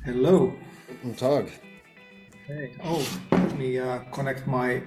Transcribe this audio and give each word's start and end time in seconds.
Hello. 0.00 0.52
Guten 0.88 1.14
Tag. 1.14 1.48
Hey. 2.48 2.72
Oh, 2.82 3.06
let 3.30 3.56
me 3.56 3.78
uh, 3.78 4.00
connect 4.10 4.48
my 4.48 4.82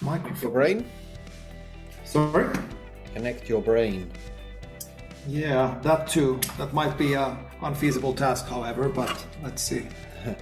microphone. 0.00 0.40
Your 0.40 0.50
brain? 0.50 0.86
Sorry. 2.04 2.48
Connect 3.12 3.46
your 3.46 3.60
brain. 3.60 4.10
Yeah, 5.28 5.78
that 5.82 6.08
too. 6.08 6.40
That 6.56 6.72
might 6.72 6.96
be 6.96 7.12
a 7.12 7.36
unfeasible 7.60 8.14
task, 8.14 8.46
however. 8.46 8.88
But 8.88 9.26
let's 9.42 9.60
see. 9.60 9.88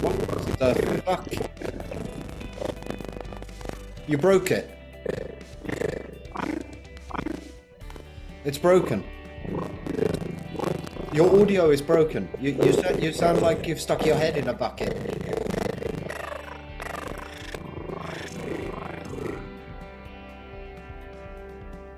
What 0.00 0.18
the 0.58 1.02
fuck? 1.04 1.26
You 4.06 4.18
broke 4.18 4.52
it. 4.52 4.70
It's 8.44 8.58
broken. 8.58 9.04
Your 11.12 11.40
audio 11.40 11.70
is 11.70 11.82
broken. 11.82 12.28
You, 12.40 12.52
you, 12.52 12.74
you 12.98 13.12
sound 13.12 13.42
like 13.42 13.66
you've 13.66 13.80
stuck 13.80 14.04
your 14.06 14.16
head 14.16 14.36
in 14.36 14.48
a 14.48 14.52
bucket. 14.54 14.96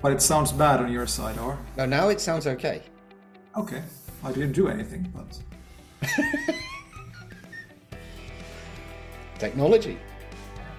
But 0.01 0.11
it 0.13 0.21
sounds 0.21 0.51
bad 0.51 0.81
on 0.81 0.91
your 0.91 1.07
side, 1.07 1.37
or 1.39 1.57
No, 1.77 1.85
now 1.85 2.09
it 2.09 2.21
sounds 2.21 2.45
okay. 2.47 2.81
okay. 3.57 3.81
I 4.23 4.31
didn't 4.31 4.51
do 4.53 4.67
anything, 4.67 5.11
but 5.15 5.39
Technology. 9.39 9.97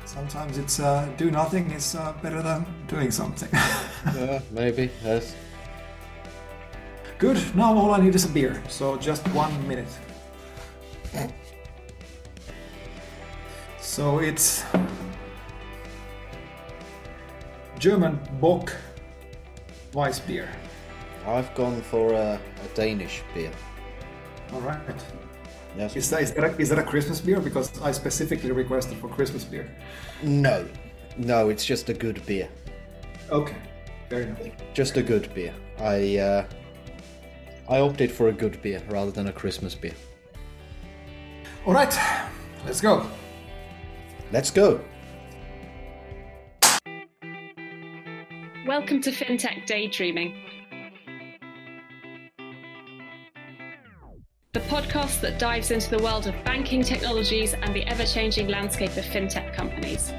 sometimes 0.05 0.59
it's 0.59 0.81
uh, 0.81 1.09
do 1.17 1.31
nothing 1.31 1.71
is 1.73 1.95
uh, 1.95 2.13
better 2.23 2.43
than 2.43 2.65
doing 2.89 3.11
something. 3.11 3.49
Yeah, 4.15 4.41
maybe. 4.53 4.89
Yes. 5.05 5.35
Good. 7.19 7.39
Now 7.57 7.77
all 7.77 7.93
I 7.93 8.01
need 8.01 8.15
is 8.15 8.25
a 8.25 8.29
beer. 8.29 8.63
So 8.69 8.97
just 8.97 9.27
one 9.29 9.67
minute. 9.67 9.89
So 13.81 14.19
it's 14.19 14.65
German 17.79 18.21
Bock 18.41 18.77
Weiss 19.95 20.21
beer. 20.21 20.49
I've 21.27 21.55
gone 21.55 21.81
for 21.81 22.13
a, 22.13 22.39
a 22.39 22.69
Danish 22.75 23.23
beer. 23.33 23.51
All 24.53 24.61
right. 24.61 24.79
Yes. 25.77 25.97
Is 25.97 26.11
that, 26.11 26.23
is, 26.23 26.33
that 26.33 26.45
a, 26.45 26.57
is 26.59 26.69
that 26.69 26.79
a 26.79 26.83
Christmas 26.83 27.21
beer? 27.21 27.41
Because 27.41 27.81
I 27.81 27.93
specifically 27.93 28.53
requested 28.53 28.99
for 28.99 29.09
Christmas 29.09 29.45
beer. 29.45 29.71
No. 30.23 30.67
No, 31.17 31.49
it's 31.49 31.65
just 31.65 31.89
a 31.89 31.95
good 31.95 32.25
beer. 32.27 32.49
Okay. 33.31 33.57
Fair 34.11 34.23
enough. 34.23 34.41
Just 34.75 34.97
a 34.97 35.03
good 35.03 35.35
beer. 35.35 35.55
I 35.79 36.19
uh, 36.19 36.45
I 37.69 37.81
opted 37.81 38.13
for 38.13 38.29
a 38.29 38.33
good 38.33 38.63
beer 38.63 38.81
rather 38.89 39.11
than 39.11 39.27
a 39.27 39.33
Christmas 39.33 39.75
beer. 39.75 39.95
All 41.67 41.75
right. 41.75 41.93
Let's 42.65 42.81
go. 42.81 43.05
Let's 44.31 44.53
go. 44.53 44.81
Welcome 48.65 49.01
to 49.03 49.11
FinTech 49.11 49.67
Daydreaming, 49.67 50.35
the 54.53 54.61
podcast 54.61 55.21
that 55.23 55.41
dives 55.41 55.73
into 55.73 55.91
the 55.91 55.99
world 55.99 56.29
of 56.29 56.35
banking 56.45 56.83
technologies 56.83 57.55
and 57.55 57.75
the 57.75 57.85
ever 57.89 58.05
changing 58.05 58.47
landscape 58.47 58.97
of 58.97 59.05
FinTech 59.05 59.55
companies. 59.55 60.13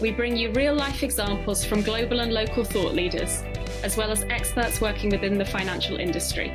We 0.00 0.12
bring 0.12 0.36
you 0.36 0.52
real 0.52 0.74
life 0.74 1.02
examples 1.02 1.64
from 1.64 1.82
global 1.82 2.20
and 2.20 2.32
local 2.32 2.64
thought 2.64 2.94
leaders, 2.94 3.42
as 3.82 3.96
well 3.96 4.10
as 4.10 4.24
experts 4.24 4.80
working 4.80 5.10
within 5.10 5.38
the 5.38 5.44
financial 5.44 5.98
industry, 5.98 6.52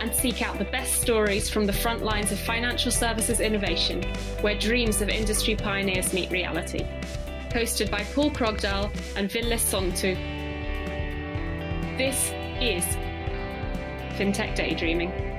and 0.00 0.14
seek 0.14 0.42
out 0.42 0.58
the 0.58 0.64
best 0.64 1.00
stories 1.00 1.48
from 1.48 1.66
the 1.66 1.72
front 1.72 2.02
lines 2.02 2.32
of 2.32 2.38
financial 2.38 2.90
services 2.90 3.40
innovation, 3.40 4.02
where 4.40 4.58
dreams 4.58 5.02
of 5.02 5.08
industry 5.08 5.54
pioneers 5.54 6.12
meet 6.12 6.30
reality. 6.30 6.86
Hosted 7.50 7.90
by 7.90 8.04
Paul 8.14 8.30
Krogdal 8.30 8.90
and 9.16 9.30
Ville 9.30 9.58
Sointu, 9.58 10.16
this 11.98 12.32
is 12.60 12.84
FinTech 14.16 14.54
Daydreaming. 14.54 15.29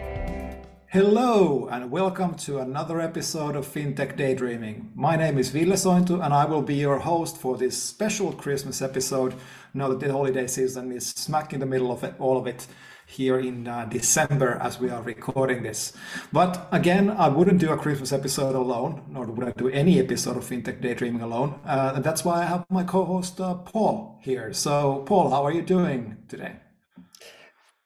Hello 0.92 1.70
and 1.72 1.90
welcome 1.90 2.36
to 2.36 2.60
another 2.60 3.00
episode 3.00 3.56
of 3.56 3.66
FinTech 3.66 4.18
Daydreaming. 4.18 4.92
My 4.94 5.16
name 5.16 5.38
is 5.38 5.50
Ville 5.50 5.78
Sointu 5.78 6.22
and 6.22 6.34
I 6.34 6.44
will 6.44 6.62
be 6.62 6.76
your 6.76 7.00
host 7.00 7.38
for 7.38 7.56
this 7.56 7.82
special 7.82 8.34
Christmas 8.34 8.82
episode. 8.82 9.34
Now 9.74 9.88
that 9.88 10.02
the 10.02 10.12
holiday 10.12 10.48
season 10.48 10.92
is 10.92 11.08
smack 11.08 11.54
in 11.54 11.62
the 11.62 11.66
middle 11.66 11.94
of 11.94 12.04
it, 12.04 12.16
all 12.20 12.38
of 12.38 12.46
it 12.46 12.68
here 13.06 13.40
in 13.40 13.70
uh, 13.70 13.86
December 13.86 14.60
as 14.62 14.82
we 14.82 14.90
are 14.90 15.02
recording 15.02 15.64
this. 15.64 15.94
But 16.34 16.68
again, 16.74 17.10
I 17.10 17.30
wouldn't 17.30 17.62
do 17.62 17.72
a 17.72 17.78
Christmas 17.78 18.12
episode 18.12 18.56
alone, 18.56 19.04
nor 19.08 19.28
would 19.28 19.48
I 19.48 19.52
do 19.52 19.70
any 19.70 19.98
episode 19.98 20.36
of 20.36 20.44
FinTech 20.44 20.82
Daydreaming 20.82 21.22
alone. 21.22 21.58
Uh, 21.66 21.94
and 21.96 22.04
that's 22.04 22.26
why 22.26 22.42
I 22.42 22.48
have 22.48 22.66
my 22.70 22.84
co-host 22.84 23.40
uh, 23.40 23.54
Paul 23.54 24.20
here. 24.22 24.52
So 24.52 25.04
Paul, 25.06 25.30
how 25.30 25.46
are 25.46 25.54
you 25.54 25.62
doing 25.62 26.18
today? 26.28 26.58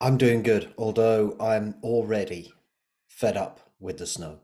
I'm 0.01 0.17
doing 0.17 0.41
good, 0.41 0.73
although 0.75 1.38
I'm 1.39 1.75
already 1.83 2.54
fed 3.19 3.37
up 3.37 3.59
with 3.79 3.97
the 3.97 4.05
snow. 4.07 4.39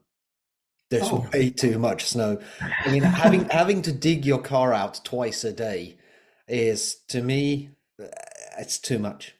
There's 0.89 1.09
Oh. 1.11 1.25
way 1.33 1.49
too 1.49 1.77
much 1.79 2.01
snow. 2.05 2.39
I 2.85 2.91
mean, 2.91 3.03
having 3.03 3.43
having 3.61 3.81
to 3.83 3.91
dig 3.91 4.25
your 4.25 4.41
car 4.41 4.73
out 4.73 4.95
twice 5.03 5.43
a 5.43 5.53
day 5.53 5.97
is 6.47 6.95
to 7.09 7.21
me 7.21 7.69
uh, 8.01 8.07
it's 8.59 8.77
too 8.79 8.99
much. 8.99 9.35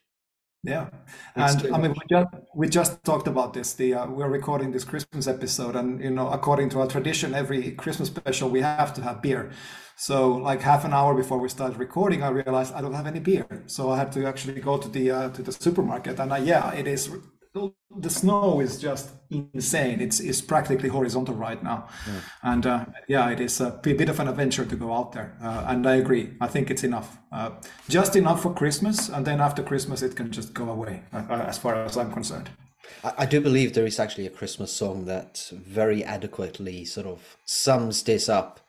Yeah, 0.64 0.90
It's 1.36 1.56
and 1.64 1.76
I 1.76 1.78
mean, 1.82 1.92
we 2.00 2.06
just 2.16 2.28
we 2.56 2.68
just 2.70 3.04
talked 3.04 3.28
about 3.28 3.54
this. 3.54 3.74
The 3.74 3.96
uh, 3.96 4.08
we're 4.18 4.30
recording 4.30 4.72
this 4.72 4.84
Christmas 4.86 5.28
episode, 5.28 5.76
and 5.76 6.00
you 6.04 6.12
know, 6.12 6.30
according 6.30 6.70
to 6.70 6.80
our 6.82 6.88
tradition, 6.88 7.34
every 7.34 7.72
Christmas 7.72 8.10
special 8.10 8.48
we 8.50 8.62
have 8.62 8.94
to 8.94 9.02
have 9.02 9.22
beer. 9.24 9.50
So, 9.98 10.16
like 10.50 10.62
half 10.62 10.86
an 10.86 10.94
hour 10.94 11.16
before 11.16 11.40
we 11.40 11.50
started 11.50 11.78
recording, 11.80 12.22
I 12.22 12.30
realized 12.30 12.74
I 12.76 12.82
don't 12.82 12.94
have 12.94 13.08
any 13.08 13.20
beer, 13.20 13.48
so 13.66 13.90
I 13.92 13.98
had 13.98 14.12
to 14.14 14.26
actually 14.28 14.62
go 14.62 14.78
to 14.78 14.88
the 14.88 15.06
uh, 15.12 15.30
to 15.36 15.42
the 15.42 15.52
supermarket. 15.52 16.20
And 16.20 16.32
uh, 16.32 16.36
yeah, 16.36 16.72
it 16.74 16.88
is 16.88 17.10
the 17.54 18.10
snow 18.10 18.62
is 18.62 18.80
just 18.80 19.12
insane. 19.30 20.00
It's 20.00 20.20
it's 20.20 20.42
practically 20.42 20.90
horizontal 20.90 21.36
right 21.36 21.62
now, 21.62 21.88
and 22.44 22.66
uh, 22.66 22.86
yeah, 23.08 23.30
it 23.30 23.40
is 23.40 23.60
a 23.60 23.72
bit 23.84 24.10
of 24.10 24.20
an 24.20 24.28
adventure 24.28 24.66
to 24.66 24.76
go 24.76 24.94
out 24.94 25.12
there. 25.12 25.38
Uh, 25.42 25.66
and 25.68 25.86
I 25.86 25.96
agree. 25.96 26.34
I 26.40 26.48
think 26.48 26.72
it's 26.72 26.84
enough, 26.84 27.18
uh, 27.32 27.52
just 27.90 28.16
enough 28.16 28.42
for 28.42 28.54
Christmas, 28.54 29.10
and 29.10 29.26
then 29.26 29.42
after 29.42 29.64
Christmas 29.64 30.02
it 30.02 30.16
can 30.16 30.32
just 30.32 30.54
go 30.54 30.70
away, 30.70 31.04
uh, 31.14 31.24
uh, 31.30 31.46
as 31.48 31.58
far 31.58 31.76
as 31.76 31.98
I'm 31.98 32.12
concerned. 32.12 32.50
I, 33.04 33.14
I 33.20 33.26
do 33.26 33.42
believe 33.42 33.74
there 33.74 33.86
is 33.86 34.00
actually 34.00 34.28
a 34.28 34.32
Christmas 34.32 34.72
song 34.72 35.06
that 35.06 35.52
very 35.52 36.04
adequately 36.04 36.86
sort 36.86 37.08
of 37.08 37.38
sums 37.46 38.04
this 38.04 38.30
up. 38.30 38.60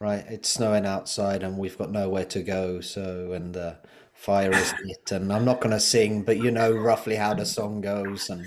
Right, 0.00 0.24
it's 0.28 0.48
snowing 0.48 0.84
outside 0.84 1.44
and 1.44 1.56
we've 1.56 1.78
got 1.78 1.92
nowhere 1.92 2.24
to 2.24 2.42
go, 2.42 2.80
so 2.80 3.30
and 3.32 3.54
the 3.54 3.78
fire 4.24 4.52
is 4.52 4.72
lit, 4.84 5.12
and 5.12 5.32
I'm 5.32 5.44
not 5.44 5.60
going 5.60 5.72
to 5.72 5.80
sing, 5.80 6.22
but 6.22 6.36
you 6.38 6.50
know 6.50 6.72
roughly 6.72 7.16
how 7.16 7.34
the 7.34 7.44
song 7.44 7.80
goes, 7.80 8.30
and 8.30 8.46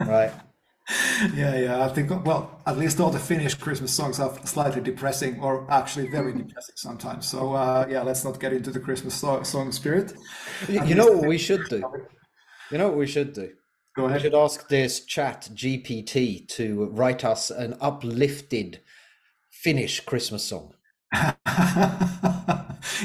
right. 0.00 0.32
Yeah, 1.34 1.56
yeah. 1.56 1.84
I 1.84 1.88
think 1.88 2.10
well, 2.24 2.60
at 2.64 2.78
least 2.78 3.00
all 3.00 3.10
the 3.10 3.18
Finnish 3.18 3.54
Christmas 3.54 3.92
songs 3.92 4.20
are 4.20 4.32
slightly 4.46 4.80
depressing, 4.80 5.40
or 5.40 5.66
actually 5.68 6.06
very 6.08 6.32
depressing 6.32 6.76
sometimes. 6.76 7.26
So 7.26 7.54
uh, 7.54 7.86
yeah, 7.90 8.02
let's 8.02 8.24
not 8.24 8.38
get 8.38 8.52
into 8.52 8.70
the 8.70 8.78
Christmas 8.78 9.14
so- 9.14 9.42
song 9.42 9.72
spirit. 9.72 10.12
You, 10.68 10.84
you 10.84 10.94
know 10.94 11.08
what 11.08 11.26
we 11.26 11.38
should 11.38 11.64
do? 11.68 11.82
You 12.70 12.78
know 12.78 12.88
what 12.88 12.98
we 12.98 13.06
should 13.08 13.32
do? 13.32 13.50
Go 13.96 14.04
We 14.04 14.10
ahead. 14.10 14.20
should 14.22 14.34
ask 14.34 14.68
this 14.68 15.04
chat 15.04 15.48
GPT 15.54 16.46
to 16.50 16.84
write 16.92 17.24
us 17.24 17.50
an 17.50 17.76
uplifted 17.80 18.80
Finnish 19.50 20.00
Christmas 20.00 20.44
song. 20.44 20.74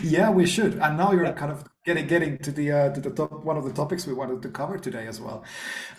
yeah, 0.03 0.29
we 0.29 0.45
should. 0.45 0.75
And 0.75 0.97
now 0.97 1.11
you're 1.11 1.31
kind 1.33 1.51
of 1.51 1.63
getting 1.83 2.05
getting 2.05 2.37
to 2.37 2.51
the 2.51 2.71
uh, 2.71 2.93
to 2.93 3.01
the 3.01 3.09
top 3.09 3.43
one 3.43 3.57
of 3.57 3.63
the 3.63 3.73
topics 3.73 4.05
we 4.05 4.13
wanted 4.13 4.41
to 4.41 4.49
cover 4.49 4.77
today 4.77 5.07
as 5.07 5.19
well, 5.19 5.43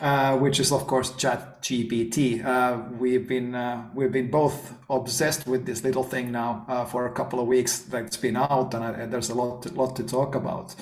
uh, 0.00 0.36
which 0.38 0.60
is 0.60 0.70
of 0.70 0.86
course 0.86 1.14
Chat 1.16 1.60
GPT. 1.62 2.44
Uh, 2.44 2.82
we've 2.98 3.26
been 3.26 3.54
uh, 3.54 3.88
we've 3.94 4.12
been 4.12 4.30
both 4.30 4.74
obsessed 4.88 5.46
with 5.46 5.66
this 5.66 5.82
little 5.82 6.04
thing 6.04 6.30
now 6.30 6.64
uh, 6.68 6.84
for 6.84 7.06
a 7.06 7.12
couple 7.12 7.40
of 7.40 7.46
weeks 7.48 7.80
that's 7.80 8.16
been 8.16 8.36
out, 8.36 8.74
and, 8.74 8.84
I, 8.84 8.90
and 8.92 9.12
there's 9.12 9.30
a 9.30 9.34
lot 9.34 9.62
to, 9.62 9.74
lot 9.74 9.96
to 9.96 10.04
talk 10.04 10.34
about. 10.34 10.74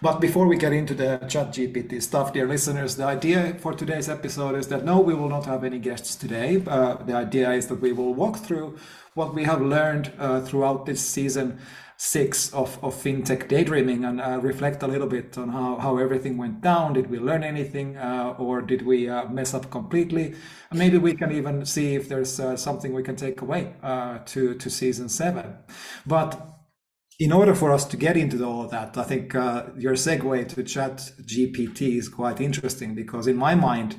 But 0.00 0.20
before 0.20 0.46
we 0.46 0.56
get 0.56 0.72
into 0.72 0.94
the 0.94 1.18
Chat 1.28 1.48
GPT 1.48 2.02
stuff, 2.02 2.32
dear 2.32 2.46
listeners, 2.46 2.96
the 2.96 3.04
idea 3.04 3.56
for 3.60 3.74
today's 3.74 4.08
episode 4.08 4.54
is 4.54 4.68
that 4.68 4.84
no, 4.84 5.00
we 5.00 5.14
will 5.14 5.28
not 5.28 5.44
have 5.46 5.64
any 5.64 5.78
guests 5.78 6.16
today. 6.16 6.62
Uh, 6.66 6.94
the 6.94 7.14
idea 7.14 7.50
is 7.50 7.66
that 7.66 7.80
we 7.80 7.92
will 7.92 8.14
walk 8.14 8.38
through 8.38 8.78
what 9.14 9.34
we 9.34 9.44
have 9.44 9.62
learned 9.62 10.12
uh, 10.18 10.40
throughout 10.42 10.84
this 10.84 11.00
season 11.00 11.58
six 11.98 12.52
of, 12.52 12.82
of 12.84 12.94
fintech 12.94 13.48
daydreaming 13.48 14.04
and 14.04 14.20
uh, 14.20 14.38
reflect 14.42 14.82
a 14.82 14.86
little 14.86 15.06
bit 15.06 15.38
on 15.38 15.48
how, 15.48 15.76
how 15.76 15.96
everything 15.96 16.36
went 16.36 16.60
down. 16.60 16.92
Did 16.92 17.08
we 17.08 17.18
learn 17.18 17.42
anything 17.42 17.96
uh, 17.96 18.34
or 18.38 18.60
did 18.60 18.82
we 18.82 19.08
uh, 19.08 19.28
mess 19.28 19.54
up 19.54 19.70
completely? 19.70 20.34
Maybe 20.72 20.98
we 20.98 21.14
can 21.14 21.32
even 21.32 21.64
see 21.64 21.94
if 21.94 22.08
there's 22.08 22.38
uh, 22.38 22.56
something 22.56 22.92
we 22.92 23.02
can 23.02 23.16
take 23.16 23.40
away 23.40 23.74
uh, 23.82 24.18
to, 24.26 24.54
to 24.54 24.70
season 24.70 25.08
seven. 25.08 25.56
But 26.06 26.56
in 27.18 27.32
order 27.32 27.54
for 27.54 27.72
us 27.72 27.86
to 27.86 27.96
get 27.96 28.16
into 28.16 28.44
all 28.44 28.64
of 28.64 28.70
that, 28.72 28.98
I 28.98 29.04
think 29.04 29.34
uh, 29.34 29.66
your 29.78 29.94
segue 29.94 30.48
to 30.48 30.62
Chat 30.62 31.12
GPT 31.22 31.96
is 31.96 32.10
quite 32.10 32.42
interesting 32.42 32.94
because 32.94 33.26
in 33.26 33.36
my 33.36 33.54
mind, 33.54 33.96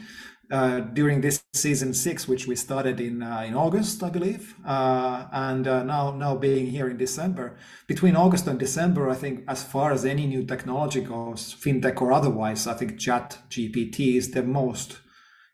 uh, 0.50 0.80
during 0.80 1.22
this 1.22 1.44
season 1.54 1.94
six, 1.94 2.28
which 2.28 2.48
we 2.48 2.56
started 2.56 3.02
in 3.02 3.22
uh, 3.22 3.44
in 3.46 3.54
August, 3.54 4.02
I 4.02 4.10
believe, 4.10 4.56
uh, 4.66 5.26
and 5.32 5.68
uh, 5.68 5.84
now 5.84 6.12
now 6.12 6.36
being 6.36 6.68
here 6.68 6.88
in 6.88 6.98
December. 6.98 7.58
Between 7.88 8.16
August 8.16 8.48
and 8.48 8.58
December, 8.58 9.10
I 9.10 9.16
think 9.16 9.44
as 9.48 9.64
far 9.64 9.92
as 9.92 10.06
any 10.06 10.26
new 10.26 10.46
technology 10.46 11.02
goes, 11.02 11.54
fintech 11.54 12.02
or 12.02 12.14
otherwise, 12.14 12.66
I 12.66 12.76
think 12.76 12.98
Chat 12.98 13.40
GPT 13.50 14.16
is 14.16 14.32
the 14.32 14.44
most 14.44 15.00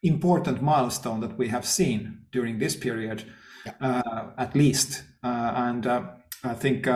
important 0.03 0.61
milestone 0.61 1.21
that 1.21 1.37
we 1.37 1.47
have 1.47 1.65
seen 1.65 2.25
during 2.31 2.59
this 2.59 2.75
period. 2.75 3.23
Uh, 3.79 4.25
at 4.37 4.55
least, 4.55 5.03
uh, 5.23 5.53
and 5.55 5.87
I 5.87 6.53
think. 6.53 6.87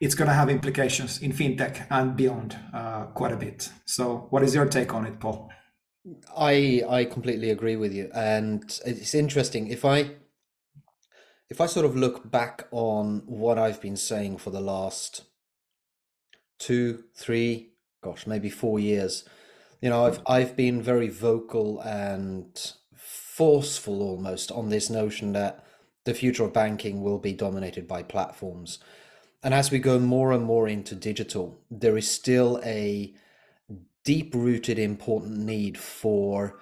it's 0.00 0.16
going 0.16 0.28
to 0.28 0.34
have 0.34 0.50
implications 0.50 1.22
in 1.22 1.32
fintech 1.32 1.86
and 1.88 2.14
beyond 2.14 2.56
quite 3.14 3.32
a 3.32 3.36
bit. 3.36 3.70
So, 3.86 4.26
what 4.30 4.42
is 4.42 4.54
your 4.54 4.66
take 4.66 4.92
on 4.92 5.06
it, 5.06 5.18
Paul? 5.18 5.53
I 6.36 6.82
I 6.88 7.04
completely 7.04 7.50
agree 7.50 7.76
with 7.76 7.92
you, 7.92 8.10
and 8.14 8.62
it's 8.84 9.14
interesting 9.14 9.68
if 9.68 9.84
I 9.84 10.10
if 11.48 11.60
I 11.60 11.66
sort 11.66 11.86
of 11.86 11.96
look 11.96 12.30
back 12.30 12.66
on 12.70 13.22
what 13.26 13.58
I've 13.58 13.80
been 13.80 13.96
saying 13.96 14.38
for 14.38 14.50
the 14.50 14.60
last 14.60 15.24
two, 16.58 17.04
three, 17.14 17.70
gosh, 18.02 18.26
maybe 18.26 18.50
four 18.50 18.78
years, 18.78 19.24
you 19.80 19.88
know, 19.88 20.04
I've 20.06 20.20
I've 20.26 20.56
been 20.56 20.82
very 20.82 21.08
vocal 21.08 21.80
and 21.80 22.72
forceful 22.94 24.02
almost 24.02 24.52
on 24.52 24.68
this 24.68 24.90
notion 24.90 25.32
that 25.32 25.64
the 26.04 26.14
future 26.14 26.44
of 26.44 26.52
banking 26.52 27.02
will 27.02 27.18
be 27.18 27.32
dominated 27.32 27.88
by 27.88 28.02
platforms. 28.02 28.78
And 29.42 29.54
as 29.54 29.70
we 29.70 29.78
go 29.78 29.98
more 29.98 30.32
and 30.32 30.44
more 30.44 30.68
into 30.68 30.94
digital, 30.94 31.60
there 31.70 31.96
is 31.96 32.10
still 32.10 32.60
a 32.64 33.14
deep 34.04 34.34
rooted 34.34 34.78
important 34.78 35.38
need 35.38 35.78
for 35.78 36.60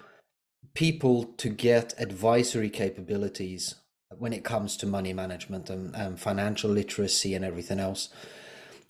people 0.75 1.25
to 1.25 1.49
get 1.49 1.95
advisory 1.99 2.71
capabilities 2.71 3.75
when 4.19 4.33
it 4.33 4.45
comes 4.45 4.77
to 4.77 4.87
money 4.87 5.13
management 5.13 5.69
and, 5.69 5.95
and 5.95 6.21
financial 6.21 6.71
literacy 6.71 7.35
and 7.35 7.45
everything 7.45 7.79
else. 7.79 8.09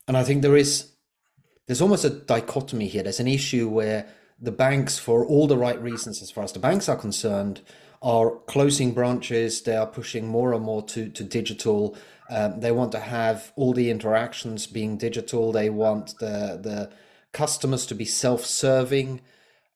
And 0.06 0.16
I 0.16 0.25
think 0.25 0.43
there 0.43 0.56
is 0.56 0.93
there's 1.66 1.81
almost 1.81 2.04
a 2.04 2.10
dichotomy 2.10 2.88
here. 2.88 3.04
There's 3.04 3.20
an 3.20 3.28
issue 3.28 3.69
where 3.69 4.08
the 4.40 4.50
banks, 4.50 4.99
for 4.99 5.25
all 5.25 5.46
the 5.46 5.56
right 5.56 5.81
reasons 5.81 6.20
as 6.20 6.31
far 6.31 6.43
as 6.43 6.52
the 6.52 6.58
banks 6.58 6.88
are 6.88 6.96
concerned, 6.96 7.60
are 8.02 8.37
closing 8.46 8.93
branches. 8.93 9.62
They 9.62 9.76
are 9.76 9.87
pushing 9.87 10.26
more 10.26 10.52
and 10.52 10.64
more 10.64 10.82
to 10.87 11.08
to 11.08 11.25
digital. 11.25 11.96
Um, 12.28 12.60
they 12.60 12.72
want 12.72 12.93
to 12.93 13.00
have 13.00 13.52
all 13.56 13.72
the 13.72 13.90
interactions 13.90 14.66
being 14.66 14.96
digital. 14.96 15.52
They 15.52 15.70
want 15.70 16.19
the 16.19 16.58
the 16.60 16.90
customers 17.32 17.87
to 17.87 17.94
be 17.94 18.05
self-serving 18.05 19.20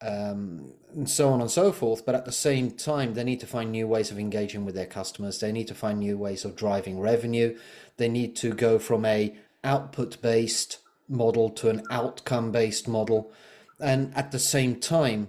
um, 0.02 0.72
and 0.92 1.08
so 1.08 1.30
on 1.30 1.40
and 1.40 1.50
so 1.50 1.72
forth. 1.72 2.04
But 2.04 2.14
at 2.14 2.24
the 2.24 2.32
same 2.32 2.70
time 2.70 3.14
they 3.14 3.24
need 3.24 3.40
to 3.40 3.46
find 3.46 3.70
new 3.70 3.86
ways 3.86 4.10
of 4.10 4.18
engaging 4.18 4.64
with 4.64 4.74
their 4.74 4.86
customers. 4.86 5.40
They 5.40 5.52
need 5.52 5.68
to 5.68 5.74
find 5.74 5.98
new 5.98 6.18
ways 6.18 6.44
of 6.44 6.56
driving 6.56 7.00
revenue. 7.00 7.58
They 7.96 8.08
need 8.08 8.36
to 8.36 8.52
go 8.52 8.78
from 8.78 9.04
a 9.04 9.36
output 9.64 10.20
based 10.20 10.78
model 11.08 11.50
to 11.50 11.70
an 11.70 11.82
outcome 11.90 12.52
based 12.52 12.88
model. 12.88 13.32
And 13.80 14.14
at 14.16 14.32
the 14.32 14.38
same 14.38 14.80
time 14.80 15.28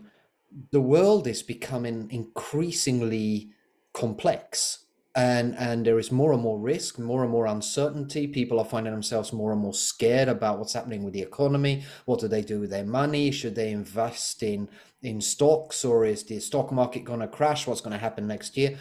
the 0.72 0.82
world 0.82 1.28
is 1.28 1.44
becoming 1.44 2.08
increasingly 2.12 3.52
complex 3.94 4.86
and 5.18 5.58
and 5.58 5.84
there 5.84 5.98
is 5.98 6.12
more 6.12 6.32
and 6.32 6.42
more 6.44 6.60
risk 6.60 7.00
more 7.00 7.24
and 7.24 7.32
more 7.32 7.48
uncertainty. 7.48 8.28
People 8.28 8.60
are 8.60 8.66
finding 8.66 8.94
themselves 8.94 9.34
more 9.34 9.52
and 9.52 9.60
more 9.60 9.74
scared 9.74 10.30
about 10.30 10.60
what's 10.60 10.74
happening 10.74 11.04
with 11.04 11.14
the 11.14 11.24
economy. 11.24 11.84
What 12.06 12.20
do 12.20 12.28
they 12.28 12.44
do 12.44 12.60
with 12.60 12.70
their 12.70 12.86
money? 12.86 13.32
Should 13.32 13.56
they 13.56 13.72
invest 13.72 14.44
in 14.44 14.70
in 15.02 15.20
stocks 15.20 15.84
or 15.84 16.06
is 16.06 16.24
the 16.24 16.40
stock 16.40 16.72
market 16.72 17.04
going 17.04 17.22
to 17.22 17.28
crash? 17.28 17.66
What's 17.66 17.82
going 17.82 17.94
to 17.94 17.98
happen 17.98 18.28
next 18.28 18.56
year? 18.56 18.78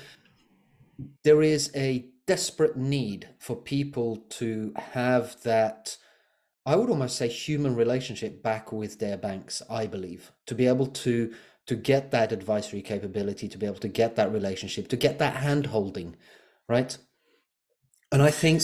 There 1.24 1.42
is 1.42 1.70
a 1.74 2.10
desperate 2.26 2.76
need 2.76 3.28
for 3.38 3.56
people 3.56 4.16
to 4.28 4.72
have 4.76 5.40
that 5.44 5.96
i 6.66 6.74
would 6.74 6.90
almost 6.90 7.14
say 7.16 7.28
human 7.28 7.76
relationship 7.76 8.42
back 8.42 8.72
with 8.72 8.98
their 8.98 9.16
banks 9.16 9.62
i 9.70 9.86
believe 9.86 10.32
to 10.44 10.52
be 10.52 10.66
able 10.66 10.86
to 10.88 11.32
to 11.66 11.74
get 11.74 12.10
that 12.12 12.32
advisory 12.32 12.82
capability, 12.82 13.48
to 13.48 13.58
be 13.58 13.66
able 13.66 13.76
to 13.76 13.88
get 13.88 14.16
that 14.16 14.32
relationship, 14.32 14.88
to 14.88 14.96
get 14.96 15.18
that 15.18 15.36
hand 15.36 15.66
holding, 15.66 16.16
right? 16.68 16.96
And 18.12 18.22
I 18.22 18.30
think, 18.30 18.62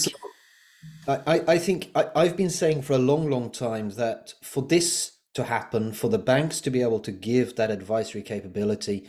I, 1.09 1.43
I 1.49 1.59
think 1.59 1.91
I, 1.95 2.09
I've 2.15 2.37
been 2.37 2.51
saying 2.51 2.83
for 2.83 2.93
a 2.93 2.99
long, 2.99 3.29
long 3.29 3.51
time 3.51 3.91
that 3.91 4.35
for 4.43 4.63
this 4.63 5.19
to 5.35 5.45
happen, 5.45 5.93
for 5.93 6.09
the 6.09 6.19
banks 6.19 6.61
to 6.61 6.71
be 6.71 6.83
able 6.83 7.01
to 7.01 7.11
give 7.11 7.57
that 7.57 7.71
advisory 7.71 8.23
capability 8.23 9.09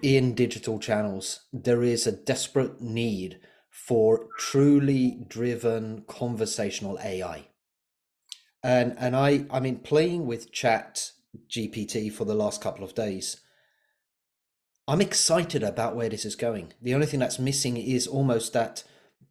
in 0.00 0.34
digital 0.34 0.78
channels, 0.78 1.40
there 1.52 1.82
is 1.82 2.06
a 2.06 2.12
desperate 2.12 2.80
need 2.80 3.40
for 3.70 4.28
truly 4.38 5.18
driven 5.28 6.04
conversational 6.06 6.98
AI. 7.02 7.48
And 8.62 8.96
and 8.98 9.14
I 9.14 9.46
I 9.50 9.60
mean 9.60 9.78
playing 9.78 10.26
with 10.26 10.52
chat 10.52 11.12
GPT 11.48 12.12
for 12.12 12.24
the 12.24 12.34
last 12.34 12.60
couple 12.60 12.84
of 12.84 12.94
days. 12.94 13.40
I'm 14.86 15.00
excited 15.00 15.62
about 15.62 15.96
where 15.96 16.08
this 16.08 16.24
is 16.24 16.34
going. 16.34 16.72
The 16.80 16.94
only 16.94 17.06
thing 17.06 17.20
that's 17.20 17.38
missing 17.38 17.76
is 17.76 18.06
almost 18.06 18.52
that 18.54 18.84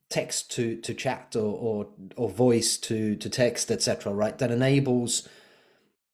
text 0.10 0.52
to 0.52 0.78
to 0.78 0.94
chat 0.94 1.36
or 1.36 1.42
or, 1.42 1.88
or 2.16 2.30
voice 2.30 2.78
to 2.78 3.16
to 3.16 3.30
text, 3.30 3.72
etc. 3.72 4.14
Right, 4.14 4.38
that 4.38 4.52
enables 4.52 5.28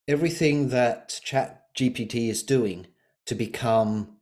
everything 0.07 0.69
that 0.69 1.19
Chat 1.23 1.65
GPT 1.75 2.29
is 2.29 2.43
doing 2.43 2.87
to 3.25 3.35
become 3.35 4.17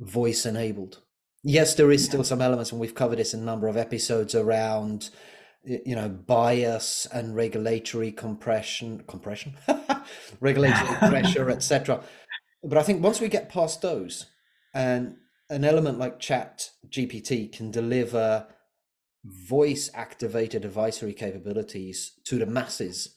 voice 0.00 0.46
enabled. 0.46 1.02
Yes, 1.42 1.74
there 1.74 1.92
is 1.92 2.04
still 2.04 2.24
some 2.24 2.42
elements, 2.42 2.72
and 2.72 2.80
we've 2.80 2.94
covered 2.94 3.18
this 3.18 3.32
in 3.32 3.40
a 3.40 3.44
number 3.44 3.68
of 3.68 3.76
episodes 3.76 4.34
around 4.34 5.10
you 5.66 5.96
know 5.96 6.08
bias 6.08 7.06
and 7.12 7.34
regulatory 7.34 8.12
compression 8.12 9.02
compression? 9.06 9.54
Regulatory 10.40 10.96
pressure 11.10 11.50
etc 11.50 12.00
but 12.62 12.78
i 12.78 12.82
think 12.82 13.02
once 13.02 13.20
we 13.20 13.28
get 13.28 13.48
past 13.48 13.82
those 13.82 14.26
and 14.74 15.16
an 15.50 15.64
element 15.64 15.98
like 15.98 16.20
chat 16.20 16.70
gpt 16.88 17.52
can 17.52 17.70
deliver 17.70 18.46
voice 19.24 19.90
activated 19.94 20.64
advisory 20.64 21.12
capabilities 21.12 22.12
to 22.24 22.38
the 22.38 22.46
masses 22.46 23.16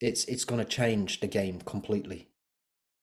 it's 0.00 0.24
it's 0.26 0.44
going 0.44 0.60
to 0.60 0.68
change 0.68 1.20
the 1.20 1.26
game 1.26 1.60
completely 1.60 2.28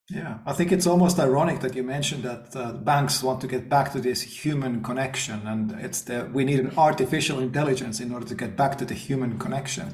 yeah, 0.10 0.39
I 0.46 0.54
think 0.54 0.72
it's 0.72 0.88
almost 0.88 1.20
ironic 1.20 1.60
that 1.60 1.75
you 1.75 1.84
mentioned 1.84 2.24
that 2.24 2.56
uh, 2.56 2.74
banks 2.74 3.22
want 3.22 3.42
to 3.42 3.48
get 3.48 3.70
back 3.70 3.92
to 3.92 4.00
this 4.01 4.22
human 4.22 4.82
connection, 4.82 5.46
and 5.46 5.72
it's 5.74 6.01
the 6.01 6.28
we 6.34 6.44
need 6.44 6.60
an 6.60 6.74
artificial 6.78 7.39
intelligence 7.39 8.00
in 8.00 8.12
order 8.12 8.25
to 8.25 8.36
get 8.36 8.56
back 8.56 8.78
to 8.80 8.86
the 8.86 8.96
human 8.96 9.38
connection. 9.38 9.94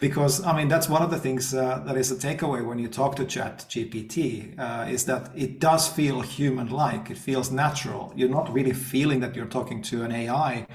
Because 0.00 0.42
I 0.44 0.56
mean, 0.56 0.68
that's 0.68 0.88
one 0.88 1.02
of 1.02 1.10
the 1.10 1.18
things 1.18 1.54
uh, 1.54 1.82
that 1.86 1.96
is 1.96 2.10
a 2.10 2.16
takeaway 2.16 2.64
when 2.64 2.78
you 2.78 2.88
talk 2.88 3.16
to 3.16 3.26
Chat 3.26 3.66
GPT 3.68 4.58
uh, 4.58 4.86
is 4.88 5.04
that 5.04 5.30
it 5.34 5.58
does 5.58 5.86
feel 5.88 6.22
human-like. 6.22 7.10
It 7.10 7.18
feels 7.18 7.50
natural. 7.50 8.12
You're 8.16 8.30
not 8.30 8.52
really 8.52 8.72
feeling 8.72 9.20
that 9.20 9.34
you're 9.36 9.46
talking 9.46 9.82
to 9.82 10.02
an 10.02 10.12
AI 10.12 10.66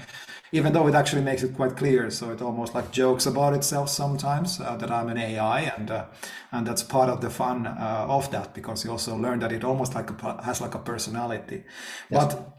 even 0.52 0.74
though 0.74 0.86
it 0.86 0.94
actually 0.94 1.22
makes 1.22 1.42
it 1.42 1.56
quite 1.56 1.76
clear. 1.76 2.10
So 2.10 2.30
it 2.30 2.42
almost 2.42 2.74
like 2.74 2.92
jokes 2.92 3.26
about 3.26 3.54
itself 3.54 3.88
sometimes 3.88 4.60
uh, 4.60 4.76
that 4.76 4.90
I'm 4.90 5.08
an 5.08 5.18
AI, 5.18 5.60
and 5.60 5.90
uh, 5.90 6.04
and 6.52 6.66
that's 6.66 6.82
part 6.82 7.08
of 7.08 7.20
the 7.20 7.30
fun 7.30 7.66
uh, 7.66 8.06
of 8.08 8.30
that 8.30 8.54
because 8.54 8.84
you 8.84 8.90
also 8.90 9.16
learn 9.16 9.40
that 9.40 9.52
it 9.52 9.64
almost 9.64 9.94
like 9.94 10.10
a, 10.10 10.42
has 10.42 10.60
like 10.60 10.74
a 10.74 10.78
personality. 10.78 11.64
Yes. 12.10 12.34
But 12.34 12.52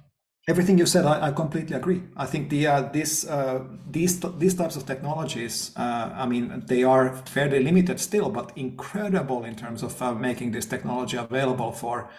everything 0.47 0.79
you 0.79 0.87
said, 0.87 1.05
I, 1.05 1.27
I, 1.27 1.31
completely 1.31 1.75
agree. 1.75 2.01
I 2.17 2.25
think 2.25 2.49
the 2.49 2.67
uh, 2.67 2.81
this 2.91 3.27
uh, 3.27 3.63
these 3.89 4.19
these 4.39 4.55
types 4.55 4.75
of 4.75 4.87
technologies, 4.87 5.71
uh, 5.77 6.09
I 6.15 6.25
mean, 6.25 6.63
they 6.65 6.83
are 6.83 7.15
fairly 7.27 7.63
limited 7.63 7.99
still, 7.99 8.29
but 8.31 8.51
incredible 8.55 9.43
in 9.43 9.55
terms 9.55 9.83
of 9.83 10.19
making 10.19 10.51
this 10.51 10.65
technology 10.65 11.17
available 11.17 11.71
for 11.71 12.09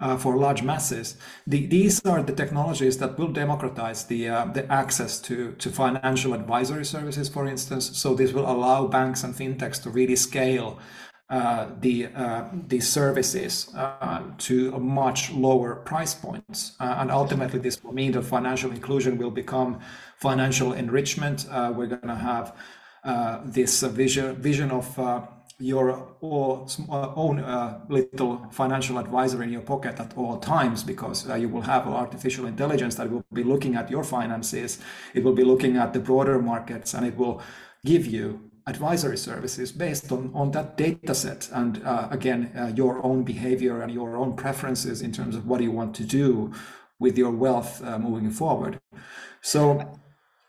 uh, 0.00 0.16
for 0.16 0.36
large 0.36 0.62
masses. 0.62 1.16
The, 1.46 1.66
these 1.66 2.00
are 2.04 2.22
the 2.22 2.32
technologies 2.32 2.98
that 2.98 3.18
will 3.18 3.32
democratize 3.32 4.04
the 4.04 4.28
uh, 4.28 4.44
the 4.46 4.70
access 4.72 5.20
to 5.22 5.52
to 5.52 5.70
financial 5.70 6.34
advisory 6.34 6.84
services, 6.84 7.28
for 7.28 7.46
instance. 7.46 7.96
So 7.98 8.14
this 8.14 8.32
will 8.32 8.48
allow 8.48 8.86
banks 8.86 9.24
and 9.24 9.34
fintechs 9.34 9.82
to 9.82 9.90
really 9.90 10.16
scale 10.16 10.78
uh, 11.30 11.66
the 11.80 12.06
uh, 12.16 12.44
these 12.68 12.88
services 12.88 13.70
uh, 13.76 14.22
to 14.38 14.70
much 14.78 15.30
lower 15.30 15.74
price 15.74 16.14
points, 16.14 16.72
uh, 16.80 16.96
and 17.00 17.10
ultimately 17.10 17.58
this 17.58 17.82
will 17.84 17.92
mean 17.92 18.12
that 18.12 18.22
financial 18.22 18.70
inclusion 18.70 19.18
will 19.18 19.30
become 19.30 19.78
financial 20.16 20.72
enrichment. 20.72 21.46
Uh, 21.50 21.70
we're 21.76 21.86
going 21.86 22.08
to 22.08 22.14
have 22.14 22.56
this 23.44 23.82
vision 23.82 24.36
vision 24.36 24.70
of 24.70 24.86
your 25.60 26.06
own 26.22 27.40
uh, 27.40 27.80
little 27.88 28.46
financial 28.50 28.98
advisor 28.98 29.42
in 29.42 29.50
your 29.50 29.60
pocket 29.62 29.98
at 29.98 30.16
all 30.16 30.38
times 30.38 30.84
because 30.84 31.28
uh, 31.28 31.34
you 31.34 31.48
will 31.48 31.62
have 31.62 31.86
artificial 31.88 32.46
intelligence 32.46 32.94
that 32.94 33.10
will 33.10 33.24
be 33.32 33.42
looking 33.42 33.74
at 33.74 33.90
your 33.90 34.04
finances 34.04 34.78
it 35.14 35.24
will 35.24 35.32
be 35.34 35.42
looking 35.44 35.76
at 35.76 35.92
the 35.92 35.98
broader 35.98 36.38
markets 36.40 36.94
and 36.94 37.04
it 37.04 37.16
will 37.16 37.42
give 37.84 38.06
you 38.06 38.40
advisory 38.68 39.16
services 39.16 39.72
based 39.72 40.12
on, 40.12 40.30
on 40.32 40.52
that 40.52 40.76
data 40.76 41.14
set 41.14 41.48
and 41.52 41.82
uh, 41.84 42.06
again 42.12 42.52
uh, 42.56 42.70
your 42.76 43.04
own 43.04 43.24
behavior 43.24 43.82
and 43.82 43.92
your 43.92 44.16
own 44.16 44.36
preferences 44.36 45.02
in 45.02 45.10
terms 45.10 45.34
of 45.34 45.46
what 45.46 45.60
you 45.60 45.72
want 45.72 45.92
to 45.96 46.04
do 46.04 46.52
with 47.00 47.16
your 47.18 47.30
wealth 47.30 47.82
uh, 47.84 47.98
moving 47.98 48.30
forward. 48.30 48.78
So 49.40 49.98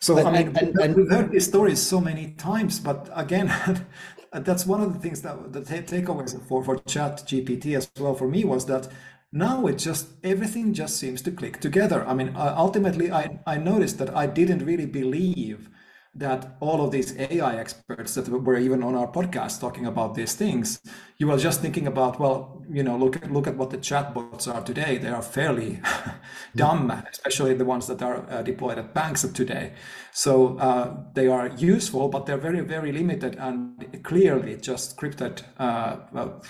so 0.02 0.16
But- 0.16 0.26
i 0.28 0.32
mean 0.32 0.58
and- 0.58 0.78
and- 0.80 0.96
we've 0.96 1.10
heard 1.10 1.32
these 1.32 1.46
stories 1.48 1.82
so 1.82 2.00
many 2.00 2.32
times 2.38 2.80
but 2.80 3.10
again 3.16 3.48
that's 4.34 4.66
one 4.66 4.82
of 4.82 4.94
the 4.94 5.00
things 5.00 5.22
that 5.22 5.54
the 5.54 5.62
ta- 5.62 5.86
takeaways 5.96 6.40
for 6.48 6.64
for 6.64 6.78
chat 6.78 7.18
gpt 7.28 7.76
as 7.76 7.90
well 8.00 8.14
for 8.14 8.28
me 8.28 8.44
was 8.44 8.66
that 8.66 8.88
now 9.32 9.68
it 9.68 9.78
just 9.78 10.08
everything 10.24 10.74
just 10.74 10.98
seems 10.98 11.22
to 11.22 11.32
click 11.32 11.60
together. 11.60 12.04
I 12.08 12.14
mean 12.16 12.36
uh, 12.36 12.56
ultimately 12.58 13.12
i 13.12 13.40
i 13.46 13.58
noticed 13.58 13.98
that 14.00 14.16
i 14.16 14.26
didn't 14.26 14.66
really 14.66 14.88
believe 14.88 15.70
that 16.16 16.58
all 16.60 16.84
of 16.84 16.92
these 16.92 17.18
AI 17.18 17.56
experts 17.56 18.16
that 18.16 18.28
were 18.28 18.58
even 18.58 18.84
on 18.84 18.96
our 18.96 19.08
podcast 19.08 19.60
talking 19.60 19.86
about 19.86 20.16
these 20.16 20.34
things, 20.34 20.82
you 21.18 21.28
were 21.28 21.38
just 21.38 21.62
thinking 21.62 21.88
about, 21.88 22.20
well, 22.20 22.64
you 22.72 22.84
know, 22.84 22.98
look 22.98 23.16
at 23.16 23.32
look 23.32 23.48
at 23.48 23.56
what 23.56 23.70
the 23.70 23.78
chatbots 23.78 24.54
are 24.54 24.62
today. 24.62 24.98
They 24.98 25.10
are 25.10 25.22
fairly 25.22 25.82
dumb, 26.56 26.92
especially 27.12 27.54
the 27.54 27.66
ones 27.66 27.88
that 27.88 28.02
are 28.02 28.26
uh, 28.30 28.42
deployed 28.42 28.78
at 28.78 28.94
banks 28.94 29.24
of 29.24 29.34
today. 29.34 29.74
So 30.12 30.58
uh, 30.58 30.98
they 31.14 31.28
are 31.28 31.48
useful, 31.48 32.10
but 32.10 32.26
they're 32.26 32.38
very 32.38 32.62
very 32.62 32.92
limited 32.92 33.36
and 33.36 34.04
clearly 34.04 34.58
just 34.58 34.98
scripted 34.98 35.44
uh, 35.58 35.98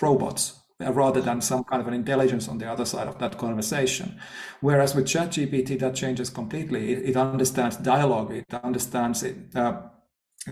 robots 0.00 0.59
rather 0.80 1.20
than 1.20 1.40
some 1.40 1.64
kind 1.64 1.80
of 1.82 1.88
an 1.88 1.94
intelligence 1.94 2.48
on 2.48 2.58
the 2.58 2.70
other 2.70 2.84
side 2.84 3.08
of 3.08 3.18
that 3.18 3.38
conversation. 3.38 4.18
Whereas 4.60 4.94
with 4.94 5.06
ChatGPT, 5.06 5.78
that 5.80 5.94
changes 5.94 6.30
completely. 6.30 6.92
It, 6.92 7.10
it 7.10 7.16
understands 7.16 7.76
dialogue, 7.76 8.32
it 8.32 8.46
understands 8.64 9.22
it, 9.22 9.36
uh, 9.54 9.82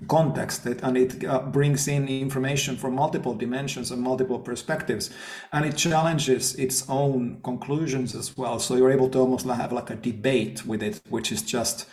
context, 0.07 0.67
it, 0.67 0.83
and 0.83 0.97
it 0.97 1.25
uh, 1.25 1.41
brings 1.41 1.89
in 1.89 2.09
information 2.09 2.77
from 2.77 2.95
multiple 2.95 3.35
dimensions 3.35 3.91
and 3.91 4.03
multiple 4.03 4.39
perspectives, 4.39 5.11
and 5.53 5.65
it 5.65 5.77
challenges 5.77 6.55
its 6.57 6.89
own 6.89 7.41
conclusions 7.43 8.15
as 8.15 8.37
well. 8.37 8.59
So 8.59 8.77
you're 8.77 8.93
able 8.93 9.09
to 9.11 9.19
almost 9.19 9.47
have 9.47 9.73
like 9.73 9.91
a 9.91 9.97
debate 9.97 10.67
with 10.67 10.83
it, 10.83 11.01
which 11.09 11.33
is 11.33 11.43
just 11.43 11.87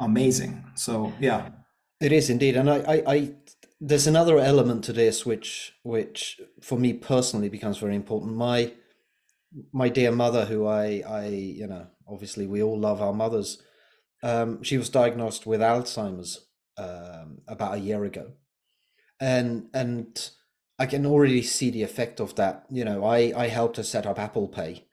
amazing. 0.00 0.64
So 0.74 1.12
yeah. 1.20 1.50
It 1.98 2.12
is 2.12 2.28
indeed, 2.28 2.56
and 2.56 2.68
I, 2.68 2.76
I, 2.76 3.02
I, 3.06 3.34
there's 3.80 4.06
another 4.06 4.38
element 4.38 4.84
to 4.84 4.92
this 4.92 5.26
which, 5.26 5.74
which 5.82 6.40
for 6.62 6.78
me 6.78 6.92
personally 6.92 7.48
becomes 7.48 7.78
very 7.78 7.94
important. 7.94 8.34
My, 8.34 8.72
my 9.72 9.88
dear 9.88 10.12
mother, 10.12 10.46
who 10.46 10.66
I, 10.66 11.02
I, 11.06 11.26
you 11.26 11.66
know, 11.66 11.86
obviously 12.08 12.46
we 12.46 12.62
all 12.62 12.78
love 12.78 13.02
our 13.02 13.12
mothers. 13.12 13.62
Um, 14.22 14.62
she 14.62 14.78
was 14.78 14.88
diagnosed 14.88 15.46
with 15.46 15.60
Alzheimer's 15.60 16.46
um, 16.78 17.38
about 17.48 17.74
a 17.74 17.80
year 17.80 18.04
ago, 18.04 18.32
and 19.20 19.68
and 19.72 20.30
I 20.78 20.86
can 20.86 21.06
already 21.06 21.42
see 21.42 21.70
the 21.70 21.82
effect 21.82 22.20
of 22.20 22.34
that. 22.36 22.66
You 22.70 22.84
know, 22.84 23.04
I, 23.04 23.32
I 23.36 23.48
helped 23.48 23.76
her 23.76 23.82
set 23.82 24.06
up 24.06 24.18
Apple 24.18 24.48
Pay, 24.48 24.86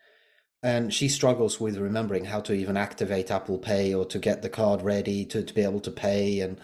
and 0.62 0.94
she 0.94 1.10
struggles 1.10 1.60
with 1.60 1.78
remembering 1.78 2.26
how 2.26 2.42
to 2.42 2.54
even 2.54 2.78
activate 2.78 3.32
Apple 3.32 3.58
Pay 3.58 3.94
or 3.94 4.06
to 4.06 4.20
get 4.20 4.42
the 4.42 4.50
card 4.50 4.82
ready 4.82 5.26
to, 5.26 5.44
to 5.44 5.54
be 5.54 5.64
able 5.64 5.82
to 5.82 5.92
pay 5.92 6.40
and 6.40 6.60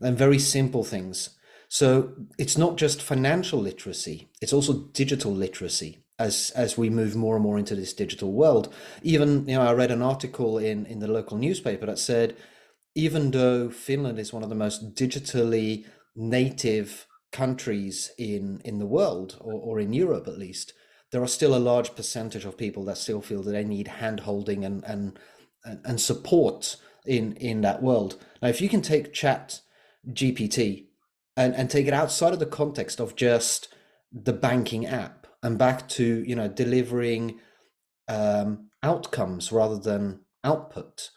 and 0.00 0.16
very 0.16 0.38
simple 0.38 0.84
things. 0.84 1.30
So 1.72 2.12
it's 2.38 2.58
not 2.58 2.76
just 2.76 3.00
financial 3.00 3.58
literacy, 3.58 4.28
it's 4.42 4.52
also 4.52 4.90
digital 4.92 5.32
literacy 5.32 6.04
as 6.18 6.52
as 6.54 6.76
we 6.76 6.90
move 6.90 7.16
more 7.16 7.34
and 7.34 7.42
more 7.42 7.58
into 7.58 7.74
this 7.74 7.94
digital 7.94 8.30
world. 8.30 8.70
Even, 9.02 9.48
you 9.48 9.54
know, 9.54 9.62
I 9.62 9.72
read 9.72 9.90
an 9.90 10.02
article 10.02 10.58
in, 10.58 10.84
in 10.84 10.98
the 10.98 11.08
local 11.08 11.38
newspaper 11.38 11.86
that 11.86 11.98
said 11.98 12.36
even 12.94 13.30
though 13.30 13.70
Finland 13.70 14.18
is 14.18 14.34
one 14.34 14.42
of 14.42 14.50
the 14.50 14.54
most 14.54 14.94
digitally 14.94 15.86
native 16.14 17.06
countries 17.32 18.10
in, 18.18 18.60
in 18.66 18.78
the 18.78 18.92
world 18.98 19.38
or, 19.40 19.54
or 19.54 19.80
in 19.80 19.94
Europe 19.94 20.28
at 20.28 20.36
least, 20.36 20.74
there 21.10 21.22
are 21.22 21.38
still 21.38 21.54
a 21.54 21.68
large 21.70 21.96
percentage 21.96 22.44
of 22.44 22.58
people 22.58 22.84
that 22.84 22.98
still 22.98 23.22
feel 23.22 23.42
that 23.42 23.52
they 23.52 23.64
need 23.64 23.88
hand 23.88 24.20
holding 24.20 24.62
and, 24.62 24.84
and, 24.84 25.18
and, 25.64 26.02
support 26.02 26.76
in, 27.06 27.34
in 27.36 27.62
that 27.62 27.82
world. 27.82 28.22
Now, 28.42 28.48
if 28.48 28.60
you 28.60 28.68
can 28.68 28.82
take 28.82 29.14
chat 29.14 29.62
GPT 30.10 30.88
and, 31.36 31.54
and 31.54 31.70
take 31.70 31.86
it 31.86 31.94
outside 31.94 32.32
of 32.32 32.38
the 32.38 32.46
context 32.46 33.00
of 33.00 33.16
just 33.16 33.68
the 34.12 34.32
banking 34.32 34.86
app 34.86 35.26
and 35.42 35.58
back 35.58 35.88
to, 35.88 36.24
you 36.26 36.36
know, 36.36 36.48
delivering 36.48 37.38
um, 38.08 38.68
outcomes 38.82 39.50
rather 39.50 39.78
than 39.78 40.20
output, 40.44 41.10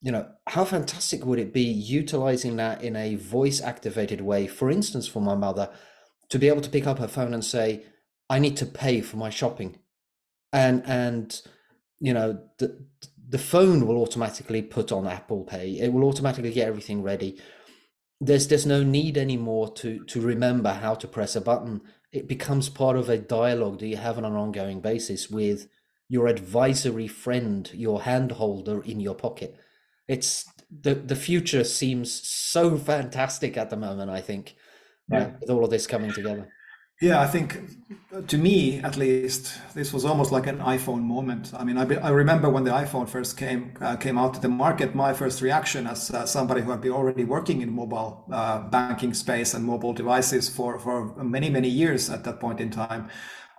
you 0.00 0.10
know, 0.10 0.28
how 0.48 0.64
fantastic 0.64 1.24
would 1.24 1.38
it 1.38 1.52
be 1.52 1.62
utilizing 1.62 2.56
that 2.56 2.82
in 2.82 2.96
a 2.96 3.14
voice 3.14 3.60
activated 3.60 4.20
way, 4.20 4.46
for 4.46 4.70
instance, 4.70 5.06
for 5.06 5.20
my 5.20 5.34
mother 5.34 5.70
to 6.28 6.38
be 6.38 6.48
able 6.48 6.60
to 6.60 6.70
pick 6.70 6.86
up 6.86 6.98
her 6.98 7.08
phone 7.08 7.32
and 7.32 7.44
say, 7.44 7.84
I 8.28 8.38
need 8.38 8.56
to 8.56 8.66
pay 8.66 9.00
for 9.00 9.16
my 9.16 9.30
shopping. 9.30 9.78
And, 10.52 10.82
and, 10.86 11.40
you 12.00 12.12
know, 12.12 12.40
the, 12.58 12.86
the 13.28 13.38
phone 13.38 13.86
will 13.86 13.98
automatically 13.98 14.62
put 14.62 14.90
on 14.90 15.06
Apple 15.06 15.44
Pay. 15.44 15.78
It 15.78 15.92
will 15.92 16.04
automatically 16.04 16.52
get 16.52 16.68
everything 16.68 17.02
ready. 17.02 17.38
There's, 18.24 18.48
there's 18.48 18.66
no 18.66 18.82
need 18.82 19.18
anymore 19.18 19.72
to, 19.74 20.04
to 20.04 20.20
remember 20.20 20.70
how 20.72 20.94
to 20.94 21.08
press 21.08 21.34
a 21.36 21.40
button. 21.40 21.82
It 22.12 22.28
becomes 22.28 22.68
part 22.68 22.96
of 22.96 23.08
a 23.08 23.18
dialogue 23.18 23.80
that 23.80 23.86
you 23.88 23.96
have 23.96 24.18
on 24.18 24.24
an 24.24 24.34
ongoing 24.34 24.80
basis 24.80 25.30
with 25.30 25.68
your 26.08 26.26
advisory 26.26 27.08
friend, 27.08 27.70
your 27.72 28.02
hand 28.02 28.32
holder 28.32 28.82
in 28.82 29.00
your 29.00 29.14
pocket 29.14 29.56
it's 30.08 30.50
the 30.70 30.94
the 30.94 31.16
future 31.16 31.64
seems 31.64 32.10
so 32.28 32.76
fantastic 32.76 33.56
at 33.56 33.70
the 33.70 33.76
moment 33.76 34.10
i 34.10 34.20
think 34.20 34.56
Yeah. 35.08 35.30
with 35.40 35.50
all 35.50 35.64
of 35.64 35.70
this 35.70 35.86
coming 35.86 36.12
together 36.12 36.52
Yeah, 37.02 37.20
I 37.20 37.26
think 37.26 37.58
uh, 38.14 38.20
to 38.22 38.38
me 38.38 38.78
at 38.78 38.96
least, 38.96 39.58
this 39.74 39.92
was 39.92 40.04
almost 40.04 40.30
like 40.30 40.46
an 40.46 40.58
iPhone 40.58 41.02
moment. 41.02 41.50
I 41.52 41.64
mean, 41.64 41.76
I, 41.76 41.84
be, 41.84 41.96
I 41.98 42.10
remember 42.10 42.48
when 42.48 42.62
the 42.62 42.70
iPhone 42.70 43.08
first 43.08 43.36
came 43.36 43.72
uh, 43.80 43.96
came 43.96 44.16
out 44.16 44.34
to 44.34 44.40
the 44.40 44.48
market. 44.48 44.94
My 44.94 45.12
first 45.12 45.42
reaction 45.42 45.88
as 45.88 46.12
uh, 46.12 46.26
somebody 46.26 46.60
who 46.60 46.70
had 46.70 46.80
been 46.80 46.92
already 46.92 47.24
working 47.24 47.60
in 47.60 47.72
mobile 47.72 48.24
uh, 48.30 48.60
banking 48.68 49.14
space 49.14 49.52
and 49.52 49.64
mobile 49.64 49.92
devices 49.92 50.48
for 50.48 50.78
for 50.78 51.12
many 51.24 51.50
many 51.50 51.68
years 51.68 52.08
at 52.08 52.22
that 52.22 52.38
point 52.38 52.60
in 52.60 52.70
time. 52.70 53.10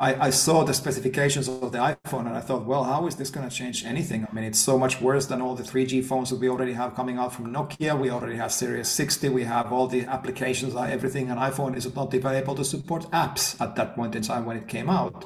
I, 0.04 0.28
I 0.28 0.30
saw 0.32 0.66
the 0.66 0.74
specifications 0.74 1.48
of 1.48 1.72
the 1.72 1.78
iPhone 1.78 2.26
and 2.28 2.36
I 2.36 2.42
thought, 2.42 2.66
well, 2.66 2.84
how 2.84 3.08
is 3.08 3.16
this 3.16 3.30
going 3.30 3.48
to 3.48 3.56
change 3.56 3.86
anything? 3.86 4.28
I 4.30 4.36
mean, 4.36 4.44
it's 4.44 4.60
so 4.60 4.78
much 4.78 5.00
worse 5.00 5.28
than 5.28 5.42
all 5.42 5.56
the 5.56 5.64
3G 5.64 6.04
phones 6.04 6.30
that 6.30 6.42
we 6.42 6.50
already 6.50 6.74
have 6.74 6.94
coming 6.94 7.18
out 7.18 7.34
from 7.34 7.54
Nokia. 7.54 7.98
We 7.98 8.10
already 8.10 8.36
have 8.36 8.52
Series 8.52 8.90
60. 8.90 9.30
We 9.30 9.46
have 9.46 9.72
all 9.72 9.88
the 9.88 10.02
applications, 10.02 10.76
uh, 10.76 10.82
everything. 10.82 11.30
And 11.30 11.40
iPhone 11.40 11.78
is 11.78 11.96
not 11.96 12.14
even 12.14 12.34
able 12.34 12.54
to 12.56 12.66
support 12.66 13.10
apps 13.12 13.60
at 13.62 13.78
that 13.78 13.96
point 13.96 14.14
in 14.14 14.24
time 14.24 14.44
when 14.44 14.58
it 14.58 14.68
came 14.68 14.90
out. 14.90 15.24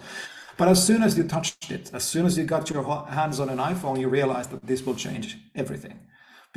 But 0.58 0.68
as 0.68 0.86
soon 0.86 1.02
as 1.02 1.18
you 1.18 1.24
touched 1.24 1.72
it, 1.72 1.90
as 1.92 2.04
soon 2.04 2.28
as 2.28 2.38
you 2.38 2.44
got 2.44 2.70
your 2.70 2.84
hands 3.08 3.40
on 3.40 3.50
an 3.50 3.58
iPhone, 3.58 4.00
you 4.00 4.10
realize 4.10 4.46
that 4.50 4.68
this 4.68 4.84
will 4.86 4.96
change 4.96 5.40
everything 5.56 6.00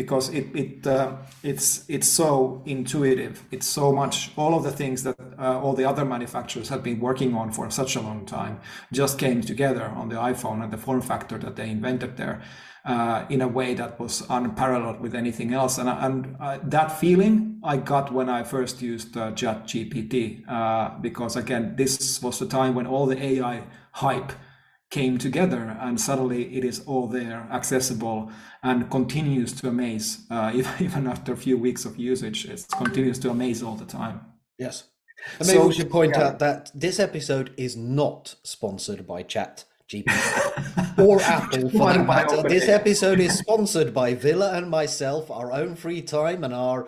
because 0.03 0.27
it 0.39 0.47
it 0.63 0.87
uh, 0.87 1.13
it's 1.43 1.85
it's 1.95 2.09
so 2.09 2.63
intuitive. 2.65 3.35
It's 3.51 3.67
so 3.67 3.93
much 3.93 4.31
all 4.37 4.53
of 4.59 4.63
the 4.69 4.75
things 4.83 5.03
that 5.07 5.17
uh, 5.39 5.63
all 5.63 5.75
the 5.81 5.87
other 5.93 6.05
manufacturers 6.05 6.69
have 6.71 6.83
been 6.83 7.01
working 7.09 7.35
on 7.35 7.53
for 7.53 7.71
such 7.71 7.97
a 7.97 8.01
long 8.09 8.25
time 8.25 8.55
just 8.93 9.19
came 9.19 9.41
together 9.53 9.87
on 10.01 10.09
the 10.09 10.17
iPhone 10.33 10.63
and 10.65 10.73
the 10.73 10.79
form 10.87 11.03
factor 11.03 11.37
that 11.45 11.55
they 11.57 11.69
invented 11.71 12.17
there 12.17 12.41
uh, 12.85 13.25
in 13.29 13.41
a 13.43 13.49
way 13.49 13.75
that 13.75 14.01
was 14.01 14.15
unparalleled 14.31 15.01
with 15.01 15.15
anything 15.15 15.53
else. 15.53 15.79
And 15.81 15.89
and 15.89 16.37
that 16.71 16.89
feeling 17.03 17.61
I 17.63 17.77
got 17.77 18.13
when 18.13 18.29
I 18.29 18.43
first 18.43 18.81
used 18.81 19.17
uh, 19.17 19.33
ChatGPT 19.33 20.49
uh, 20.49 20.99
because 21.01 21.37
again 21.37 21.75
this 21.77 22.23
was 22.23 22.39
the 22.39 22.47
time 22.47 22.75
when 22.75 22.87
all 22.87 23.07
the 23.07 23.23
AI 23.23 23.65
hype 23.93 24.33
came 24.91 25.19
together 25.19 25.77
and 25.81 26.01
suddenly 26.01 26.57
it 26.57 26.65
is 26.65 26.81
all 26.87 27.07
there 27.07 27.47
accessible 27.53 28.31
and 28.63 28.91
continues 28.91 29.53
to 29.53 29.69
amaze 29.69 30.27
uh, 30.31 30.51
even, 30.59 30.73
even 30.81 31.07
after 31.07 31.33
a 31.33 31.37
few 31.37 31.57
weeks 31.57 31.85
of 31.85 31.97
usage 31.97 32.45
it 32.47 32.67
continues 32.77 33.19
to 33.19 33.31
amaze 33.31 33.63
all 33.63 33.77
the 33.77 33.85
time. 33.85 34.21
Yes. 34.59 34.85
And 35.39 35.47
maybe 35.49 35.59
So- 35.61 35.67
we 35.69 35.75
should 35.75 35.91
point 35.91 36.15
yeah. 36.17 36.29
out 36.29 36.39
that 36.41 36.71
this 36.75 36.99
episode 36.99 37.53
is 37.57 37.77
not 37.77 38.35
sponsored 38.43 39.07
by 39.07 39.23
chat 39.23 39.65
gpt 39.93 40.99
or 41.05 41.21
apple 41.21 41.69
for 41.71 41.93
that 41.93 42.07
matter. 42.07 42.49
this 42.49 42.69
episode 42.69 43.19
is 43.19 43.37
sponsored 43.39 43.93
by 43.93 44.15
Ville 44.15 44.45
and 44.45 44.71
myself 44.71 45.31
our 45.33 45.53
own 45.53 45.75
free 45.75 46.01
time 46.01 46.45
and 46.45 46.55
our 46.55 46.87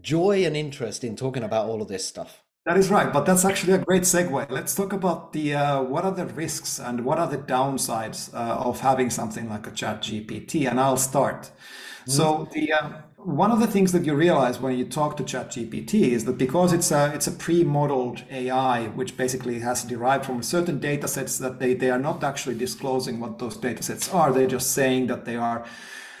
joy 0.00 0.44
and 0.44 0.56
interest 0.56 1.02
in 1.02 1.16
talking 1.16 1.42
about 1.42 1.66
all 1.66 1.82
of 1.82 1.88
this 1.88 2.06
stuff 2.06 2.44
That 2.68 2.76
is 2.76 2.90
right, 2.90 3.10
but 3.10 3.24
that's 3.24 3.46
actually 3.46 3.72
a 3.72 3.78
great 3.78 4.02
segue. 4.02 4.50
Let's 4.50 4.74
talk 4.74 4.92
about 4.92 5.32
the 5.32 5.54
uh, 5.54 5.82
what 5.82 6.04
are 6.04 6.12
the 6.12 6.26
risks 6.26 6.78
and 6.78 7.02
what 7.02 7.18
are 7.18 7.26
the 7.26 7.38
downsides 7.38 8.30
uh, 8.34 8.68
of 8.68 8.80
having 8.80 9.08
something 9.08 9.48
like 9.48 9.66
a 9.66 9.70
Chat 9.70 10.02
GPT. 10.02 10.68
And 10.68 10.78
I'll 10.78 10.98
start. 10.98 11.50
So 12.06 12.46
the 12.52 12.74
uh, 12.74 12.90
one 13.16 13.50
of 13.52 13.60
the 13.60 13.66
things 13.66 13.92
that 13.92 14.04
you 14.04 14.14
realize 14.14 14.60
when 14.60 14.76
you 14.76 14.84
talk 14.84 15.16
to 15.16 15.24
Chat 15.24 15.52
GPT 15.52 16.10
is 16.10 16.26
that 16.26 16.36
because 16.36 16.74
it's 16.74 16.90
a 16.90 17.10
it's 17.14 17.26
a 17.26 17.32
pre-modeled 17.32 18.24
AI, 18.30 18.88
which 18.88 19.16
basically 19.16 19.60
has 19.60 19.82
derived 19.84 20.26
from 20.26 20.42
certain 20.42 20.78
data 20.78 21.08
sets 21.08 21.38
that 21.38 21.60
they 21.60 21.72
they 21.72 21.88
are 21.88 21.98
not 21.98 22.22
actually 22.22 22.56
disclosing 22.56 23.18
what 23.18 23.38
those 23.38 23.56
data 23.56 23.82
sets 23.82 24.12
are. 24.12 24.30
They're 24.30 24.46
just 24.46 24.72
saying 24.72 25.06
that 25.06 25.24
they 25.24 25.36
are 25.36 25.64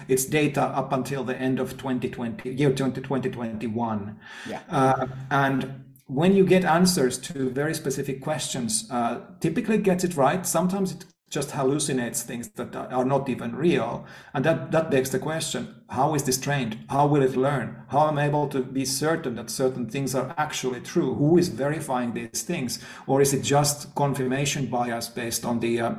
it's 0.08 0.24
data 0.24 0.62
up 0.62 0.92
until 0.92 1.24
the 1.24 1.36
end 1.36 1.58
of 1.58 1.76
2020 1.76 2.50
year 2.52 2.72
2021 2.72 4.16
yeah 4.48 4.60
uh, 4.70 5.06
and 5.30 5.87
when 6.08 6.34
you 6.34 6.44
get 6.44 6.64
answers 6.64 7.18
to 7.18 7.50
very 7.50 7.74
specific 7.74 8.20
questions 8.20 8.90
uh, 8.90 9.20
typically 9.40 9.78
gets 9.78 10.04
it 10.04 10.16
right 10.16 10.46
sometimes 10.46 10.92
it 10.92 11.04
just 11.30 11.50
hallucinates 11.50 12.22
things 12.22 12.48
that 12.50 12.74
are 12.74 13.04
not 13.04 13.28
even 13.28 13.54
real. 13.54 14.06
And 14.32 14.44
that, 14.44 14.72
that 14.72 14.90
begs 14.90 15.10
the 15.10 15.18
question 15.18 15.74
how 15.90 16.14
is 16.14 16.24
this 16.24 16.38
trained? 16.38 16.78
How 16.90 17.06
will 17.06 17.22
it 17.22 17.36
learn? 17.36 17.82
How 17.88 18.08
am 18.08 18.18
I 18.18 18.26
able 18.26 18.48
to 18.48 18.62
be 18.62 18.84
certain 18.84 19.36
that 19.36 19.50
certain 19.50 19.88
things 19.88 20.14
are 20.14 20.34
actually 20.36 20.80
true? 20.80 21.14
Who 21.14 21.38
is 21.38 21.48
verifying 21.48 22.12
these 22.12 22.42
things? 22.42 22.78
Or 23.06 23.22
is 23.22 23.32
it 23.32 23.42
just 23.42 23.94
confirmation 23.94 24.66
bias 24.66 25.08
based 25.08 25.44
on 25.44 25.60
the 25.60 25.80
uh, 25.80 25.94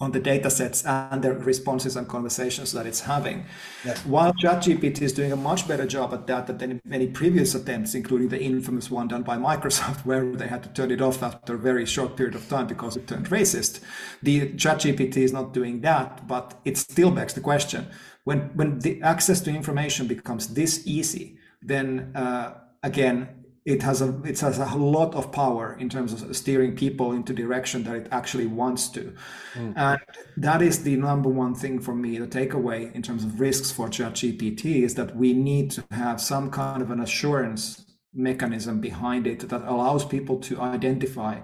on 0.00 0.10
the 0.10 0.18
data 0.18 0.50
sets 0.50 0.84
and 0.84 1.22
the 1.22 1.32
responses 1.32 1.94
and 1.94 2.08
conversations 2.08 2.72
that 2.72 2.84
it's 2.84 3.00
having. 3.00 3.44
Yes. 3.84 4.04
While 4.04 4.32
ChatGPT 4.34 5.02
is 5.02 5.12
doing 5.12 5.30
a 5.30 5.36
much 5.36 5.68
better 5.68 5.86
job 5.86 6.12
at 6.12 6.26
that 6.26 6.58
than 6.58 6.80
many 6.84 7.06
previous 7.06 7.54
attempts, 7.54 7.94
including 7.94 8.28
the 8.28 8.42
infamous 8.42 8.90
one 8.90 9.06
done 9.06 9.22
by 9.22 9.36
Microsoft, 9.36 10.00
where 10.04 10.34
they 10.34 10.48
had 10.48 10.64
to 10.64 10.68
turn 10.70 10.90
it 10.90 11.00
off 11.00 11.22
after 11.22 11.54
a 11.54 11.58
very 11.58 11.86
short 11.86 12.16
period 12.16 12.34
of 12.34 12.48
time 12.48 12.66
because 12.66 12.96
it 12.96 13.06
turned 13.06 13.30
racist. 13.30 13.80
The 14.22 14.52
ChatGPT 14.52 15.18
is 15.18 15.32
not 15.32 15.52
doing 15.52 15.80
that, 15.82 16.26
but 16.26 16.60
it 16.64 16.76
still 16.76 17.12
begs 17.12 17.34
the 17.34 17.40
question: 17.40 17.86
when 18.24 18.50
when 18.54 18.80
the 18.80 19.00
access 19.00 19.40
to 19.42 19.50
information 19.50 20.08
becomes 20.08 20.48
this 20.54 20.84
easy, 20.86 21.38
then 21.62 22.10
uh, 22.16 22.54
again 22.82 23.43
it 23.64 23.82
has 23.82 24.02
a 24.02 24.20
it 24.24 24.38
has 24.40 24.58
a 24.58 24.76
lot 24.76 25.14
of 25.14 25.32
power 25.32 25.76
in 25.80 25.88
terms 25.88 26.12
of 26.12 26.36
steering 26.36 26.76
people 26.76 27.12
into 27.12 27.32
direction 27.32 27.82
that 27.84 27.96
it 27.96 28.08
actually 28.10 28.46
wants 28.46 28.88
to. 28.88 29.14
Mm. 29.54 29.72
and 29.76 30.00
that 30.36 30.60
is 30.60 30.82
the 30.82 30.96
number 30.96 31.30
one 31.30 31.54
thing 31.54 31.80
for 31.80 31.94
me 31.94 32.18
the 32.18 32.26
takeaway 32.26 32.92
in 32.94 33.02
terms 33.02 33.24
of 33.24 33.40
risks 33.40 33.70
for 33.70 33.88
ChatGPT 33.88 34.82
is 34.82 34.94
that 34.96 35.16
we 35.16 35.32
need 35.32 35.70
to 35.72 35.84
have 35.90 36.20
some 36.20 36.50
kind 36.50 36.82
of 36.82 36.90
an 36.90 37.00
assurance 37.00 37.84
mechanism 38.12 38.80
behind 38.80 39.26
it 39.26 39.48
that 39.48 39.62
allows 39.62 40.04
people 40.04 40.38
to 40.40 40.60
identify 40.60 41.40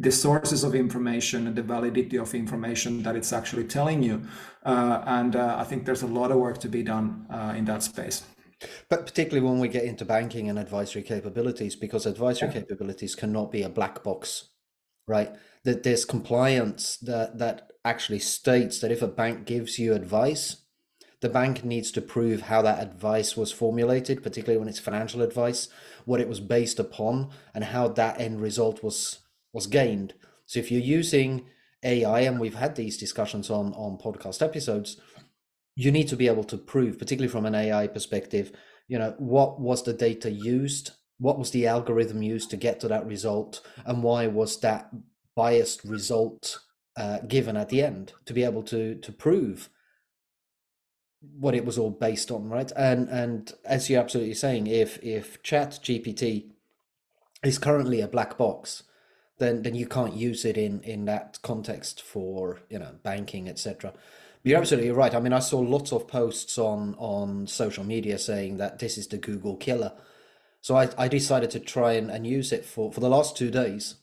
the 0.00 0.12
sources 0.12 0.62
of 0.62 0.76
information 0.76 1.48
and 1.48 1.56
the 1.56 1.62
validity 1.62 2.16
of 2.16 2.32
information 2.34 3.02
that 3.02 3.16
it's 3.16 3.32
actually 3.32 3.64
telling 3.64 4.00
you. 4.00 4.22
Uh, 4.64 5.02
and 5.06 5.34
uh, 5.34 5.56
i 5.58 5.64
think 5.64 5.84
there's 5.84 6.02
a 6.02 6.06
lot 6.06 6.30
of 6.30 6.38
work 6.38 6.58
to 6.58 6.68
be 6.68 6.82
done 6.82 7.26
uh, 7.30 7.54
in 7.56 7.64
that 7.64 7.82
space 7.82 8.22
but 8.88 9.06
particularly 9.06 9.46
when 9.46 9.60
we 9.60 9.68
get 9.68 9.84
into 9.84 10.04
banking 10.04 10.48
and 10.48 10.58
advisory 10.58 11.02
capabilities, 11.02 11.76
because 11.76 12.06
advisory 12.06 12.48
yeah. 12.48 12.60
capabilities 12.60 13.14
cannot 13.14 13.52
be 13.52 13.62
a 13.62 13.68
black 13.68 14.02
box, 14.02 14.50
right? 15.06 15.30
That 15.64 15.82
there's 15.82 16.04
compliance 16.04 16.96
that 16.98 17.38
that 17.38 17.70
actually 17.84 18.18
states 18.18 18.80
that 18.80 18.92
if 18.92 19.02
a 19.02 19.08
bank 19.08 19.46
gives 19.46 19.78
you 19.78 19.94
advice, 19.94 20.64
the 21.20 21.28
bank 21.28 21.64
needs 21.64 21.90
to 21.92 22.00
prove 22.00 22.42
how 22.42 22.62
that 22.62 22.82
advice 22.82 23.36
was 23.36 23.50
formulated, 23.50 24.22
particularly 24.22 24.58
when 24.58 24.68
it's 24.68 24.78
financial 24.78 25.22
advice, 25.22 25.68
what 26.04 26.20
it 26.20 26.28
was 26.28 26.40
based 26.40 26.78
upon, 26.78 27.30
and 27.54 27.64
how 27.64 27.88
that 27.88 28.20
end 28.20 28.40
result 28.40 28.82
was 28.82 29.20
was 29.52 29.66
gained. 29.66 30.14
So 30.46 30.60
if 30.60 30.70
you're 30.70 30.80
using 30.80 31.46
AI, 31.84 32.20
and 32.20 32.40
we've 32.40 32.54
had 32.54 32.76
these 32.76 32.96
discussions 32.96 33.50
on 33.50 33.72
on 33.74 33.98
podcast 33.98 34.42
episodes, 34.42 34.96
you 35.78 35.92
need 35.92 36.08
to 36.08 36.16
be 36.16 36.26
able 36.26 36.42
to 36.42 36.58
prove, 36.58 36.98
particularly 36.98 37.30
from 37.30 37.46
an 37.46 37.54
AI 37.54 37.86
perspective, 37.86 38.50
you 38.88 38.98
know, 38.98 39.14
what 39.18 39.60
was 39.60 39.84
the 39.84 39.92
data 39.92 40.28
used? 40.28 40.90
What 41.18 41.38
was 41.38 41.52
the 41.52 41.68
algorithm 41.68 42.20
used 42.20 42.50
to 42.50 42.56
get 42.56 42.80
to 42.80 42.88
that 42.88 43.06
result? 43.06 43.60
And 43.86 44.02
why 44.02 44.26
was 44.26 44.58
that 44.60 44.90
biased 45.36 45.84
result 45.84 46.58
uh, 46.96 47.20
given 47.20 47.56
at 47.56 47.68
the 47.68 47.80
end 47.80 48.12
to 48.26 48.32
be 48.32 48.42
able 48.42 48.64
to 48.64 48.96
to 48.96 49.12
prove 49.12 49.68
what 51.20 51.54
it 51.54 51.64
was 51.64 51.78
all 51.78 51.90
based 51.90 52.32
on, 52.32 52.48
right? 52.48 52.72
And 52.74 53.08
and 53.08 53.52
as 53.64 53.88
you're 53.88 54.02
absolutely 54.02 54.34
saying, 54.34 54.66
if 54.66 54.98
if 55.00 55.40
Chat 55.44 55.78
GPT 55.80 56.50
is 57.44 57.56
currently 57.56 58.00
a 58.00 58.08
black 58.08 58.36
box, 58.36 58.82
then 59.38 59.62
then 59.62 59.76
you 59.76 59.86
can't 59.86 60.14
use 60.14 60.44
it 60.44 60.58
in 60.58 60.80
in 60.80 61.04
that 61.04 61.38
context 61.42 62.02
for 62.02 62.62
you 62.68 62.80
know 62.80 62.96
banking, 63.04 63.48
etc. 63.48 63.92
You're 64.44 64.58
absolutely 64.58 64.90
right. 64.92 65.14
I 65.14 65.20
mean, 65.20 65.32
I 65.32 65.40
saw 65.40 65.58
lots 65.58 65.92
of 65.92 66.08
posts 66.08 66.58
on 66.58 66.94
on 66.98 67.46
social 67.46 67.84
media 67.84 68.18
saying 68.18 68.58
that 68.58 68.78
this 68.78 68.96
is 68.96 69.08
the 69.08 69.18
Google 69.18 69.56
killer. 69.56 69.92
So 70.60 70.76
I, 70.76 70.88
I 70.98 71.08
decided 71.08 71.50
to 71.52 71.60
try 71.60 71.92
and, 71.92 72.10
and 72.10 72.26
use 72.26 72.52
it 72.52 72.64
for, 72.64 72.92
for 72.92 73.00
the 73.00 73.08
last 73.08 73.36
two 73.36 73.50
days. 73.50 73.96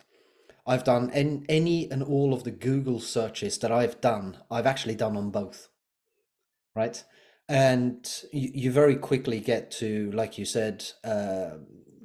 I've 0.66 0.84
done 0.84 1.12
en, 1.12 1.46
any 1.48 1.90
and 1.92 2.02
all 2.02 2.34
of 2.34 2.44
the 2.44 2.52
Google 2.52 3.00
searches 3.00 3.58
that 3.60 3.72
I've 3.72 4.02
done, 4.02 4.38
I've 4.50 4.66
actually 4.66 4.96
done 4.96 5.16
on 5.16 5.30
both. 5.30 5.70
Right. 6.76 7.04
And 7.48 8.10
you, 8.32 8.52
you 8.54 8.72
very 8.72 8.96
quickly 8.96 9.40
get 9.40 9.70
to, 9.72 10.12
like 10.12 10.38
you 10.38 10.46
said, 10.46 10.86
uh, 11.04 11.52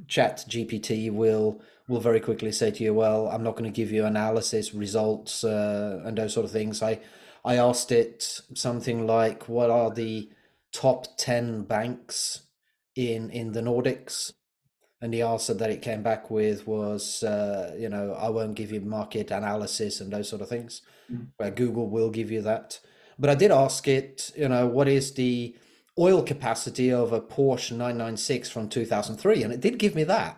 Chat 0.06 0.44
GPT 0.48 1.10
will 1.12 1.62
will 1.88 2.00
very 2.00 2.20
quickly 2.20 2.52
say 2.52 2.70
to 2.70 2.84
you, 2.84 2.94
well, 2.94 3.28
I'm 3.28 3.42
not 3.42 3.56
going 3.56 3.70
to 3.70 3.74
give 3.74 3.90
you 3.90 4.04
analysis 4.04 4.72
results 4.72 5.42
uh, 5.42 6.02
and 6.04 6.16
those 6.16 6.34
sort 6.34 6.44
of 6.44 6.52
things. 6.52 6.82
I 6.82 7.00
I 7.44 7.56
asked 7.56 7.92
it 7.92 8.40
something 8.54 9.06
like, 9.06 9.48
"What 9.48 9.70
are 9.70 9.90
the 9.90 10.30
top 10.72 11.16
ten 11.16 11.62
banks 11.62 12.42
in 12.94 13.30
in 13.30 13.52
the 13.52 13.62
Nordics?" 13.62 14.32
And 15.02 15.14
the 15.14 15.22
answer 15.22 15.54
that 15.54 15.70
it 15.70 15.80
came 15.80 16.02
back 16.02 16.30
with 16.30 16.66
was, 16.66 17.22
uh, 17.22 17.74
you 17.78 17.88
know, 17.88 18.12
I 18.12 18.28
won't 18.28 18.54
give 18.54 18.70
you 18.70 18.82
market 18.82 19.30
analysis 19.30 20.00
and 20.00 20.12
those 20.12 20.28
sort 20.28 20.42
of 20.42 20.50
things, 20.50 20.82
mm. 21.10 21.28
where 21.38 21.50
Google 21.50 21.88
will 21.88 22.10
give 22.10 22.30
you 22.30 22.42
that. 22.42 22.80
But 23.18 23.30
I 23.30 23.34
did 23.34 23.50
ask 23.50 23.88
it, 23.88 24.30
you 24.36 24.48
know, 24.48 24.66
what 24.66 24.88
is 24.88 25.14
the 25.14 25.56
oil 25.98 26.22
capacity 26.22 26.92
of 26.92 27.12
a 27.14 27.20
Porsche 27.20 27.72
996 27.72 28.50
from 28.50 28.68
2003? 28.68 29.42
And 29.42 29.54
it 29.54 29.60
did 29.60 29.78
give 29.78 29.94
me 29.94 30.04
that, 30.04 30.36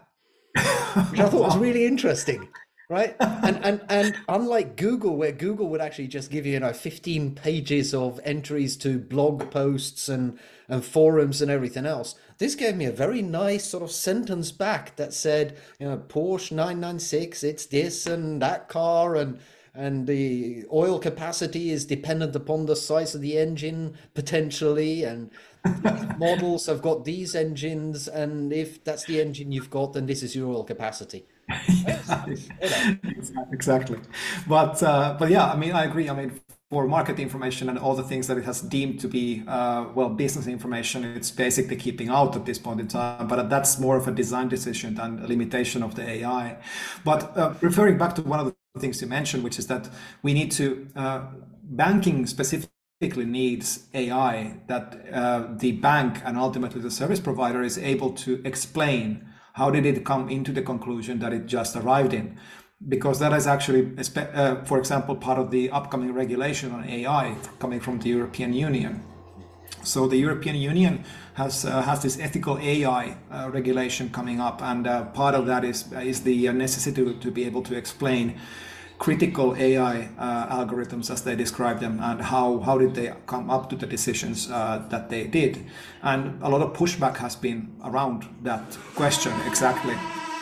which 1.10 1.20
I 1.20 1.28
thought 1.28 1.46
was 1.46 1.56
really 1.66 1.84
interesting 1.84 2.48
right? 2.92 3.16
and 3.20 3.64
and 3.64 3.81
and 3.88 4.14
unlike 4.28 4.76
Google, 4.76 5.16
where 5.16 5.33
Google 5.33 5.68
would 5.70 5.81
actually 5.81 6.09
just 6.09 6.31
give 6.31 6.44
you, 6.44 6.52
you 6.52 6.61
know, 6.61 6.72
15 6.72 7.35
pages 7.35 7.94
of 7.94 8.20
entries 8.22 8.76
to 8.78 8.98
blog 8.98 9.50
posts 9.50 10.09
and 10.09 10.38
and 10.68 10.85
forums 10.85 11.42
and 11.42 11.50
everything 11.50 11.87
else, 11.87 12.14
this 12.38 12.55
gave 12.55 12.76
me 12.76 12.85
a 12.85 12.92
very 12.92 13.22
nice 13.22 13.64
sort 13.64 13.83
of 13.83 13.90
sentence 13.90 14.52
back 14.52 14.96
that 14.96 15.12
said, 15.12 15.57
you 15.81 15.88
know, 15.88 15.96
Porsche 15.96 16.52
996, 16.52 17.42
it's 17.42 17.66
this 17.66 18.07
and 18.07 18.40
that 18.42 18.68
car 18.68 19.16
and 19.16 19.40
and 19.74 20.07
the 20.07 20.66
oil 20.70 20.98
capacity 20.98 21.70
is 21.70 21.87
dependent 21.87 22.37
upon 22.37 22.66
the 22.66 22.76
size 22.76 23.14
of 23.14 23.22
the 23.22 23.38
engine 23.38 23.96
potentially 24.12 25.02
and 25.02 25.31
models 26.18 26.66
have 26.66 26.83
got 26.83 27.07
these 27.07 27.35
engines 27.35 28.07
and 28.07 28.52
if 28.52 28.85
that's 28.85 29.07
the 29.07 29.18
engine 29.18 29.50
you've 29.50 29.70
got 29.70 29.94
then 29.94 30.05
this 30.05 30.22
is 30.22 30.37
your 30.37 30.50
oil 30.52 30.62
capacity 30.64 31.24
exactly. 33.52 33.98
But 34.46 34.82
uh, 34.82 35.16
but 35.18 35.30
yeah, 35.30 35.46
I 35.52 35.56
mean, 35.56 35.72
I 35.72 35.84
agree. 35.84 36.08
I 36.08 36.14
mean, 36.14 36.40
for 36.70 36.86
market 36.86 37.18
information 37.18 37.68
and 37.68 37.78
all 37.78 37.94
the 37.94 38.02
things 38.02 38.26
that 38.26 38.38
it 38.38 38.44
has 38.44 38.62
deemed 38.62 38.98
to 39.00 39.08
be 39.08 39.42
uh, 39.46 39.84
well 39.94 40.08
business 40.08 40.46
information, 40.46 41.04
it's 41.04 41.30
basically 41.30 41.76
keeping 41.76 42.08
out 42.08 42.34
at 42.34 42.46
this 42.46 42.58
point 42.58 42.80
in 42.80 42.88
time. 42.88 43.28
But 43.28 43.50
that's 43.50 43.78
more 43.78 43.96
of 43.96 44.08
a 44.08 44.12
design 44.12 44.48
decision 44.48 44.94
than 44.94 45.18
a 45.22 45.26
limitation 45.26 45.82
of 45.82 45.94
the 45.94 46.08
AI. 46.08 46.56
But 47.04 47.36
uh, 47.36 47.54
referring 47.60 47.98
back 47.98 48.14
to 48.16 48.22
one 48.22 48.40
of 48.40 48.46
the 48.46 48.80
things 48.80 49.02
you 49.02 49.08
mentioned, 49.08 49.44
which 49.44 49.58
is 49.58 49.66
that 49.66 49.90
we 50.22 50.32
need 50.32 50.50
to 50.52 50.88
uh, 50.96 51.26
banking 51.62 52.26
specifically 52.26 53.24
needs 53.24 53.88
AI 53.94 54.54
that 54.68 54.96
uh, 55.12 55.48
the 55.58 55.72
bank 55.72 56.22
and 56.24 56.38
ultimately 56.38 56.80
the 56.80 56.90
service 56.90 57.20
provider 57.20 57.62
is 57.62 57.76
able 57.76 58.12
to 58.12 58.40
explain 58.44 59.26
how 59.54 59.70
did 59.70 59.86
it 59.86 60.04
come 60.04 60.28
into 60.28 60.52
the 60.52 60.62
conclusion 60.62 61.18
that 61.20 61.32
it 61.32 61.46
just 61.46 61.76
arrived 61.76 62.14
in? 62.14 62.38
Because 62.88 63.18
that 63.20 63.32
is 63.32 63.46
actually, 63.46 63.92
uh, 64.16 64.64
for 64.64 64.78
example, 64.78 65.14
part 65.14 65.38
of 65.38 65.50
the 65.50 65.70
upcoming 65.70 66.12
regulation 66.12 66.72
on 66.72 66.84
AI 66.88 67.36
coming 67.58 67.80
from 67.80 68.00
the 68.00 68.08
European 68.08 68.52
Union. 68.52 69.02
So 69.84 70.06
the 70.06 70.16
European 70.16 70.56
Union 70.56 71.04
has 71.34 71.64
uh, 71.64 71.82
has 71.82 72.02
this 72.02 72.18
ethical 72.18 72.58
AI 72.58 73.16
uh, 73.30 73.50
regulation 73.52 74.10
coming 74.10 74.40
up, 74.40 74.62
and 74.62 74.86
uh, 74.86 75.04
part 75.06 75.34
of 75.34 75.46
that 75.46 75.64
is 75.64 75.92
is 75.92 76.22
the 76.22 76.52
necessity 76.52 77.04
to, 77.04 77.14
to 77.14 77.30
be 77.30 77.44
able 77.44 77.62
to 77.62 77.74
explain 77.76 78.38
critical 79.02 79.56
AI 79.56 80.08
uh, 80.16 80.56
algorithms 80.58 81.10
as 81.10 81.24
they 81.24 81.34
describe 81.34 81.80
them 81.80 81.98
and 82.00 82.22
how, 82.22 82.60
how 82.60 82.78
did 82.78 82.94
they 82.94 83.12
come 83.26 83.50
up 83.50 83.68
to 83.68 83.74
the 83.74 83.84
decisions 83.84 84.48
uh, 84.48 84.80
that 84.90 85.10
they 85.10 85.26
did. 85.26 85.66
And 86.02 86.40
a 86.40 86.48
lot 86.48 86.62
of 86.62 86.72
pushback 86.72 87.16
has 87.16 87.34
been 87.34 87.68
around 87.84 88.28
that 88.44 88.62
question 88.94 89.32
exactly. 89.44 89.94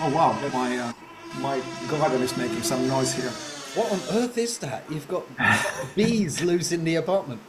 Oh 0.02 0.12
wow, 0.14 0.38
my, 0.52 0.76
uh, 0.76 0.92
my 1.40 1.62
garden 1.88 2.20
is 2.20 2.36
making 2.36 2.62
some 2.62 2.86
noise 2.86 3.14
here. 3.14 3.30
What 3.76 3.90
on 3.92 4.00
earth 4.18 4.36
is 4.36 4.58
that? 4.58 4.84
You've 4.90 5.08
got 5.08 5.24
bees 5.96 6.42
loose 6.42 6.70
in 6.70 6.84
the 6.84 6.96
apartment. 6.96 7.40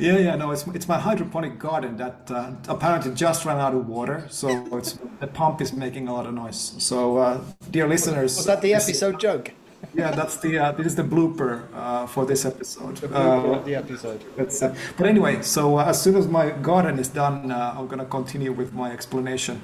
Yeah, 0.00 0.16
yeah, 0.16 0.36
no, 0.36 0.52
it's 0.52 0.66
it's 0.68 0.88
my 0.88 0.98
hydroponic 0.98 1.58
garden 1.58 1.98
that 1.98 2.30
uh, 2.30 2.52
apparently 2.66 3.14
just 3.14 3.44
ran 3.44 3.58
out 3.58 3.74
of 3.74 3.86
water, 3.86 4.26
so 4.30 4.48
it's 4.78 4.98
the 5.20 5.26
pump 5.26 5.60
is 5.60 5.72
making 5.74 6.08
a 6.08 6.14
lot 6.14 6.26
of 6.26 6.34
noise. 6.34 6.74
So, 6.78 7.18
uh, 7.18 7.40
dear 7.70 7.86
listeners, 7.86 8.36
was 8.36 8.46
that 8.46 8.62
the 8.62 8.74
episode 8.74 9.20
joke? 9.20 9.52
Yeah, 9.94 10.10
that's 10.10 10.36
the 10.38 10.58
uh, 10.58 10.72
this 10.72 10.86
is 10.86 10.94
the 10.96 11.02
blooper 11.02 11.62
uh, 11.74 12.06
for 12.06 12.26
this 12.26 12.44
episode. 12.44 12.96
The 12.96 13.08
blooper 13.08 13.56
of 13.58 13.64
the 13.64 13.74
episode. 13.74 14.22
Uh, 14.38 14.74
but 14.96 15.06
anyway, 15.06 15.42
so 15.42 15.78
uh, 15.78 15.84
as 15.84 16.00
soon 16.00 16.16
as 16.16 16.26
my 16.26 16.50
garden 16.50 16.98
is 16.98 17.08
done, 17.08 17.50
uh, 17.50 17.74
I'm 17.76 17.86
gonna 17.86 18.04
continue 18.04 18.52
with 18.52 18.72
my 18.72 18.92
explanation 18.92 19.62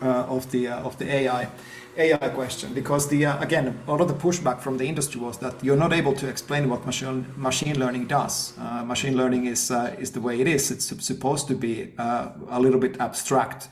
of 0.00 0.50
the 0.50 0.68
of 0.68 0.98
the 0.98 1.12
AI. 1.12 1.48
AI 1.96 2.28
question 2.28 2.72
because 2.72 3.08
the 3.08 3.26
uh, 3.26 3.42
again 3.42 3.76
a 3.86 3.90
lot 3.90 4.00
of 4.00 4.06
the 4.06 4.14
pushback 4.14 4.60
from 4.60 4.78
the 4.78 4.84
industry 4.84 5.20
was 5.20 5.38
that 5.38 5.62
you're 5.62 5.76
not 5.76 5.92
able 5.92 6.14
to 6.14 6.28
explain 6.28 6.70
what 6.70 6.86
machine 6.86 7.26
machine 7.36 7.78
learning 7.78 8.06
does. 8.06 8.54
Uh, 8.58 8.84
machine 8.84 9.16
learning 9.16 9.46
is 9.46 9.70
uh, 9.70 9.94
is 9.98 10.12
the 10.12 10.20
way 10.20 10.40
it 10.40 10.46
is. 10.46 10.70
It's 10.70 10.86
supposed 11.04 11.48
to 11.48 11.54
be 11.54 11.92
a 11.98 12.60
little 12.60 12.80
bit 12.80 13.00
abstract 13.00 13.68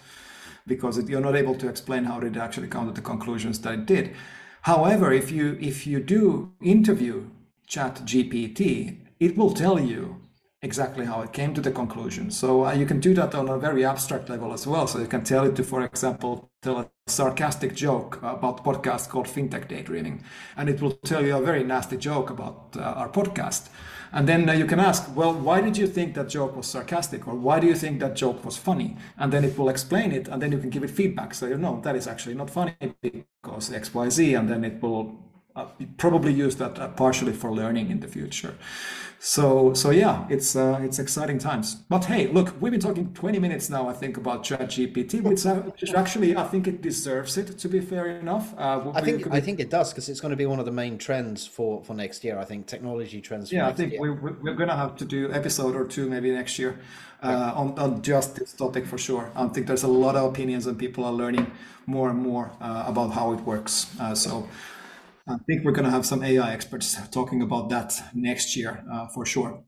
because 0.66 0.98
it, 0.98 1.08
you're 1.08 1.22
not 1.22 1.36
able 1.36 1.54
to 1.56 1.68
explain 1.68 2.04
how 2.04 2.20
it 2.20 2.36
actually 2.36 2.68
come 2.68 2.86
to 2.86 2.92
the 2.92 3.00
conclusions 3.00 3.60
that 3.60 3.74
it 3.74 3.86
did. 3.86 4.14
However, 4.62 5.12
if 5.12 5.30
you 5.30 5.56
if 5.60 5.86
you 5.86 6.00
do 6.00 6.52
interview 6.60 7.30
Chat 7.66 8.02
GPT, 8.04 8.98
it 9.20 9.36
will 9.36 9.52
tell 9.52 9.78
you 9.78 10.16
exactly 10.62 11.06
how 11.06 11.22
it 11.22 11.32
came 11.32 11.54
to 11.54 11.60
the 11.60 11.70
conclusion. 11.70 12.30
So 12.30 12.66
uh, 12.66 12.72
you 12.72 12.84
can 12.84 12.98
do 12.98 13.14
that 13.14 13.34
on 13.34 13.48
a 13.48 13.58
very 13.58 13.84
abstract 13.84 14.28
level 14.28 14.52
as 14.52 14.66
well. 14.66 14.86
So 14.86 14.98
you 14.98 15.06
can 15.06 15.22
tell 15.22 15.44
it 15.44 15.54
to, 15.56 15.62
for 15.62 15.82
example, 15.82 16.50
tell 16.62 16.78
a 16.78 16.90
sarcastic 17.06 17.74
joke 17.74 18.16
about 18.22 18.64
podcast 18.64 19.08
called 19.08 19.26
FinTech 19.26 19.68
Daydreaming, 19.68 20.24
and 20.56 20.68
it 20.68 20.82
will 20.82 20.92
tell 20.92 21.24
you 21.24 21.36
a 21.36 21.42
very 21.42 21.62
nasty 21.62 21.96
joke 21.96 22.30
about 22.30 22.76
uh, 22.76 22.82
our 22.82 23.08
podcast. 23.08 23.68
And 24.12 24.28
then 24.28 24.48
uh, 24.48 24.52
you 24.52 24.64
can 24.64 24.80
ask, 24.80 25.14
well, 25.14 25.34
why 25.34 25.60
did 25.60 25.76
you 25.76 25.86
think 25.86 26.14
that 26.14 26.28
joke 26.28 26.56
was 26.56 26.66
sarcastic, 26.66 27.28
or 27.28 27.34
why 27.34 27.60
do 27.60 27.66
you 27.66 27.74
think 27.74 28.00
that 28.00 28.16
joke 28.16 28.44
was 28.44 28.56
funny? 28.56 28.96
And 29.18 29.32
then 29.32 29.44
it 29.44 29.58
will 29.58 29.68
explain 29.68 30.12
it, 30.12 30.28
and 30.28 30.40
then 30.40 30.52
you 30.52 30.58
can 30.58 30.70
give 30.70 30.82
it 30.82 30.90
feedback. 30.90 31.34
So 31.34 31.46
you 31.46 31.58
know 31.58 31.80
that 31.82 31.96
is 31.96 32.06
actually 32.06 32.34
not 32.34 32.50
funny 32.50 32.74
because 33.02 33.72
X, 33.72 33.94
Y, 33.94 34.08
Z, 34.08 34.34
and 34.34 34.48
then 34.48 34.64
it 34.64 34.82
will 34.82 35.16
uh, 35.56 35.66
probably 35.96 36.32
use 36.32 36.56
that 36.56 36.78
uh, 36.78 36.88
partially 36.88 37.32
for 37.32 37.52
learning 37.52 37.90
in 37.90 38.00
the 38.00 38.08
future. 38.08 38.54
So 39.20 39.74
so 39.74 39.90
yeah, 39.90 40.26
it's 40.28 40.54
uh, 40.54 40.78
it's 40.80 41.00
exciting 41.00 41.38
times. 41.38 41.74
But 41.88 42.04
hey, 42.04 42.28
look, 42.28 42.54
we've 42.60 42.70
been 42.70 42.80
talking 42.80 43.12
20 43.14 43.40
minutes 43.40 43.68
now, 43.68 43.88
I 43.88 43.92
think, 43.92 44.16
about 44.16 44.44
ChatGPT, 44.44 45.22
which, 45.22 45.44
uh, 45.44 45.56
which 45.56 45.92
actually 45.92 46.36
I 46.36 46.44
think 46.44 46.68
it 46.68 46.82
deserves 46.82 47.36
it. 47.36 47.58
To 47.58 47.68
be 47.68 47.80
fair 47.80 48.06
enough, 48.06 48.54
uh, 48.56 48.92
I 48.94 49.00
think 49.00 49.26
I 49.32 49.40
think 49.40 49.58
it 49.58 49.70
does 49.70 49.92
because 49.92 50.08
it's 50.08 50.20
going 50.20 50.30
to 50.30 50.36
be 50.36 50.46
one 50.46 50.60
of 50.60 50.66
the 50.66 50.72
main 50.72 50.98
trends 50.98 51.46
for 51.46 51.82
for 51.82 51.94
next 51.94 52.22
year. 52.22 52.38
I 52.38 52.44
think 52.44 52.66
technology 52.66 53.20
trends. 53.20 53.50
yeah, 53.50 53.66
I 53.66 53.72
think 53.72 53.94
we, 53.98 54.10
we're 54.10 54.54
going 54.54 54.68
to 54.68 54.76
have 54.76 54.94
to 54.96 55.04
do 55.04 55.32
episode 55.32 55.74
or 55.74 55.84
two 55.84 56.08
maybe 56.08 56.30
next 56.30 56.56
year 56.56 56.78
uh, 57.20 57.52
on 57.56 57.76
on 57.76 58.02
just 58.02 58.36
this 58.36 58.52
topic 58.52 58.86
for 58.86 58.98
sure. 58.98 59.32
I 59.34 59.48
think 59.48 59.66
there's 59.66 59.82
a 59.82 59.88
lot 59.88 60.14
of 60.14 60.30
opinions 60.30 60.68
and 60.68 60.78
people 60.78 61.04
are 61.04 61.12
learning 61.12 61.50
more 61.86 62.08
and 62.08 62.20
more 62.20 62.52
uh, 62.60 62.84
about 62.86 63.14
how 63.14 63.32
it 63.32 63.40
works. 63.40 63.88
Uh, 63.98 64.14
so. 64.14 64.48
I 65.28 65.36
think 65.46 65.64
we're 65.64 65.72
going 65.72 65.84
to 65.84 65.90
have 65.90 66.06
some 66.06 66.22
AI 66.22 66.52
experts 66.52 66.96
talking 67.10 67.42
about 67.42 67.68
that 67.68 67.92
next 68.14 68.56
year 68.56 68.82
uh, 68.90 69.08
for 69.08 69.26
sure. 69.26 69.62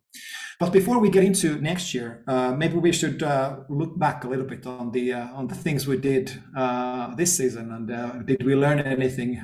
But 0.59 0.73
before 0.73 0.99
we 0.99 1.11
get 1.11 1.25
into 1.25 1.61
next 1.61 1.95
year, 1.95 2.23
uh, 2.27 2.53
maybe 2.53 2.77
we 2.77 2.93
should 2.93 3.23
uh, 3.23 3.61
look 3.69 3.99
back 3.99 4.25
a 4.25 4.29
little 4.29 4.45
bit 4.45 4.67
on 4.67 4.91
the 4.93 5.13
uh, 5.13 5.29
on 5.33 5.47
the 5.49 5.55
things 5.55 5.87
we 5.87 5.97
did 5.97 6.33
uh, 6.57 7.15
this 7.15 7.37
season, 7.37 7.73
and 7.73 7.91
uh, 7.91 8.13
did 8.25 8.45
we 8.45 8.55
learn 8.55 8.81
anything 8.81 9.41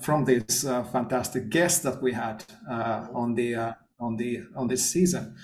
from 0.00 0.24
these 0.24 0.64
fantastic 0.92 1.48
guests 1.50 1.80
that 1.80 2.02
we 2.02 2.12
had 2.12 2.44
on 2.68 3.34
the 3.34 3.54
on 4.00 4.16
the 4.16 4.42
on 4.56 4.66
this 4.66 4.90
season? 4.90 5.36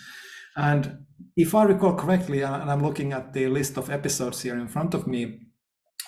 And 0.56 1.04
if 1.36 1.54
I 1.54 1.64
recall 1.64 1.94
correctly, 1.94 2.42
and 2.42 2.70
I'm 2.70 2.82
looking 2.82 3.12
at 3.12 3.32
the 3.32 3.46
list 3.48 3.76
of 3.76 3.90
episodes 3.90 4.42
here 4.42 4.58
in 4.58 4.68
front 4.68 4.94
of 4.94 5.06
me, 5.06 5.43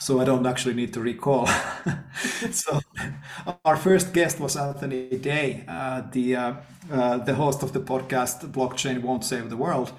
so 0.00 0.20
I 0.20 0.24
don't 0.24 0.46
actually 0.46 0.74
need 0.74 0.92
to 0.94 1.00
recall. 1.00 1.46
so 2.50 2.80
our 3.64 3.76
first 3.76 4.12
guest 4.12 4.40
was 4.40 4.56
Anthony 4.56 5.16
Day, 5.16 5.64
uh, 5.68 6.02
the 6.12 6.36
uh, 6.36 6.54
uh, 6.92 7.18
the 7.18 7.34
host 7.34 7.62
of 7.62 7.72
the 7.72 7.80
podcast 7.80 8.50
"Blockchain 8.52 9.02
Won't 9.02 9.24
Save 9.24 9.50
the 9.50 9.56
World," 9.56 9.92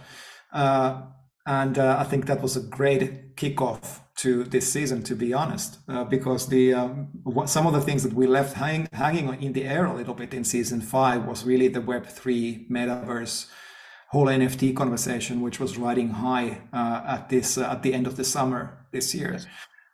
uh, 0.54 1.02
and 1.46 1.78
uh, 1.78 1.98
I 2.00 2.04
think 2.04 2.26
that 2.28 2.42
was 2.42 2.56
a 2.56 2.62
great 2.62 3.36
kickoff 3.36 4.02
to 4.18 4.44
this 4.44 4.72
season. 4.72 5.04
To 5.04 5.16
be 5.16 5.34
honest, 5.34 5.80
uh, 5.88 6.04
because 6.04 6.48
the 6.48 6.74
um, 6.74 7.10
some 7.46 7.66
of 7.66 7.74
the 7.74 7.82
things 7.82 8.04
that 8.04 8.14
we 8.14 8.28
left 8.28 8.56
hang, 8.56 8.88
hanging 8.94 9.42
in 9.42 9.54
the 9.54 9.66
air 9.66 9.86
a 9.86 9.96
little 9.96 10.14
bit 10.14 10.34
in 10.34 10.44
season 10.44 10.82
five 10.82 11.26
was 11.26 11.44
really 11.44 11.70
the 11.70 11.82
Web 11.82 12.06
three 12.06 12.68
metaverse 12.70 13.48
whole 14.10 14.28
NFT 14.28 14.74
conversation, 14.74 15.42
which 15.42 15.60
was 15.60 15.78
riding 15.78 16.12
high 16.12 16.62
at 16.72 17.28
this 17.30 17.58
at 17.58 17.84
the 17.84 17.94
end 17.94 18.08
of 18.08 18.16
the 18.16 18.24
summer 18.24 18.86
this 18.92 19.14
year. 19.14 19.34
Yes 19.34 19.48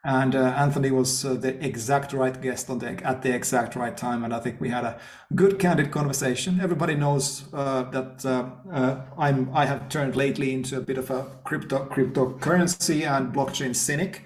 and 0.05 0.35
uh, 0.35 0.39
Anthony 0.57 0.91
was 0.91 1.23
uh, 1.23 1.33
the 1.33 1.63
exact 1.65 2.11
right 2.11 2.39
guest 2.41 2.69
on 2.69 2.79
the 2.79 3.01
at 3.07 3.21
the 3.21 3.33
exact 3.33 3.75
right 3.75 3.95
time, 3.95 4.25
and 4.25 4.33
I 4.33 4.39
think 4.39 4.59
we 4.59 4.69
had 4.69 4.83
a 4.83 4.99
good, 5.33 5.59
candid 5.59 5.91
conversation. 5.91 6.59
Everybody 6.61 6.95
knows 6.95 7.43
uh, 7.53 7.83
that 7.91 8.25
uh, 8.25 8.49
uh, 8.71 9.01
I'm 9.17 9.49
I 9.53 9.65
have 9.65 9.87
turned 9.87 10.17
lately 10.17 10.53
into 10.53 10.77
a 10.77 10.81
bit 10.81 10.97
of 10.97 11.09
a 11.09 11.25
crypto 11.45 11.85
cryptocurrency 11.85 13.07
and 13.07 13.33
blockchain 13.33 13.73
cynic, 13.73 14.23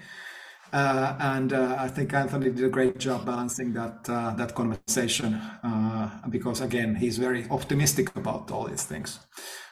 uh, 0.72 1.14
and 1.20 1.52
I 1.52 1.86
think 1.86 2.12
Anthony 2.12 2.50
did 2.50 2.64
a 2.64 2.70
great 2.70 2.98
job 2.98 3.24
balancing 3.24 3.72
that 3.74 4.02
that 4.04 4.56
conversation 4.56 5.40
because 6.28 6.60
again 6.60 6.96
he's 6.96 7.18
very 7.18 7.46
optimistic 7.50 8.16
about 8.16 8.50
all 8.50 8.64
these 8.66 8.82
things. 8.82 9.20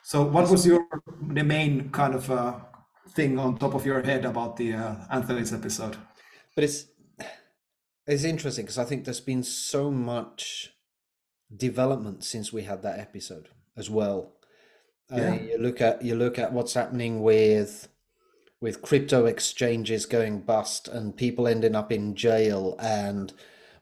So, 0.04 0.22
what 0.22 0.48
was 0.48 0.64
your 0.64 0.86
the 1.20 1.42
main 1.42 1.90
kind 1.90 2.14
of 2.14 2.30
thing 3.16 3.38
on 3.38 3.56
top 3.56 3.74
of 3.74 3.86
your 3.86 4.02
head 4.02 4.24
about 4.24 4.56
the 4.56 4.74
uh, 4.74 4.94
Anthony's 5.10 5.52
episode. 5.52 5.96
But 6.54 6.64
it's 6.64 6.86
it's 8.06 8.24
interesting 8.24 8.64
because 8.64 8.78
I 8.78 8.84
think 8.84 9.04
there's 9.04 9.20
been 9.20 9.42
so 9.42 9.90
much 9.90 10.70
development 11.54 12.22
since 12.22 12.52
we 12.52 12.62
had 12.62 12.82
that 12.82 13.00
episode 13.00 13.48
as 13.76 13.90
well. 13.90 14.34
Uh, 15.10 15.16
yeah. 15.16 15.30
Uh, 15.30 15.34
you 15.34 15.58
look 15.58 15.80
at 15.80 16.02
you 16.02 16.14
look 16.14 16.38
at 16.38 16.52
what's 16.52 16.74
happening 16.74 17.22
with 17.22 17.88
with 18.60 18.82
crypto 18.82 19.26
exchanges 19.26 20.06
going 20.06 20.40
bust 20.40 20.88
and 20.88 21.16
people 21.16 21.48
ending 21.48 21.74
up 21.74 21.90
in 21.90 22.14
jail 22.14 22.76
and 22.78 23.32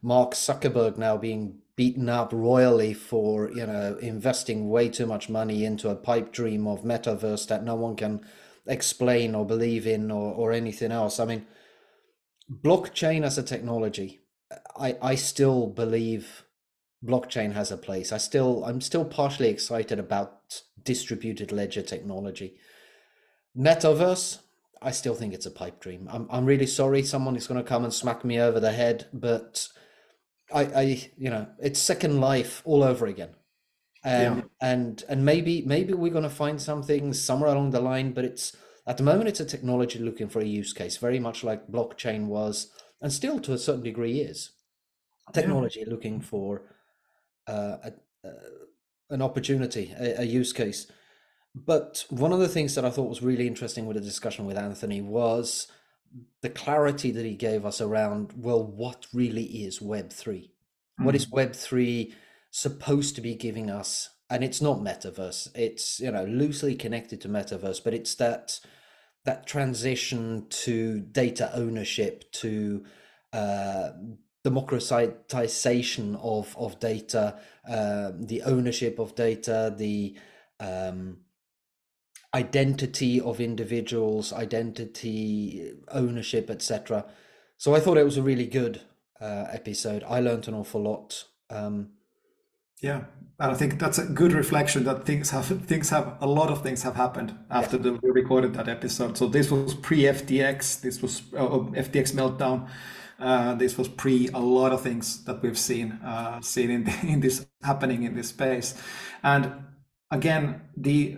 Mark 0.02 0.32
Zuckerberg 0.32 0.98
now 0.98 1.16
being 1.16 1.58
beaten 1.76 2.08
up 2.08 2.32
royally 2.32 2.92
for 2.92 3.50
you 3.52 3.66
know 3.66 3.96
investing 4.00 4.68
way 4.68 4.88
too 4.88 5.06
much 5.06 5.28
money 5.28 5.64
into 5.64 5.88
a 5.88 5.96
pipe 5.96 6.32
dream 6.32 6.66
of 6.66 6.82
metaverse 6.82 7.48
that 7.48 7.64
no 7.64 7.74
one 7.74 7.96
can 7.96 8.24
explain 8.66 9.34
or 9.34 9.44
believe 9.46 9.86
in 9.86 10.10
or, 10.10 10.32
or 10.34 10.52
anything 10.52 10.92
else. 10.92 11.20
I 11.20 11.24
mean, 11.24 11.46
blockchain 12.50 13.24
as 13.24 13.38
a 13.38 13.42
technology, 13.42 14.20
I, 14.76 14.96
I 15.00 15.14
still 15.14 15.66
believe 15.66 16.44
blockchain 17.04 17.52
has 17.52 17.70
a 17.70 17.76
place. 17.76 18.12
I 18.12 18.18
still 18.18 18.64
I'm 18.64 18.80
still 18.80 19.04
partially 19.04 19.48
excited 19.48 19.98
about 19.98 20.62
distributed 20.82 21.52
ledger 21.52 21.82
technology. 21.82 22.56
Metaverse, 23.56 24.40
I 24.82 24.90
still 24.90 25.14
think 25.14 25.34
it's 25.34 25.46
a 25.46 25.50
pipe 25.50 25.80
dream. 25.80 26.08
I'm 26.10 26.26
I'm 26.30 26.46
really 26.46 26.66
sorry 26.66 27.02
someone 27.02 27.36
is 27.36 27.46
going 27.46 27.62
to 27.62 27.68
come 27.68 27.84
and 27.84 27.92
smack 27.92 28.24
me 28.24 28.40
over 28.40 28.60
the 28.60 28.72
head, 28.72 29.06
but 29.12 29.68
I 30.52 30.62
I 30.62 31.10
you 31.16 31.30
know, 31.30 31.48
it's 31.58 31.78
second 31.78 32.20
life 32.20 32.62
all 32.64 32.82
over 32.82 33.06
again. 33.06 33.34
Um, 34.06 34.12
yeah. 34.12 34.42
and 34.60 35.02
and 35.08 35.24
maybe 35.24 35.62
maybe 35.62 35.94
we're 35.94 36.12
going 36.12 36.24
to 36.24 36.30
find 36.30 36.60
something 36.60 37.14
somewhere 37.14 37.50
along 37.50 37.70
the 37.70 37.80
line 37.80 38.12
but 38.12 38.26
it's 38.26 38.54
at 38.86 38.98
the 38.98 39.02
moment 39.02 39.28
it's 39.28 39.40
a 39.40 39.46
technology 39.46 39.98
looking 39.98 40.28
for 40.28 40.40
a 40.40 40.44
use 40.44 40.74
case 40.74 40.98
very 40.98 41.18
much 41.18 41.42
like 41.42 41.68
blockchain 41.68 42.26
was 42.26 42.70
and 43.00 43.10
still 43.10 43.40
to 43.40 43.54
a 43.54 43.58
certain 43.58 43.82
degree 43.82 44.20
is 44.20 44.50
technology 45.32 45.80
yeah. 45.80 45.90
looking 45.90 46.20
for 46.20 46.62
uh, 47.48 47.76
a, 47.82 47.92
uh, 48.28 48.32
an 49.08 49.22
opportunity 49.22 49.94
a, 49.98 50.20
a 50.20 50.24
use 50.24 50.52
case 50.52 50.86
but 51.54 52.04
one 52.10 52.32
of 52.32 52.40
the 52.40 52.48
things 52.48 52.74
that 52.74 52.84
i 52.84 52.90
thought 52.90 53.08
was 53.08 53.22
really 53.22 53.46
interesting 53.46 53.86
with 53.86 53.96
the 53.96 54.02
discussion 54.02 54.44
with 54.44 54.58
anthony 54.58 55.00
was 55.00 55.66
the 56.42 56.50
clarity 56.50 57.10
that 57.10 57.24
he 57.24 57.34
gave 57.34 57.64
us 57.64 57.80
around 57.80 58.34
well 58.36 58.62
what 58.62 59.06
really 59.14 59.44
is 59.44 59.80
web 59.80 60.12
3 60.12 60.40
mm-hmm. 60.40 61.04
what 61.04 61.14
is 61.14 61.30
web 61.30 61.54
3 61.54 62.14
supposed 62.54 63.16
to 63.16 63.20
be 63.20 63.34
giving 63.34 63.68
us 63.68 64.10
and 64.30 64.44
it's 64.44 64.62
not 64.62 64.78
metaverse 64.78 65.48
it's 65.56 65.98
you 65.98 66.08
know 66.08 66.24
loosely 66.24 66.76
connected 66.76 67.20
to 67.20 67.28
metaverse 67.28 67.82
but 67.82 67.92
it's 67.92 68.14
that 68.14 68.60
that 69.24 69.44
transition 69.44 70.46
to 70.50 71.00
data 71.00 71.50
ownership 71.52 72.30
to 72.30 72.84
uh, 73.32 73.88
democratization 74.44 76.14
of 76.22 76.56
of 76.56 76.78
data 76.78 77.36
uh, 77.68 78.12
the 78.20 78.40
ownership 78.42 79.00
of 79.00 79.16
data 79.16 79.74
the 79.76 80.16
um, 80.60 81.16
identity 82.36 83.20
of 83.20 83.40
individuals 83.40 84.32
identity 84.32 85.72
ownership 85.88 86.48
etc 86.48 87.04
so 87.56 87.74
i 87.74 87.80
thought 87.80 87.98
it 87.98 88.04
was 88.04 88.16
a 88.16 88.22
really 88.22 88.46
good 88.46 88.80
uh, 89.20 89.46
episode. 89.50 90.04
I 90.06 90.20
learned 90.20 90.48
an 90.48 90.54
awful 90.54 90.82
lot 90.82 91.24
um, 91.50 91.90
yeah, 92.84 93.04
and 93.40 93.50
I 93.50 93.54
think 93.54 93.78
that's 93.78 93.98
a 93.98 94.04
good 94.04 94.32
reflection 94.32 94.84
that 94.84 95.06
things 95.06 95.30
have 95.30 95.46
things 95.64 95.88
have 95.88 96.18
a 96.20 96.26
lot 96.26 96.50
of 96.50 96.62
things 96.62 96.82
have 96.82 96.96
happened 96.96 97.34
after 97.50 97.76
yeah. 97.78 97.84
the, 97.84 97.92
we 98.02 98.10
recorded 98.10 98.52
that 98.54 98.68
episode. 98.68 99.16
So 99.16 99.26
this 99.26 99.50
was 99.50 99.72
pre 99.72 100.02
FTX. 100.02 100.82
This 100.82 101.00
was 101.00 101.22
uh, 101.34 101.46
FTX 101.86 102.12
meltdown. 102.12 102.68
Uh, 103.18 103.54
this 103.54 103.78
was 103.78 103.88
pre 103.88 104.28
a 104.34 104.38
lot 104.38 104.70
of 104.72 104.82
things 104.82 105.24
that 105.24 105.42
we've 105.42 105.58
seen 105.58 105.92
uh, 106.04 106.42
seen 106.42 106.70
in, 106.70 106.88
in 107.08 107.20
this 107.20 107.46
happening 107.62 108.02
in 108.02 108.14
this 108.14 108.28
space. 108.28 108.74
And 109.22 109.50
again, 110.10 110.60
the 110.76 111.16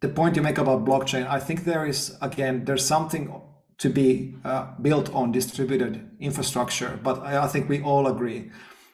the 0.00 0.08
point 0.08 0.34
you 0.34 0.42
make 0.42 0.58
about 0.58 0.84
blockchain, 0.84 1.28
I 1.28 1.38
think 1.38 1.62
there 1.62 1.86
is 1.86 2.18
again 2.20 2.64
there's 2.64 2.84
something 2.84 3.40
to 3.78 3.88
be 3.88 4.34
uh, 4.44 4.66
built 4.82 5.14
on 5.14 5.30
distributed 5.30 6.10
infrastructure, 6.18 6.98
but 7.04 7.20
I, 7.22 7.44
I 7.44 7.46
think 7.46 7.68
we 7.68 7.80
all 7.82 8.08
agree 8.08 8.50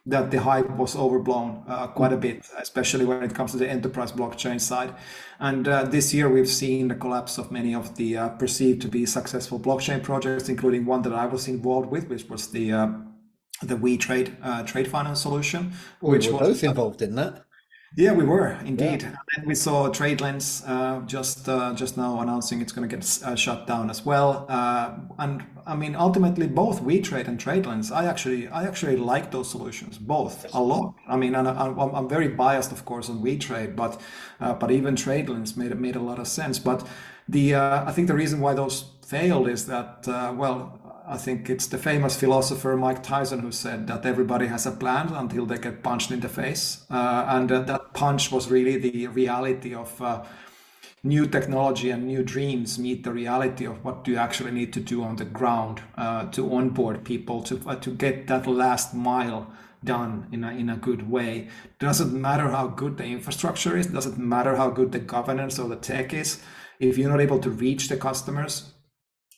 that 0.07 0.31
the 0.31 0.41
hype 0.41 0.71
was 0.71 0.97
overblown 0.97 1.63
uh, 1.69 1.87
quite 1.89 2.13
a 2.13 2.17
bit, 2.17 2.47
especially 2.59 3.05
when 3.05 3.23
it 3.23 3.35
comes 3.35 3.53
to 3.53 3.59
the 3.59 3.69
enterprise 3.69 4.13
blockchain 4.13 4.61
side. 4.61 4.95
And 5.39 5.69
uh, 5.69 5.85
this 5.85 6.15
year, 6.15 6.29
we've 6.29 6.49
seen 6.49 6.89
the 6.89 6.95
collapse 6.95 7.39
of 7.39 7.53
many 7.53 7.75
of 7.75 7.97
the 7.97 8.17
uh, 8.17 8.29
perceived 8.31 8.81
to 8.83 8.89
be 8.89 9.05
successful 9.07 9.61
blockchain 9.61 10.03
projects, 10.03 10.49
including 10.49 10.87
one 10.87 11.03
that 11.03 11.13
I 11.13 11.27
was 11.27 11.49
involved 11.49 11.91
with, 11.91 12.09
which 12.09 12.29
was 12.29 12.51
the 12.51 12.73
uh, 12.73 12.89
the 13.63 13.77
WeTrade 13.77 14.37
uh, 14.43 14.63
trade 14.63 14.89
finance 14.89 15.21
solution, 15.21 15.73
we 16.01 16.13
which 16.13 16.29
were 16.29 16.39
was 16.39 16.49
both 16.49 16.65
involved 16.65 17.03
in 17.03 17.15
that. 17.17 17.45
Yeah, 17.97 18.13
we 18.13 18.25
were 18.25 18.57
indeed. 18.65 19.03
And 19.03 19.17
then 19.37 19.47
we 19.47 19.55
saw 19.55 19.89
TradeLens 19.89 20.63
uh, 20.67 21.01
just 21.07 21.49
uh, 21.49 21.75
just 21.75 21.97
now 21.97 22.21
announcing 22.21 22.61
it's 22.61 22.73
going 22.73 22.89
to 22.89 22.97
get 22.97 23.05
uh, 23.25 23.35
shut 23.35 23.67
down 23.67 23.91
as 23.91 24.07
well. 24.07 24.47
Uh, 24.49 24.95
and 25.19 25.45
I 25.67 25.75
mean, 25.75 25.97
ultimately, 25.97 26.47
both 26.47 26.83
WeTrade 26.83 27.27
and 27.27 27.39
TradeLens, 27.39 27.91
I 27.91 28.07
actually 28.07 28.47
I 28.49 28.65
actually 28.65 28.97
like 28.97 29.33
those 29.33 29.51
solutions 29.51 29.99
both 29.99 30.47
a 30.55 30.63
lot. 30.63 30.95
I 31.09 31.17
mean, 31.17 31.35
and 31.35 31.49
I, 31.49 31.67
I'm, 31.67 31.79
I'm 31.79 32.09
very 32.09 32.29
biased, 32.29 32.71
of 32.71 32.85
course, 32.85 33.11
on 33.11 33.23
WeTrade, 33.23 33.75
but 33.75 34.01
uh, 34.41 34.55
but 34.55 34.71
even 34.71 34.95
TradeLens 34.95 35.57
made 35.57 35.77
made 35.79 35.97
a 35.97 36.01
lot 36.01 36.21
of 36.21 36.29
sense. 36.29 36.61
But 36.61 36.87
the 37.29 37.55
uh, 37.55 37.85
I 37.89 37.93
think 37.93 38.07
the 38.07 38.15
reason 38.15 38.41
why 38.41 38.55
those 38.55 38.85
failed 39.05 39.49
is 39.49 39.67
that 39.67 40.07
well. 40.37 40.80
I 41.11 41.17
think 41.17 41.51
it's 41.51 41.67
the 41.67 41.77
famous 41.77 42.15
philosopher 42.17 42.77
Mike 42.77 43.03
Tyson 43.03 43.41
who 43.41 43.51
said 43.51 43.89
that 43.89 44.07
everybody 44.07 44.47
has 44.47 44.65
a 44.65 44.71
plan 44.71 45.09
until 45.09 45.45
they 45.45 45.59
get 45.59 45.83
punched 45.83 46.13
in 46.13 46.21
the 46.21 46.29
face. 46.29 46.85
Uh, 46.89 47.25
and 47.29 47.51
uh, 47.51 47.63
that 47.63 47.95
punch 47.95 48.31
was 48.31 48.49
really 48.49 48.77
the 48.77 49.09
reality 49.09 49.75
of 49.75 50.01
uh, 50.01 50.25
new 51.03 51.27
technology 51.27 51.91
and 51.91 52.07
new 52.07 52.23
dreams 52.23 52.79
meet 52.79 53.03
the 53.03 53.11
reality 53.11 53.67
of 53.67 53.85
what 53.85 54.07
you 54.07 54.17
actually 54.17 54.53
need 54.53 54.73
to 54.73 54.79
do 54.79 55.03
on 55.03 55.17
the 55.17 55.25
ground 55.25 55.83
uh, 55.97 56.31
to 56.31 56.55
onboard 56.55 57.05
people, 57.05 57.43
to, 57.43 57.61
uh, 57.67 57.75
to 57.75 57.91
get 57.91 58.29
that 58.29 58.47
last 58.47 58.95
mile 58.95 59.51
done 59.83 60.29
in 60.31 60.45
a, 60.45 60.53
in 60.53 60.71
a 60.71 60.77
good 60.77 61.11
way. 61.11 61.49
Doesn't 61.81 62.13
matter 62.13 62.51
how 62.51 62.69
good 62.69 62.99
the 62.99 63.05
infrastructure 63.05 63.77
is, 63.77 63.89
doesn't 63.89 64.19
matter 64.19 64.55
how 64.55 64.71
good 64.71 64.93
the 64.93 65.01
governance 65.01 65.59
or 65.59 65.69
the 65.69 65.77
tech 65.77 66.15
is. 66.15 66.41
If 66.79 66.97
you're 66.97 67.11
not 67.11 67.21
able 67.21 67.41
to 67.41 67.51
reach 67.51 67.89
the 67.89 67.97
customers, 67.97 68.75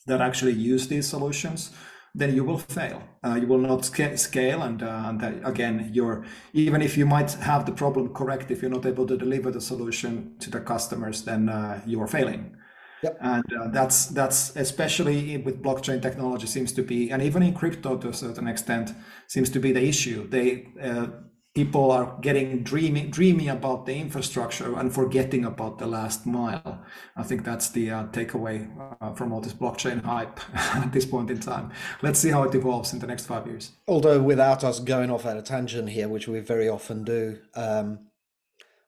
that 0.07 0.21
actually 0.21 0.53
use 0.53 0.89
these 0.89 1.09
solutions, 1.09 1.71
then 2.15 2.35
you 2.35 2.45
will 2.45 2.59
fail. 2.59 3.03
Uh, 3.25 3.39
you 3.41 3.47
will 3.47 3.59
not 3.59 3.85
sca- 3.85 4.19
scale, 4.19 4.63
and, 4.63 4.83
uh, 4.83 5.05
and 5.07 5.21
that, 5.21 5.35
again, 5.45 5.91
you're 5.93 6.25
even 6.53 6.83
if 6.83 6.97
you 6.97 7.07
might 7.07 7.33
have 7.33 7.65
the 7.65 7.73
problem 7.73 8.13
correct, 8.13 8.51
if 8.51 8.61
you're 8.61 8.71
not 8.71 8.87
able 8.87 9.07
to 9.07 9.17
deliver 9.17 9.51
the 9.51 9.61
solution 9.61 10.37
to 10.39 10.51
the 10.51 10.61
customers, 10.61 11.23
then 11.25 11.49
uh, 11.49 11.81
you 11.87 12.01
are 12.01 12.09
failing. 12.09 12.57
Yep. 13.03 13.19
And 13.21 13.45
uh, 13.61 13.69
that's 13.69 14.07
that's 14.07 14.55
especially 14.57 15.39
with 15.39 15.63
blockchain 15.63 16.01
technology 16.01 16.47
seems 16.47 16.73
to 16.73 16.83
be, 16.83 17.11
and 17.11 17.23
even 17.23 17.43
in 17.43 17.55
crypto 17.55 17.97
to 17.97 18.09
a 18.09 18.15
certain 18.15 18.47
extent, 18.47 18.93
seems 19.27 19.51
to 19.51 19.59
be 19.59 19.73
the 19.73 19.83
issue. 19.83 20.29
They 20.29 20.69
uh, 20.81 21.07
people 21.55 21.91
are 21.91 22.17
getting 22.21 22.63
dreamy 22.63 23.03
dreamy 23.07 23.49
about 23.49 23.85
the 23.85 23.95
infrastructure 23.95 24.79
and 24.79 24.95
forgetting 24.95 25.45
about 25.45 25.79
the 25.79 25.87
last 25.87 26.27
mile. 26.27 26.83
I 27.17 27.23
think 27.23 27.45
that's 27.45 27.71
the 27.71 27.91
uh, 27.91 28.05
takeaway 28.07 28.71
uh, 29.01 29.13
from 29.13 29.33
all 29.33 29.41
this 29.41 29.53
blockchain 29.53 30.03
hype 30.03 30.41
at 30.55 30.93
this 30.93 31.05
point 31.05 31.31
in 31.31 31.41
time. 31.41 31.73
Let's 32.01 32.19
see 32.19 32.31
how 32.31 32.45
it 32.45 32.55
evolves 32.55 32.93
in 32.93 33.01
the 33.01 33.07
next 33.07 33.27
five 33.27 33.47
years. 33.47 33.73
Although, 33.87 34.23
without 34.23 34.65
us 34.65 34.81
going 34.81 35.11
off 35.11 35.27
at 35.27 35.37
a 35.37 35.43
tangent 35.43 35.91
here, 35.91 36.09
which 36.09 36.27
we 36.27 36.41
very 36.41 36.69
often 36.69 37.05
do, 37.05 37.39
um, 37.55 38.07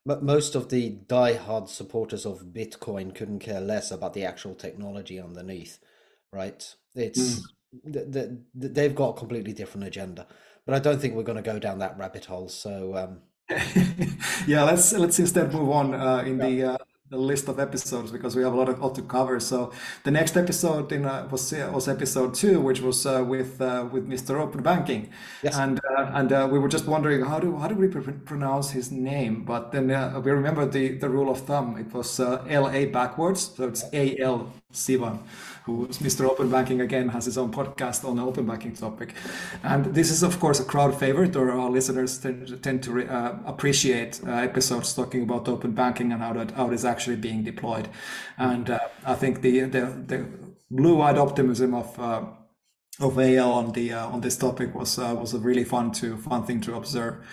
but 0.07 0.23
most 0.23 0.55
of 0.55 0.69
the 0.69 0.91
die-hard 1.09 1.69
supporters 1.69 2.27
of 2.27 2.53
Bitcoin 2.53 3.15
couldn't 3.15 3.39
care 3.39 3.61
less 3.61 3.91
about 3.91 4.13
the 4.13 4.25
actual 4.25 4.55
technology 4.55 5.19
underneath, 5.19 5.79
right? 6.31 6.75
It's 6.95 7.43
th- 7.91 8.13
th- 8.13 8.29
th- 8.61 8.73
they've 8.73 8.95
got 8.95 9.17
a 9.17 9.19
completely 9.19 9.55
different 9.55 9.87
agenda, 9.87 10.27
but 10.67 10.75
I 10.75 10.79
don't 10.79 11.01
think 11.01 11.15
we're 11.15 11.23
going 11.23 11.43
to 11.43 11.51
go 11.53 11.59
down 11.59 11.79
that 11.79 11.99
rabbit 11.99 12.25
hole. 12.27 12.49
So, 12.49 12.97
um, 12.97 13.21
yeah 14.47 14.63
let's 14.65 14.93
let's 14.93 15.19
instead 15.19 15.53
move 15.53 15.71
on 15.71 15.95
uh, 15.95 16.19
in 16.27 16.39
the 16.39 16.63
uh, 16.73 16.79
the 17.11 17.19
list 17.19 17.47
of 17.49 17.61
episodes 17.61 18.11
because 18.11 18.35
we 18.35 18.43
have 18.43 18.55
a 18.55 18.57
lot 18.57 18.69
of 18.69 18.81
lot 18.81 18.95
to 18.95 19.03
cover. 19.03 19.39
So 19.39 19.73
the 20.05 20.11
next 20.11 20.37
episode 20.37 20.91
in 20.93 21.05
uh, 21.05 21.29
was 21.31 21.53
uh, 21.53 21.71
was 21.73 21.87
episode 21.89 22.35
two, 22.35 22.61
which 22.61 22.81
was 22.81 23.05
uh, 23.07 23.23
with 23.27 23.61
uh, 23.61 23.87
with 23.93 24.09
Mr. 24.09 24.41
Open 24.41 24.63
Banking, 24.63 25.11
Yes. 25.43 25.57
and 25.59 25.81
uh, 25.99 26.11
and 26.15 26.33
uh, 26.33 26.49
we 26.51 26.59
were 26.59 26.69
just 26.69 26.87
wondering 26.87 27.25
how 27.25 27.39
do 27.39 27.57
how 27.59 27.69
do 27.69 27.75
we 27.75 27.89
pr- 27.89 28.11
pronounce 28.25 28.71
his 28.71 28.91
name? 28.91 29.45
But 29.45 29.73
then 29.73 29.91
uh, 29.91 30.21
we 30.25 30.31
remember 30.31 30.65
the 30.67 30.97
the 30.97 31.09
rule 31.11 31.31
of 31.31 31.41
thumb. 31.41 31.77
It 31.79 31.93
was 31.93 32.19
uh, 32.19 32.45
L 32.49 32.71
A 32.71 32.87
backwards, 32.87 33.53
so 33.57 33.69
it's 33.69 33.85
A 33.93 34.19
L 34.19 34.53
Sivan. 34.73 35.19
Who 35.65 35.87
is 35.87 35.97
Mr. 35.99 36.29
Open 36.29 36.51
Banking 36.51 36.83
again 36.83 37.09
has 37.09 37.25
his 37.25 37.39
own 37.39 37.51
podcast 37.51 38.07
on 38.07 38.17
the 38.17 38.23
open 38.23 38.45
banking 38.45 38.75
topic, 38.75 39.15
and 39.63 39.87
this 39.95 40.11
is 40.11 40.23
of 40.23 40.39
course 40.39 40.61
a 40.61 40.65
crowd 40.65 40.99
favorite, 41.01 41.37
or 41.37 41.51
our 41.51 41.71
listeners 41.71 42.19
tend, 42.19 42.63
tend 42.63 42.83
to 42.83 43.09
uh, 43.09 43.39
appreciate 43.47 44.21
uh, 44.27 44.33
episodes 44.33 44.93
talking 44.93 45.23
about 45.23 45.49
open 45.49 45.73
banking 45.73 46.13
and 46.13 46.21
how 46.21 46.35
that 46.35 46.51
how 46.51 46.69
it 46.69 46.75
is 46.75 46.85
actually 46.85 47.17
being 47.17 47.43
deployed, 47.45 47.89
and 48.37 48.69
uh, 48.69 48.79
I 49.07 49.15
think 49.15 49.41
the 49.41 49.61
the, 49.61 49.87
the 50.07 50.27
blue-eyed 50.71 51.17
optimism 51.17 51.73
of 51.73 51.99
uh, 51.99 52.25
of 53.01 53.19
AL 53.19 53.53
on 53.53 53.73
the 53.73 53.95
uh, 53.95 54.07
on 54.09 54.21
this 54.21 54.37
topic 54.37 54.75
was 54.75 54.99
uh, 54.99 55.17
was 55.19 55.33
a 55.33 55.39
really 55.39 55.65
fun 55.65 55.93
to 55.93 56.19
fun 56.19 56.45
thing 56.45 56.61
to 56.61 56.75
observe. 56.75 57.25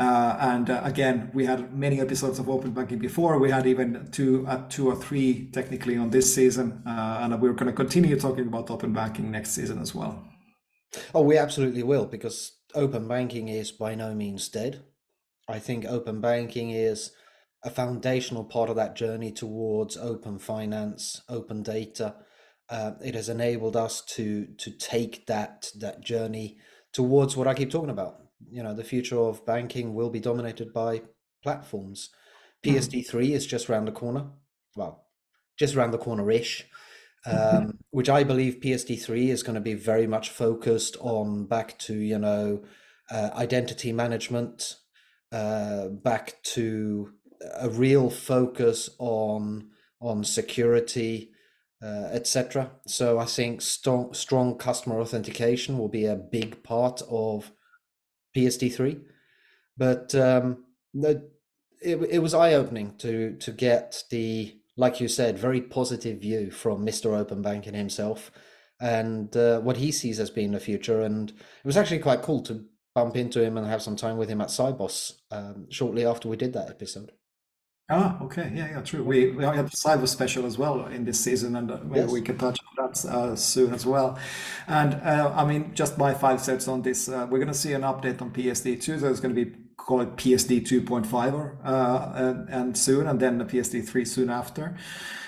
Uh, 0.00 0.38
and 0.40 0.70
uh, 0.70 0.80
again, 0.82 1.30
we 1.34 1.44
had 1.44 1.76
many 1.76 2.00
episodes 2.00 2.38
of 2.38 2.48
open 2.48 2.70
banking 2.70 2.98
before. 2.98 3.38
We 3.38 3.50
had 3.50 3.66
even 3.66 4.08
two, 4.10 4.46
uh, 4.48 4.66
two 4.70 4.88
or 4.88 4.96
three 4.96 5.50
technically 5.52 5.98
on 5.98 6.08
this 6.08 6.34
season, 6.34 6.82
uh, 6.86 7.18
and 7.20 7.38
we're 7.38 7.52
going 7.52 7.66
to 7.66 7.74
continue 7.74 8.18
talking 8.18 8.46
about 8.46 8.70
open 8.70 8.94
banking 8.94 9.30
next 9.30 9.50
season 9.50 9.78
as 9.78 9.94
well. 9.94 10.24
oh, 11.14 11.20
we 11.20 11.36
absolutely 11.36 11.82
will 11.82 12.06
because 12.06 12.60
open 12.74 13.06
banking 13.08 13.48
is 13.48 13.72
by 13.72 13.94
no 13.94 14.14
means 14.14 14.48
dead. 14.48 14.82
I 15.46 15.58
think 15.58 15.84
open 15.84 16.22
banking 16.22 16.70
is 16.70 17.12
a 17.62 17.68
foundational 17.68 18.44
part 18.44 18.70
of 18.70 18.76
that 18.76 18.96
journey 18.96 19.30
towards 19.32 19.98
open 19.98 20.38
finance, 20.38 21.20
open 21.28 21.62
data. 21.62 22.14
Uh, 22.70 22.92
it 23.04 23.14
has 23.14 23.28
enabled 23.28 23.76
us 23.76 24.00
to 24.14 24.46
to 24.56 24.70
take 24.70 25.26
that 25.26 25.70
that 25.78 26.00
journey 26.00 26.56
towards 26.90 27.36
what 27.36 27.46
I 27.46 27.52
keep 27.52 27.70
talking 27.70 27.90
about. 27.90 28.19
You 28.48 28.62
know, 28.62 28.74
the 28.74 28.84
future 28.84 29.18
of 29.18 29.44
banking 29.46 29.94
will 29.94 30.10
be 30.10 30.20
dominated 30.20 30.72
by 30.72 31.02
platforms. 31.42 32.10
PSD3 32.64 33.30
is 33.30 33.46
just 33.46 33.68
around 33.68 33.86
the 33.86 33.92
corner. 33.92 34.26
Well, 34.76 35.06
just 35.58 35.74
around 35.74 35.92
the 35.92 35.98
corner-ish. 35.98 36.66
Um, 37.26 37.80
which 37.90 38.08
I 38.08 38.24
believe 38.24 38.60
PSD3 38.60 39.28
is 39.28 39.42
going 39.42 39.56
to 39.56 39.60
be 39.60 39.74
very 39.74 40.06
much 40.06 40.30
focused 40.30 40.96
on 41.00 41.44
back 41.44 41.78
to 41.80 41.94
you 41.94 42.18
know 42.18 42.62
uh, 43.10 43.28
identity 43.34 43.92
management, 43.92 44.76
uh, 45.30 45.88
back 45.88 46.42
to 46.54 47.12
a 47.58 47.68
real 47.68 48.08
focus 48.08 48.88
on 48.98 49.68
on 50.00 50.24
security, 50.24 51.32
uh, 51.82 52.08
etc. 52.12 52.70
So 52.86 53.18
I 53.18 53.26
think 53.26 53.60
strong 53.60 54.14
strong 54.14 54.56
customer 54.56 55.00
authentication 55.00 55.78
will 55.78 55.88
be 55.88 56.06
a 56.06 56.16
big 56.16 56.62
part 56.62 57.02
of 57.10 57.52
PSD3. 58.36 59.00
But 59.76 60.14
um, 60.14 60.64
it, 60.94 61.22
it 61.82 62.22
was 62.22 62.34
eye 62.34 62.54
opening 62.54 62.96
to 62.98 63.36
to 63.36 63.52
get 63.52 64.04
the 64.10 64.56
like 64.76 65.00
you 65.00 65.08
said 65.08 65.38
very 65.38 65.60
positive 65.60 66.20
view 66.20 66.50
from 66.50 66.84
Mr. 66.84 67.16
Open 67.16 67.42
Banking 67.42 67.74
himself 67.74 68.30
and 68.80 69.36
uh, 69.36 69.60
what 69.60 69.76
he 69.76 69.92
sees 69.92 70.18
as 70.18 70.30
being 70.30 70.52
the 70.52 70.60
future. 70.60 71.02
And 71.02 71.30
it 71.30 71.66
was 71.66 71.76
actually 71.76 71.98
quite 71.98 72.22
cool 72.22 72.42
to 72.44 72.64
bump 72.94 73.16
into 73.16 73.42
him 73.42 73.56
and 73.56 73.66
have 73.66 73.82
some 73.82 73.96
time 73.96 74.16
with 74.16 74.28
him 74.28 74.40
at 74.40 74.48
Sibos 74.48 75.12
um, 75.30 75.66
shortly 75.70 76.06
after 76.06 76.28
we 76.28 76.36
did 76.36 76.54
that 76.54 76.70
episode. 76.70 77.12
Ah, 77.92 78.16
okay, 78.22 78.52
yeah, 78.54 78.70
yeah, 78.70 78.80
true. 78.82 79.02
We 79.02 79.30
we 79.32 79.42
had 79.44 79.66
the 79.66 79.76
cyber 79.76 80.06
special 80.06 80.46
as 80.46 80.56
well 80.56 80.86
in 80.86 81.04
this 81.04 81.18
season, 81.18 81.56
and 81.56 81.70
uh, 81.72 81.78
maybe 81.82 82.06
Yes. 82.06 82.10
we 82.12 82.22
can 82.22 82.38
touch 82.38 82.58
on 82.78 82.86
that 82.86 83.04
uh, 83.04 83.34
soon 83.34 83.74
as 83.74 83.84
well. 83.84 84.16
And 84.68 84.94
uh, 84.94 85.32
I 85.34 85.44
mean, 85.44 85.74
just 85.74 85.98
my 85.98 86.14
five 86.14 86.40
cents 86.40 86.68
on 86.68 86.82
this. 86.82 87.08
Uh, 87.08 87.26
we're 87.28 87.38
going 87.40 87.48
to 87.48 87.54
see 87.54 87.72
an 87.72 87.82
update 87.82 88.22
on 88.22 88.30
PSD 88.30 88.76
two. 88.80 88.96
There's 88.96 89.18
going 89.18 89.34
to 89.34 89.44
be 89.44 89.56
call 89.76 90.02
it 90.02 90.16
PSD 90.16 90.60
two 90.60 90.82
point 90.82 91.04
five, 91.04 91.34
or 91.34 91.58
uh, 91.64 92.12
and, 92.14 92.48
and 92.48 92.78
soon, 92.78 93.08
and 93.08 93.18
then 93.18 93.38
the 93.38 93.44
PSD 93.44 93.82
three 93.82 94.04
soon 94.04 94.30
after. 94.30 94.76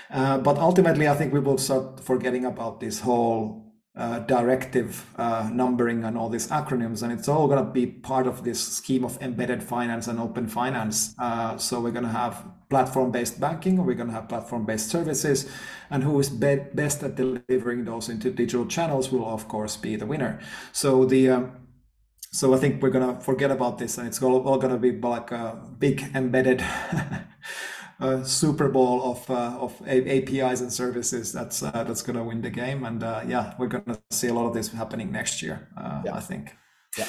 Uh, 0.09 0.39
but 0.39 0.57
ultimately, 0.59 1.09
I 1.09 1.15
think 1.17 1.33
we 1.33 1.41
will 1.41 1.59
start 1.59 1.99
forgetting 1.99 2.45
about 2.45 2.79
this 2.79 3.01
whole 3.01 3.72
uh, 3.95 4.21
directive 4.21 5.07
uh, 5.17 5.51
numbering 5.53 6.05
and 6.05 6.17
all 6.17 6.31
these 6.31 6.49
acronyms, 6.49 7.03
and 7.03 7.13
it's 7.13 7.29
all 7.29 7.47
going 7.47 7.63
to 7.63 7.71
be 7.71 7.87
part 7.87 8.27
of 8.27 8.43
this 8.43 8.61
scheme 8.61 9.05
of 9.05 9.21
embedded 9.21 9.63
finance 9.63 10.07
and 10.07 10.19
open 10.19 10.49
finance. 10.49 11.15
Uh, 11.19 11.59
so 11.59 11.79
we're 11.79 11.91
going 11.91 12.05
to 12.05 12.11
have 12.11 12.43
platform-based 12.71 13.39
banking, 13.39 13.79
or 13.79 13.85
we're 13.85 13.95
going 13.95 14.09
to 14.09 14.15
have 14.15 14.29
platform-based 14.29 14.89
services, 14.89 15.51
and 15.91 16.03
who 16.03 16.19
is 16.19 16.31
be- 16.31 16.65
best 16.73 17.03
at 17.03 17.17
delivering 17.17 17.85
those 17.85 18.09
into 18.09 18.31
digital 18.31 18.65
channels 18.65 19.13
will, 19.13 19.27
of 19.27 19.47
course, 19.47 19.77
be 19.77 19.95
the 19.95 20.07
winner. 20.07 20.41
So 20.73 21.05
the 21.05 21.29
um, 21.29 21.63
so 22.35 22.55
I 22.55 22.59
think 22.59 22.83
we're 22.83 22.89
gonna 22.89 23.21
forget 23.21 23.51
about 23.51 23.77
this, 23.77 23.99
and 23.99 24.09
it's 24.09 24.23
all, 24.23 24.49
all 24.49 24.57
gonna 24.57 24.79
be 24.79 24.93
like 24.93 25.31
a 25.33 25.61
big 25.79 26.03
embedded 26.15 26.65
a 28.01 28.25
Super 28.25 28.69
Bowl 28.69 29.03
of 29.13 29.31
uh, 29.31 29.59
of 29.59 29.81
APIs 29.87 30.61
and 30.61 30.73
services 30.73 31.33
that's 31.33 31.63
uh, 31.63 31.85
that's 31.85 32.03
going 32.03 32.17
to 32.17 32.25
win 32.25 32.43
the 32.43 32.51
game. 32.51 32.85
And 32.85 33.03
uh, 33.03 33.23
yeah, 33.27 33.55
we're 33.59 33.69
going 33.69 33.85
to 33.85 34.01
see 34.11 34.29
a 34.29 34.35
lot 34.35 34.47
of 34.47 34.55
this 34.55 34.69
happening 34.69 35.13
next 35.13 35.43
year. 35.43 35.69
Uh, 35.77 36.03
yeah. 36.05 36.15
I 36.15 36.21
think. 36.21 36.57
Yeah. 36.99 37.07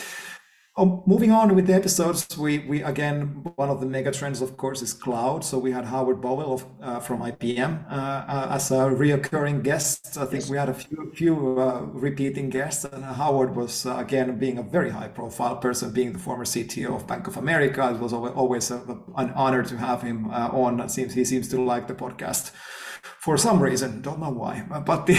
Oh, 0.75 1.03
moving 1.05 1.31
on 1.31 1.53
with 1.53 1.67
the 1.67 1.73
episodes, 1.75 2.35
we 2.35 2.57
we 2.57 2.81
again 2.81 3.43
one 3.57 3.69
of 3.69 3.79
the 3.79 3.85
mega 3.85 4.11
trends, 4.11 4.41
of 4.41 4.57
course, 4.57 4.81
is 4.81 4.91
cloud. 4.91 5.45
So 5.45 5.59
we 5.59 5.71
had 5.71 5.85
Howard 5.85 6.19
Boville 6.19 6.51
of, 6.51 6.65
uh, 6.81 6.99
from 6.99 7.21
IBM 7.21 7.85
uh, 7.91 7.93
uh, 7.93 8.47
as 8.49 8.71
a 8.71 8.89
reoccurring 8.89 9.61
guest. 9.61 10.17
I 10.17 10.25
think 10.25 10.49
we 10.49 10.57
had 10.57 10.69
a 10.69 10.73
few 10.73 11.11
few 11.13 11.59
uh, 11.59 11.81
repeating 11.93 12.49
guests, 12.49 12.85
and 12.85 13.03
Howard 13.03 13.55
was 13.55 13.85
uh, 13.85 13.97
again 13.97 14.39
being 14.39 14.57
a 14.57 14.63
very 14.63 14.89
high 14.89 15.09
profile 15.09 15.57
person, 15.57 15.91
being 15.91 16.11
the 16.13 16.17
former 16.17 16.43
CTO 16.45 16.95
of 16.95 17.05
Bank 17.05 17.27
of 17.27 17.37
America. 17.37 17.91
It 17.93 17.99
was 17.99 18.11
always 18.11 18.71
a, 18.71 18.81
an 19.15 19.29
honor 19.35 19.61
to 19.61 19.77
have 19.77 20.01
him 20.01 20.31
uh, 20.31 20.49
on. 20.63 20.79
It 20.79 20.89
seems 20.89 21.13
he 21.13 21.23
seems 21.23 21.49
to 21.49 21.61
like 21.61 21.87
the 21.87 21.93
podcast 21.93 22.51
for 23.23 23.37
some 23.37 23.59
reason 23.63 24.01
don't 24.01 24.19
know 24.19 24.29
why 24.29 24.63
but 24.85 25.05
the 25.05 25.17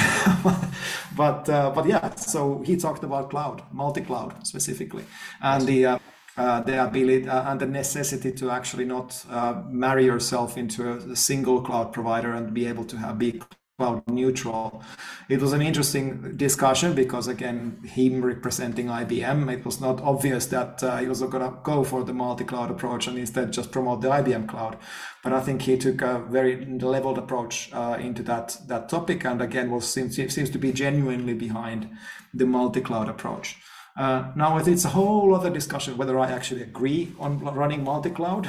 but 1.17 1.49
uh, 1.49 1.71
but 1.75 1.87
yeah 1.87 2.15
so 2.15 2.63
he 2.67 2.77
talked 2.77 3.03
about 3.03 3.31
cloud 3.31 3.63
multi-cloud 3.73 4.47
specifically 4.47 5.05
and 5.41 5.67
the 5.67 5.87
uh, 5.87 5.99
uh, 6.37 6.61
the 6.63 6.85
ability 6.85 7.29
uh, 7.29 7.51
and 7.51 7.61
the 7.61 7.67
necessity 7.67 8.33
to 8.33 8.51
actually 8.51 8.85
not 8.85 9.25
uh, 9.31 9.55
marry 9.69 10.05
yourself 10.05 10.59
into 10.59 10.93
a, 10.93 11.17
single 11.17 11.63
cloud 11.63 11.93
provider 11.93 12.33
and 12.33 12.53
be 12.53 12.67
able 12.67 12.85
to 12.85 12.97
have 12.97 13.19
be 13.19 13.41
cloud 13.79 14.07
neutral. 14.07 14.85
It 15.29 15.41
was 15.41 15.53
an 15.53 15.61
interesting 15.61 16.37
discussion 16.37 16.95
because 16.95 17.27
again, 17.27 17.81
him 17.85 18.25
representing 18.25 18.87
IBM, 18.87 19.53
it 19.53 19.65
was 19.65 19.81
not 19.81 20.01
obvious 20.01 20.47
that 20.47 20.83
uh, 20.85 20.99
he 20.99 21.09
was 21.09 21.21
going 21.21 21.43
to 21.43 21.59
go 21.65 21.83
for 21.83 22.05
the 22.05 22.13
multi-cloud 22.13 22.71
approach 22.71 23.09
and 23.09 23.19
instead 23.19 23.53
just 23.53 23.73
promote 23.73 24.01
the 24.01 24.09
IBM 24.09 24.49
cloud. 24.49 24.77
But 25.25 25.33
I 25.33 25.41
think 25.41 25.63
he 25.63 25.77
took 25.77 26.03
a 26.03 26.21
very 26.21 26.65
leveled 26.67 27.19
approach 27.19 27.71
uh, 27.73 27.97
into 27.99 28.23
that 28.25 28.57
that 28.69 28.89
topic, 28.89 29.25
and 29.25 29.43
again, 29.43 29.71
was 29.71 29.89
seems, 29.89 30.17
seems 30.17 30.51
to 30.51 30.59
be 30.59 30.73
genuinely 30.73 31.35
behind 31.35 31.91
the 32.33 32.47
multi-cloud 32.47 33.09
approach. 33.09 33.57
Uh, 33.97 34.33
now 34.35 34.57
it's 34.59 34.85
a 34.85 34.89
whole 34.89 35.35
other 35.35 35.51
discussion 35.51 35.97
whether 35.97 36.19
I 36.19 36.29
actually 36.31 36.63
agree 36.63 37.15
on 37.21 37.39
running 37.39 37.85
multi-cloud 37.85 38.49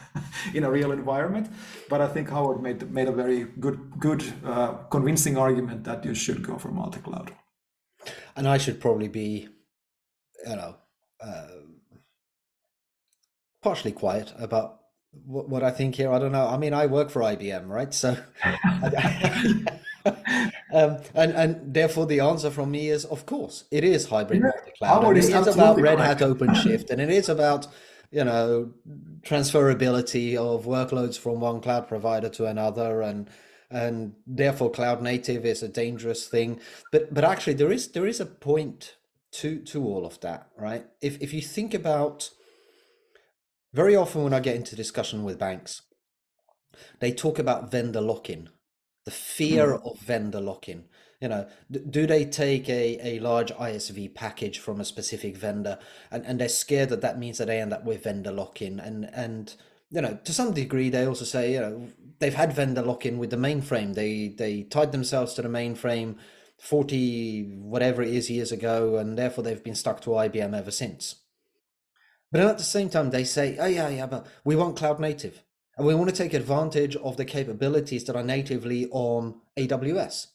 in 0.54 0.64
a 0.64 0.70
real 0.70 0.90
environment, 0.90 1.48
but 1.88 2.00
I 2.00 2.08
think 2.08 2.28
Howard 2.28 2.60
made 2.60 2.90
made 2.90 3.06
a 3.06 3.12
very 3.12 3.44
good, 3.60 3.78
good, 4.00 4.24
uh, 4.44 4.72
convincing 4.90 5.36
argument 5.36 5.84
that 5.84 6.04
you 6.04 6.14
should 6.14 6.42
go 6.42 6.58
for 6.58 6.72
multi-cloud. 6.72 7.32
And 8.34 8.48
I 8.48 8.58
should 8.58 8.80
probably 8.80 9.08
be, 9.08 9.48
you 10.44 10.56
know, 10.56 10.76
uh, 11.20 11.46
partially 13.62 13.92
quiet 13.92 14.32
about 14.38 14.80
what, 15.12 15.48
what 15.48 15.62
I 15.62 15.70
think 15.70 15.94
here. 15.94 16.12
I 16.12 16.18
don't 16.18 16.32
know. 16.32 16.48
I 16.48 16.56
mean, 16.56 16.74
I 16.74 16.86
work 16.86 17.10
for 17.10 17.22
IBM, 17.22 17.68
right? 17.68 17.94
So. 17.94 18.16
um, 20.72 20.98
and 21.14 21.32
and 21.32 21.74
therefore 21.74 22.06
the 22.06 22.20
answer 22.20 22.50
from 22.50 22.70
me 22.70 22.88
is 22.88 23.04
of 23.04 23.26
course 23.26 23.64
it 23.70 23.84
is 23.84 24.08
hybrid 24.08 24.40
yeah. 24.40 24.50
multi-cloud. 24.54 25.16
It 25.16 25.24
is 25.24 25.46
about 25.46 25.80
Red 25.80 25.98
Hat 25.98 26.18
OpenShift 26.18 26.90
and 26.90 27.00
it 27.00 27.10
is 27.10 27.28
about 27.28 27.66
you 28.10 28.24
know 28.24 28.72
transferability 29.22 30.36
of 30.36 30.64
workloads 30.64 31.18
from 31.18 31.40
one 31.40 31.60
cloud 31.60 31.86
provider 31.88 32.28
to 32.28 32.46
another 32.46 33.02
and 33.02 33.28
and 33.70 34.14
therefore 34.26 34.70
cloud 34.70 35.00
native 35.00 35.44
is 35.44 35.62
a 35.62 35.68
dangerous 35.68 36.26
thing 36.26 36.58
but 36.90 37.12
but 37.12 37.24
actually 37.24 37.52
there 37.52 37.70
is 37.70 37.88
there 37.92 38.06
is 38.06 38.20
a 38.20 38.26
point 38.26 38.96
to 39.30 39.60
to 39.60 39.84
all 39.84 40.04
of 40.04 40.18
that 40.20 40.48
right 40.58 40.86
if 41.00 41.20
if 41.22 41.32
you 41.32 41.40
think 41.40 41.72
about 41.72 42.30
very 43.72 43.94
often 43.94 44.24
when 44.24 44.34
i 44.34 44.40
get 44.40 44.56
into 44.56 44.74
discussion 44.74 45.22
with 45.22 45.38
banks 45.38 45.82
they 46.98 47.12
talk 47.12 47.38
about 47.38 47.70
vendor 47.70 48.00
lock-in 48.00 48.48
the 49.10 49.16
fear 49.16 49.66
mm. 49.68 49.90
of 49.90 49.98
vendor 50.00 50.40
lock-in 50.40 50.84
you 51.20 51.28
know 51.28 51.46
do 51.90 52.06
they 52.06 52.24
take 52.24 52.68
a, 52.68 52.98
a 53.06 53.18
large 53.20 53.52
isv 53.52 54.14
package 54.14 54.58
from 54.58 54.80
a 54.80 54.84
specific 54.84 55.36
vendor 55.36 55.78
and, 56.10 56.24
and 56.24 56.40
they're 56.40 56.48
scared 56.48 56.88
that 56.88 57.02
that 57.02 57.18
means 57.18 57.38
that 57.38 57.46
they 57.46 57.60
end 57.60 57.72
up 57.72 57.84
with 57.84 58.04
vendor 58.04 58.32
lock-in 58.32 58.80
and 58.80 59.10
and 59.12 59.54
you 59.90 60.00
know 60.00 60.18
to 60.24 60.32
some 60.32 60.52
degree 60.52 60.88
they 60.88 61.06
also 61.06 61.24
say 61.24 61.52
you 61.52 61.60
know 61.60 61.88
they've 62.20 62.34
had 62.34 62.52
vendor 62.52 62.82
lock-in 62.82 63.18
with 63.18 63.30
the 63.30 63.36
mainframe. 63.36 63.94
They 63.94 64.28
they 64.28 64.62
tied 64.62 64.92
themselves 64.92 65.34
to 65.34 65.42
the 65.42 65.48
mainframe 65.48 66.16
40 66.58 67.60
whatever 67.62 68.02
it 68.02 68.14
is 68.14 68.30
years 68.30 68.52
ago 68.52 68.96
and 68.96 69.18
therefore 69.18 69.42
they've 69.42 69.64
been 69.64 69.74
stuck 69.74 70.00
to 70.02 70.10
ibm 70.10 70.56
ever 70.56 70.70
since. 70.70 71.16
But 72.30 72.42
at 72.42 72.58
the 72.58 72.64
same 72.64 72.90
time 72.90 73.10
they 73.10 73.24
say 73.24 73.56
oh 73.58 73.66
yeah 73.66 73.88
yeah 73.88 74.06
but 74.06 74.26
we 74.44 74.54
want 74.54 74.76
cloud 74.76 75.00
native 75.00 75.42
and 75.80 75.86
we 75.86 75.94
want 75.94 76.10
to 76.10 76.14
take 76.14 76.34
advantage 76.34 76.94
of 76.96 77.16
the 77.16 77.24
capabilities 77.24 78.04
that 78.04 78.14
are 78.14 78.22
natively 78.22 78.86
on 78.90 79.40
AWS. 79.56 80.26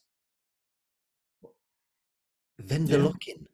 Vendor 2.58 2.98
yeah. 2.98 3.04
lock-in. 3.04 3.46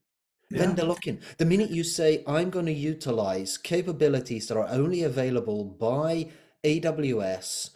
Yeah. 0.50 0.58
Vendor 0.58 0.84
lock-in. 0.84 1.20
The 1.36 1.44
minute 1.44 1.68
you 1.68 1.84
say, 1.84 2.24
I'm 2.26 2.48
going 2.48 2.64
to 2.64 2.72
utilize 2.72 3.58
capabilities 3.58 4.48
that 4.48 4.56
are 4.56 4.68
only 4.68 5.02
available 5.02 5.66
by 5.66 6.30
AWS 6.64 7.72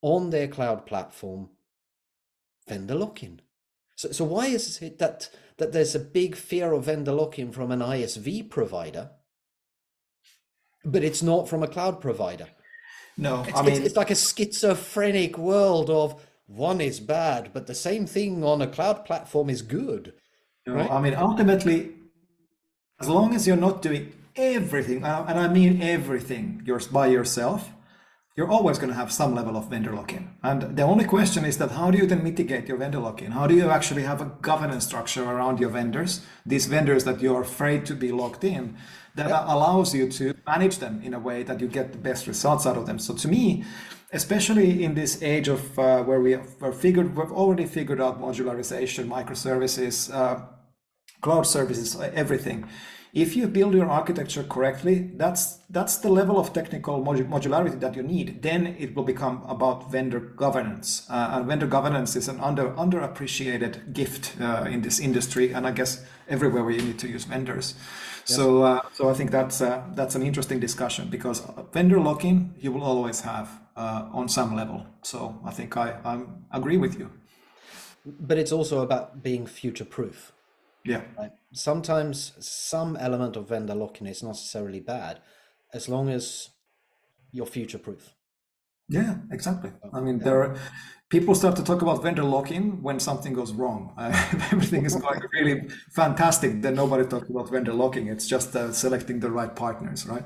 on 0.00 0.30
their 0.30 0.48
cloud 0.48 0.84
platform, 0.84 1.50
vendor 2.66 2.96
lock-in. 2.96 3.42
So, 3.94 4.10
so 4.10 4.24
why 4.24 4.46
is 4.46 4.82
it 4.82 4.98
that, 4.98 5.30
that 5.58 5.70
there's 5.70 5.94
a 5.94 6.00
big 6.00 6.34
fear 6.34 6.72
of 6.72 6.86
vendor 6.86 7.12
lock-in 7.12 7.52
from 7.52 7.70
an 7.70 7.78
ISV 7.78 8.50
provider, 8.50 9.10
but 10.84 11.04
it's 11.04 11.22
not 11.22 11.48
from 11.48 11.62
a 11.62 11.68
cloud 11.68 12.00
provider? 12.00 12.48
No, 13.16 13.42
it's, 13.42 13.58
I 13.58 13.62
mean, 13.62 13.74
it's, 13.74 13.86
it's 13.86 13.96
like 13.96 14.10
a 14.10 14.14
schizophrenic 14.14 15.36
world 15.38 15.90
of 15.90 16.20
one 16.46 16.80
is 16.80 17.00
bad, 17.00 17.50
but 17.52 17.66
the 17.66 17.74
same 17.74 18.06
thing 18.06 18.44
on 18.44 18.62
a 18.62 18.66
cloud 18.66 19.04
platform 19.04 19.50
is 19.50 19.62
good. 19.62 20.14
No, 20.66 20.74
right? 20.74 20.90
I 20.90 21.00
mean, 21.00 21.14
ultimately, 21.14 21.92
as 23.00 23.08
long 23.08 23.34
as 23.34 23.46
you're 23.46 23.56
not 23.56 23.82
doing 23.82 24.12
everything, 24.36 25.04
uh, 25.04 25.24
and 25.28 25.38
I 25.38 25.48
mean 25.48 25.82
everything, 25.82 26.62
yours 26.64 26.86
by 26.86 27.08
yourself, 27.08 27.70
you're 28.36 28.50
always 28.50 28.78
going 28.78 28.88
to 28.88 28.94
have 28.94 29.12
some 29.12 29.34
level 29.34 29.56
of 29.56 29.68
vendor 29.68 29.92
lock-in. 29.94 30.30
And 30.42 30.76
the 30.76 30.82
only 30.82 31.04
question 31.04 31.44
is 31.44 31.58
that 31.58 31.72
how 31.72 31.90
do 31.90 31.98
you 31.98 32.06
then 32.06 32.24
mitigate 32.24 32.66
your 32.66 32.78
vendor 32.78 32.98
lock-in? 32.98 33.32
How 33.32 33.46
do 33.46 33.54
you 33.54 33.68
actually 33.68 34.04
have 34.04 34.22
a 34.22 34.32
governance 34.40 34.86
structure 34.86 35.24
around 35.24 35.60
your 35.60 35.68
vendors, 35.68 36.24
these 36.46 36.66
vendors 36.66 37.04
that 37.04 37.20
you're 37.20 37.42
afraid 37.42 37.84
to 37.86 37.94
be 37.94 38.10
locked 38.10 38.42
in? 38.42 38.76
That 39.14 39.30
allows 39.30 39.94
you 39.94 40.08
to 40.08 40.34
manage 40.46 40.78
them 40.78 41.00
in 41.04 41.14
a 41.14 41.18
way 41.18 41.42
that 41.42 41.60
you 41.60 41.68
get 41.68 41.92
the 41.92 41.98
best 41.98 42.26
results 42.26 42.66
out 42.66 42.76
of 42.76 42.86
them. 42.86 42.98
So 42.98 43.14
to 43.14 43.28
me, 43.28 43.64
especially 44.12 44.84
in 44.84 44.94
this 44.94 45.22
age 45.22 45.48
of 45.48 45.78
uh, 45.78 46.02
where 46.02 46.20
we 46.20 46.32
have 46.32 46.76
figured, 46.76 47.16
we've 47.16 47.32
already 47.32 47.66
figured 47.66 48.00
out 48.00 48.20
modularization, 48.20 49.08
microservices, 49.08 50.12
uh, 50.14 50.40
cloud 51.20 51.46
services, 51.46 51.98
everything. 52.14 52.68
If 53.14 53.36
you 53.36 53.46
build 53.46 53.74
your 53.74 53.90
architecture 53.90 54.42
correctly, 54.42 55.10
that's 55.16 55.58
that's 55.68 55.98
the 55.98 56.08
level 56.08 56.38
of 56.38 56.54
technical 56.54 57.04
modularity 57.04 57.78
that 57.80 57.94
you 57.94 58.02
need. 58.02 58.40
Then 58.42 58.66
it 58.78 58.96
will 58.96 59.04
become 59.04 59.42
about 59.46 59.92
vendor 59.92 60.18
governance, 60.18 61.06
uh, 61.10 61.32
and 61.32 61.46
vendor 61.46 61.66
governance 61.66 62.16
is 62.16 62.28
an 62.28 62.40
under 62.40 62.70
underappreciated 62.70 63.92
gift 63.92 64.34
uh, 64.40 64.64
in 64.66 64.80
this 64.80 64.98
industry, 64.98 65.52
and 65.52 65.66
I 65.66 65.72
guess 65.72 66.02
everywhere 66.26 66.64
where 66.64 66.72
you 66.72 66.80
need 66.80 66.98
to 67.00 67.08
use 67.08 67.24
vendors. 67.24 67.74
So, 68.24 68.62
uh, 68.62 68.80
so 68.92 69.08
I 69.10 69.14
think 69.14 69.30
that's 69.30 69.60
uh, 69.60 69.82
that's 69.94 70.14
an 70.14 70.22
interesting 70.22 70.60
discussion 70.60 71.08
because 71.08 71.42
vendor 71.72 72.00
lock-in 72.00 72.54
you 72.58 72.72
will 72.72 72.84
always 72.84 73.20
have 73.22 73.48
uh, 73.76 74.08
on 74.12 74.28
some 74.28 74.54
level. 74.54 74.86
So 75.02 75.40
I 75.44 75.50
think 75.50 75.76
I 75.76 75.96
I 76.04 76.20
agree 76.52 76.76
with 76.76 76.98
you. 76.98 77.10
But 78.04 78.38
it's 78.38 78.52
also 78.52 78.82
about 78.82 79.22
being 79.22 79.46
future-proof. 79.46 80.32
Yeah. 80.84 81.02
Right? 81.16 81.30
Sometimes 81.52 82.32
some 82.40 82.96
element 82.96 83.36
of 83.36 83.48
vendor 83.48 83.74
lock-in 83.74 84.08
is 84.08 84.22
not 84.22 84.30
necessarily 84.30 84.80
bad, 84.80 85.20
as 85.72 85.88
long 85.88 86.08
as 86.08 86.50
you're 87.30 87.46
future-proof. 87.46 88.12
Yeah, 88.92 89.16
exactly. 89.30 89.70
I 89.92 90.00
mean, 90.00 90.18
there 90.18 90.42
are 90.42 90.56
people 91.08 91.34
start 91.34 91.56
to 91.56 91.64
talk 91.64 91.82
about 91.82 92.02
vendor 92.02 92.24
lock-in 92.24 92.82
when 92.82 92.98
something 93.00 93.32
goes 93.32 93.52
wrong. 93.52 93.92
Uh, 93.96 94.12
everything 94.52 94.84
is 94.84 94.96
going 94.96 95.20
really 95.32 95.68
fantastic. 95.90 96.62
Then 96.62 96.74
nobody 96.74 97.04
talks 97.06 97.28
about 97.28 97.50
vendor 97.50 97.72
locking. 97.72 98.08
It's 98.08 98.26
just 98.26 98.54
uh, 98.56 98.72
selecting 98.72 99.20
the 99.20 99.30
right 99.30 99.54
partners, 99.54 100.06
right? 100.06 100.24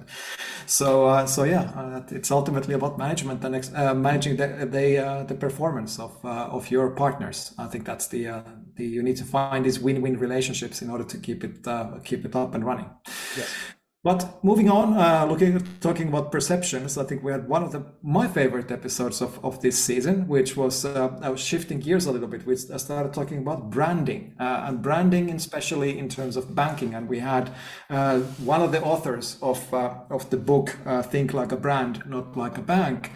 So, 0.66 1.06
uh, 1.06 1.26
so 1.26 1.44
yeah, 1.44 1.62
uh, 1.76 2.02
it's 2.10 2.30
ultimately 2.30 2.74
about 2.74 2.98
management 2.98 3.44
and 3.44 3.54
ex- 3.56 3.72
uh, 3.74 3.94
managing 3.94 4.36
the 4.36 4.48
the, 4.70 4.98
uh, 5.06 5.22
the 5.24 5.34
performance 5.34 5.98
of 6.00 6.12
of 6.24 6.70
your 6.70 6.90
partners. 6.90 7.54
I 7.58 7.66
think 7.66 7.84
that's 7.84 8.08
the 8.08 8.42
the 8.76 8.84
you 8.84 9.02
need 9.02 9.16
to 9.18 9.24
find 9.24 9.64
these 9.64 9.78
win-win 9.80 10.18
relationships 10.18 10.82
in 10.82 10.90
order 10.90 11.04
to 11.04 11.18
keep 11.18 11.44
it 11.44 11.66
keep 12.04 12.24
it 12.24 12.34
up 12.34 12.54
and 12.54 12.64
running. 12.64 12.90
Yes. 13.36 13.75
But 14.06 14.38
moving 14.44 14.70
on, 14.70 14.96
uh, 14.96 15.26
looking 15.28 15.58
talking 15.80 16.06
about 16.06 16.30
perceptions, 16.30 16.96
I 16.96 17.02
think 17.02 17.24
we 17.24 17.32
had 17.32 17.48
one 17.48 17.64
of 17.64 17.72
the 17.72 17.84
my 18.04 18.28
favorite 18.28 18.70
episodes 18.70 19.20
of, 19.20 19.44
of 19.44 19.60
this 19.62 19.76
season, 19.76 20.28
which 20.28 20.56
was 20.56 20.84
uh, 20.84 21.18
I 21.20 21.28
was 21.28 21.40
shifting 21.40 21.80
gears 21.80 22.06
a 22.06 22.12
little 22.12 22.28
bit. 22.28 22.46
We 22.46 22.54
started 22.54 23.12
talking 23.12 23.38
about 23.38 23.68
branding 23.68 24.36
uh, 24.38 24.66
and 24.68 24.80
branding, 24.80 25.30
especially 25.30 25.98
in 25.98 26.08
terms 26.08 26.36
of 26.36 26.54
banking. 26.54 26.94
And 26.94 27.08
we 27.08 27.18
had 27.18 27.50
uh, 27.90 28.20
one 28.44 28.62
of 28.62 28.70
the 28.70 28.80
authors 28.80 29.38
of 29.42 29.74
uh, 29.74 29.94
of 30.08 30.30
the 30.30 30.36
book 30.36 30.76
uh, 30.86 31.02
"Think 31.02 31.34
Like 31.34 31.50
a 31.50 31.56
Brand, 31.56 32.04
Not 32.06 32.36
Like 32.36 32.58
a 32.58 32.62
Bank," 32.62 33.10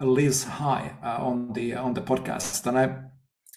Liz 0.00 0.44
High, 0.44 0.94
on 1.02 1.52
the 1.52 1.74
on 1.74 1.94
the 1.94 2.02
podcast, 2.02 2.64
and 2.64 2.78
I 2.78 3.09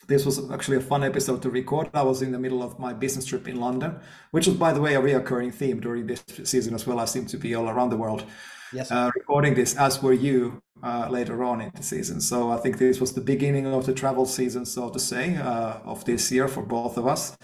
this 0.08 0.26
was 0.26 0.52
actually 0.52 0.78
a 0.78 0.82
fun 0.82 1.04
episode 1.04 1.42
to 1.44 1.50
record. 1.50 1.90
I 1.94 2.04
was 2.04 2.22
in 2.22 2.32
the 2.32 2.40
middle 2.40 2.64
of 2.64 2.80
my 2.80 2.94
business 2.94 3.26
trip 3.26 3.48
in 3.48 3.60
London, 3.60 4.00
which 4.32 4.48
was, 4.48 4.56
by 4.56 4.74
the 4.74 4.82
way, 4.82 4.96
a 4.96 5.02
reoccurring 5.02 5.54
theme 5.54 5.80
during 5.80 6.08
this 6.08 6.24
season 6.44 6.74
as 6.74 6.86
well. 6.86 7.00
I 7.00 7.06
seem 7.06 7.26
to 7.28 7.38
be 7.38 7.56
all 7.56 7.70
around 7.70 7.90
the 7.90 7.98
world 7.98 8.26
yes. 8.74 8.92
Uh, 8.92 9.12
recording 9.16 9.54
this, 9.54 9.76
as 9.76 10.02
were 10.02 10.14
you 10.14 10.62
uh, 10.82 11.08
later 11.10 11.44
on 11.44 11.62
in 11.62 11.72
the 11.76 11.84
season. 11.84 12.20
So 12.20 12.52
I 12.52 12.58
think 12.58 12.78
this 12.78 13.00
was 13.00 13.14
the 13.14 13.22
beginning 13.22 13.68
of 13.68 13.86
the 13.86 13.94
travel 13.94 14.26
season, 14.26 14.66
so 14.66 14.90
to 14.90 15.00
say, 15.00 15.38
uh, 15.38 15.78
of 15.86 16.04
this 16.06 16.32
year 16.32 16.48
for 16.48 16.64
both 16.64 16.98
of 16.98 17.08
us 17.08 17.38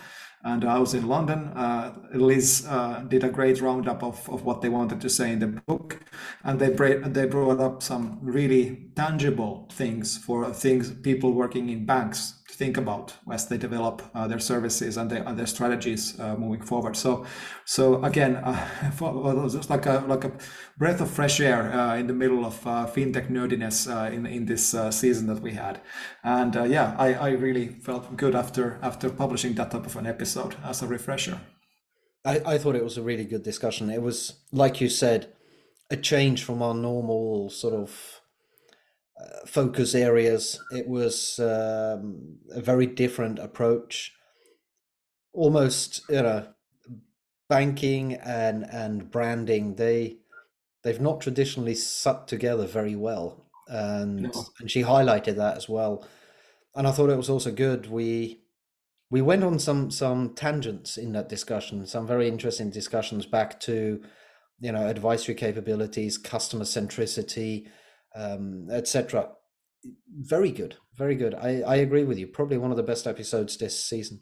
and 0.43 0.63
I 0.63 0.79
was 0.79 0.93
in 0.93 1.07
London. 1.07 1.47
Uh, 1.49 1.93
Liz 2.13 2.65
uh, 2.67 3.03
did 3.07 3.23
a 3.23 3.29
great 3.29 3.61
roundup 3.61 4.03
of, 4.03 4.29
of 4.29 4.43
what 4.43 4.61
they 4.61 4.69
wanted 4.69 5.01
to 5.01 5.09
say 5.09 5.33
in 5.33 5.39
the 5.39 5.47
book, 5.47 5.99
and 6.43 6.59
they 6.59 6.69
bra- 6.69 7.07
they 7.07 7.25
brought 7.25 7.59
up 7.59 7.83
some 7.83 8.19
really 8.21 8.91
tangible 8.95 9.67
things 9.71 10.17
for 10.17 10.51
things 10.53 10.91
people 10.91 11.33
working 11.33 11.69
in 11.69 11.85
banks 11.85 12.38
think 12.59 12.77
about 12.77 13.13
as 13.31 13.47
they 13.47 13.57
develop 13.57 14.01
uh, 14.13 14.27
their 14.27 14.39
services 14.39 14.97
and, 14.97 15.09
their 15.09 15.23
and 15.27 15.39
their 15.39 15.47
strategies 15.47 16.19
uh, 16.19 16.35
moving 16.35 16.61
forward. 16.61 16.95
So, 16.95 17.25
so 17.65 18.03
again, 18.03 18.35
uh, 18.35 19.49
just 19.49 19.69
like 19.69 19.85
a 19.85 20.03
like 20.07 20.25
a 20.25 20.31
breath 20.77 21.01
of 21.01 21.09
fresh 21.09 21.39
air 21.39 21.71
uh, 21.71 21.95
in 21.95 22.07
the 22.07 22.13
middle 22.13 22.45
of 22.45 22.55
fintech 22.93 23.29
nerdiness 23.29 23.87
in 24.13 24.25
in 24.25 24.45
this 24.45 24.75
season 24.91 25.27
that 25.27 25.41
we 25.41 25.53
had, 25.53 25.79
and 26.23 26.53
yeah, 26.69 26.95
I, 26.97 27.13
I 27.13 27.29
really 27.45 27.67
felt 27.67 28.15
good 28.17 28.35
after 28.35 28.77
after 28.81 29.09
publishing 29.09 29.55
that 29.55 29.71
type 29.71 29.85
of 29.85 29.95
an 29.95 30.05
episode 30.05 30.55
as 30.63 30.81
a 30.81 30.87
refresher. 30.87 31.39
I, 32.25 32.41
I 32.45 32.57
thought 32.57 32.75
it 32.75 32.83
was 32.83 32.97
a 32.97 33.01
really 33.01 33.25
good 33.25 33.43
discussion. 33.43 33.89
It 33.89 34.01
was, 34.01 34.41
like 34.51 34.81
you 34.81 34.89
said, 34.89 35.31
a 35.89 35.95
change 35.95 36.43
from 36.43 36.61
our 36.61 36.73
normal 36.73 37.49
sort 37.49 37.73
of 37.73 37.89
uh, 37.91 38.18
focus 39.45 39.95
areas. 39.95 40.59
It 40.71 40.87
was 40.87 41.39
um, 41.39 42.37
a 42.51 42.61
very 42.61 42.85
different 42.85 43.39
approach. 43.39 44.13
Almost, 45.33 46.01
you 46.09 46.21
know, 46.21 46.47
banking 47.47 48.13
and 48.13 48.63
and 48.63 49.09
branding. 49.09 49.75
They 49.75 50.17
they've 50.83 51.01
not 51.01 51.21
traditionally 51.21 51.75
sat 51.75 52.27
together 52.27 52.65
very 52.65 52.95
well, 52.95 53.45
and 53.67 54.23
no. 54.23 54.45
and 54.59 54.69
she 54.69 54.83
highlighted 54.83 55.35
that 55.35 55.57
as 55.57 55.69
well. 55.69 56.07
And 56.75 56.87
I 56.87 56.91
thought 56.91 57.09
it 57.09 57.17
was 57.17 57.29
also 57.29 57.51
good. 57.51 57.89
We 57.89 58.41
we 59.11 59.21
went 59.21 59.43
on 59.43 59.59
some 59.59 59.91
some 59.91 60.33
tangents 60.35 60.97
in 60.97 61.11
that 61.13 61.29
discussion 61.29 61.85
some 61.85 62.05
very 62.05 62.27
interesting 62.27 62.69
discussions 62.69 63.25
back 63.25 63.59
to 63.59 64.01
you 64.59 64.71
know 64.71 64.87
advisory 64.87 65.35
capabilities 65.35 66.17
customer 66.17 66.65
centricity 66.65 67.67
um, 68.15 68.67
etc 68.71 69.29
very 70.19 70.51
good 70.51 70.75
very 70.99 71.15
good. 71.15 71.33
I, 71.33 71.61
I 71.61 71.75
agree 71.77 72.03
with 72.03 72.19
you. 72.19 72.27
Probably 72.27 72.57
one 72.57 72.71
of 72.71 72.77
the 72.77 72.83
best 72.83 73.07
episodes 73.07 73.57
this 73.57 73.81
season. 73.81 74.19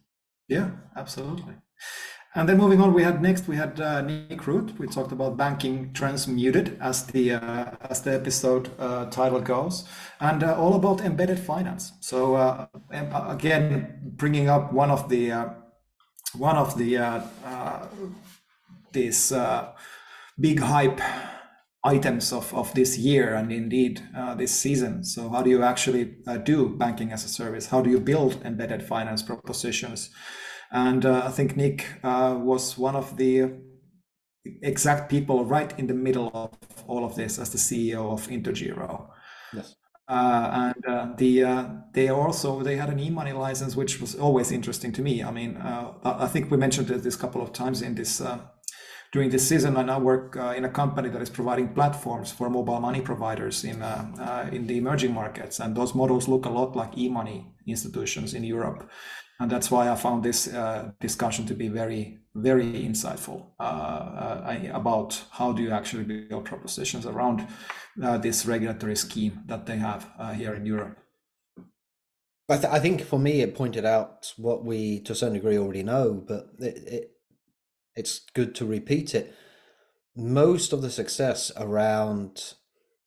Yeah 0.47 0.69
absolutely. 0.95 1.55
And 2.35 2.47
then 2.47 2.57
moving 2.57 2.79
on, 2.81 2.93
we 2.93 3.01
had 3.01 3.19
next 3.19 3.47
we 3.47 3.55
had 3.55 3.81
uh, 3.81 4.01
Nick 4.01 4.45
Root. 4.45 4.77
We 4.77 4.85
talked 4.85 5.11
about 5.11 5.37
banking 5.37 5.91
transmuted 5.93 6.77
as 6.79 7.07
the 7.07 7.31
uh, 7.31 7.71
as 7.89 8.03
the 8.03 8.13
episode 8.13 8.69
uh, 8.77 9.05
title 9.05 9.41
goes, 9.41 9.85
and 10.19 10.43
uh, 10.43 10.55
all 10.55 10.75
about 10.75 11.01
embedded 11.01 11.39
finance. 11.39 11.93
So 11.99 12.35
uh, 12.35 12.67
uh, 12.93 13.25
again, 13.27 13.97
bringing 14.03 14.49
up 14.49 14.71
one 14.71 14.91
of 14.91 15.09
the 15.09 15.31
one 16.35 16.57
of 16.57 16.77
the 16.77 17.23
these 18.91 19.33
big 20.39 20.59
hype 20.59 21.01
items 21.83 22.33
of, 22.33 22.53
of 22.53 22.73
this 22.73 22.97
year 22.97 23.33
and 23.35 23.51
indeed 23.51 24.01
this 24.35 24.51
season. 24.51 25.03
So 25.03 25.29
how 25.29 25.41
do 25.41 25.49
you 25.49 25.63
actually 25.63 26.15
do 26.43 26.75
banking 26.75 27.11
as 27.11 27.23
a 27.23 27.29
service? 27.29 27.67
How 27.67 27.81
do 27.81 27.89
you 27.89 27.99
build 27.99 28.41
embedded 28.43 28.83
finance 28.83 29.21
propositions? 29.21 30.09
And 30.71 31.05
uh, 31.05 31.23
I 31.25 31.31
think 31.31 31.55
Nick 31.55 31.85
uh, 32.03 32.37
was 32.39 32.77
one 32.77 32.95
of 32.95 33.17
the 33.17 33.53
exact 34.61 35.09
people 35.09 35.45
right 35.45 35.77
in 35.79 35.87
the 35.87 35.93
middle 35.93 36.31
of 36.33 36.51
all 36.87 37.05
of 37.05 37.15
this 37.15 37.39
as 37.39 37.51
the 37.51 37.57
CEO 37.57 38.11
of 38.11 38.27
Intergiro. 38.27 39.09
Yes. 39.53 39.75
Uh, 40.09 40.71
and 40.75 40.85
uh, 40.85 41.13
the 41.17 41.43
uh, 41.43 41.65
they 41.93 42.07
also 42.07 42.63
they 42.63 42.77
had 42.77 42.89
an 42.89 42.99
e-money 42.99 43.33
license, 43.33 43.75
which 43.75 43.99
was 43.99 44.15
always 44.15 44.53
interesting 44.53 44.93
to 44.93 45.01
me. 45.01 45.21
I 45.21 45.31
mean, 45.31 45.57
uh, 45.57 45.93
I 46.03 46.27
think 46.27 46.49
we 46.49 46.55
mentioned 46.55 46.87
this 46.87 47.15
a 47.15 47.17
couple 47.17 47.41
of 47.41 47.51
times 47.51 47.81
in 47.81 47.95
this 47.95 48.21
during 49.13 49.29
this 49.29 49.47
season. 49.47 49.77
I 49.77 49.83
now 49.83 49.99
work 49.99 50.35
in 50.55 50.65
a 50.65 50.69
company 50.69 51.09
that 51.09 51.21
is 51.21 51.29
providing 51.29 51.73
platforms 51.73 52.31
for 52.31 52.49
mobile 52.49 52.79
money 52.79 53.01
providers 53.01 53.63
in 53.63 53.81
in 54.51 54.67
the 54.67 54.77
emerging 54.77 55.13
markets, 55.13 55.59
and 55.59 55.75
those 55.75 55.95
models 55.95 56.27
look 56.27 56.45
a 56.45 56.49
lot 56.49 56.75
like 56.75 56.97
e-money 56.97 57.53
institutions 57.65 58.33
in 58.33 58.43
Europe 58.43 58.89
and 59.39 59.51
that's 59.51 59.69
why 59.69 59.89
I 59.89 59.95
found 59.95 60.23
this 60.23 60.47
uh, 60.47 60.91
discussion 60.99 61.45
to 61.45 61.53
be 61.53 61.67
very, 61.67 62.19
very 62.33 62.65
insightful 62.65 63.51
uh, 63.59 63.63
uh, 63.63 64.69
about 64.73 65.23
how 65.31 65.51
do 65.51 65.61
you 65.61 65.71
actually 65.71 66.03
build 66.03 66.45
propositions 66.45 67.05
around 67.05 67.47
uh, 68.01 68.17
this 68.17 68.45
regulatory 68.45 68.95
scheme 68.95 69.43
that 69.45 69.67
they 69.67 69.77
have 69.77 70.09
uh, 70.17 70.33
here 70.33 70.55
in 70.55 70.65
Europe. 70.65 70.97
I, 72.49 72.57
th- 72.57 72.73
I, 72.73 72.79
think 72.79 73.01
for 73.03 73.19
me, 73.19 73.41
it 73.41 73.55
pointed 73.55 73.85
out 73.85 74.33
what 74.37 74.63
we 74.63 75.01
to 75.01 75.11
a 75.11 75.15
certain 75.15 75.33
degree 75.33 75.57
already 75.57 75.83
know, 75.83 76.13
but 76.13 76.47
it, 76.59 76.77
it, 76.87 77.11
it's 77.97 78.21
good 78.33 78.55
to 78.55 78.65
repeat 78.65 79.13
it. 79.13 79.33
Most 80.15 80.71
of 80.71 80.81
the 80.81 80.89
success 80.89 81.51
around 81.57 82.53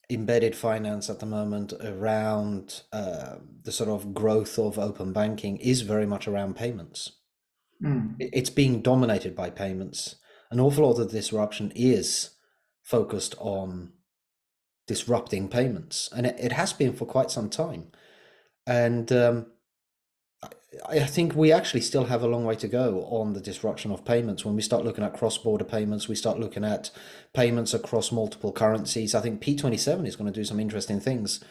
embedded 0.09 0.55
finance 0.55 1.09
at 1.09 1.19
the 1.19 1.25
moment 1.25 1.73
around 1.81 2.81
uh, 2.91 3.35
the 3.63 3.71
sort 3.71 3.89
of 3.89 4.13
growth 4.13 4.59
of 4.59 4.77
open 4.77 5.13
banking 5.13 5.57
is 5.57 5.81
very 5.81 6.05
much 6.05 6.27
around 6.27 6.55
payments. 6.55 7.13
Mm. 7.81 8.15
It's 8.19 8.49
being 8.49 8.81
dominated 8.81 9.35
by 9.35 9.49
payments. 9.49 10.17
An 10.51 10.59
awful 10.59 10.85
lot 10.85 10.99
of 10.99 11.09
the 11.09 11.17
disruption 11.17 11.71
is 11.75 12.31
focused 12.83 13.35
on 13.39 13.93
disrupting 14.85 15.47
payments, 15.47 16.09
and 16.15 16.25
it, 16.25 16.35
it 16.37 16.51
has 16.51 16.73
been 16.73 16.93
for 16.93 17.05
quite 17.05 17.31
some 17.31 17.49
time. 17.49 17.87
And 18.67 19.11
um, 19.11 19.45
I 20.87 20.99
think 21.01 21.35
we 21.35 21.51
actually 21.51 21.81
still 21.81 22.05
have 22.05 22.23
a 22.23 22.27
long 22.27 22.45
way 22.45 22.55
to 22.55 22.67
go 22.67 23.03
on 23.03 23.33
the 23.33 23.41
disruption 23.41 23.91
of 23.91 24.05
payments. 24.05 24.45
When 24.45 24.55
we 24.55 24.61
start 24.61 24.85
looking 24.85 25.03
at 25.03 25.13
cross 25.13 25.37
border 25.37 25.65
payments, 25.65 26.07
we 26.07 26.15
start 26.15 26.39
looking 26.39 26.63
at 26.63 26.91
payments 27.33 27.73
across 27.73 28.11
multiple 28.11 28.53
currencies. 28.53 29.13
I 29.13 29.19
think 29.19 29.41
P27 29.41 30.07
is 30.07 30.15
going 30.15 30.31
to 30.31 30.39
do 30.39 30.45
some 30.45 30.61
interesting 30.61 31.01
things 31.01 31.43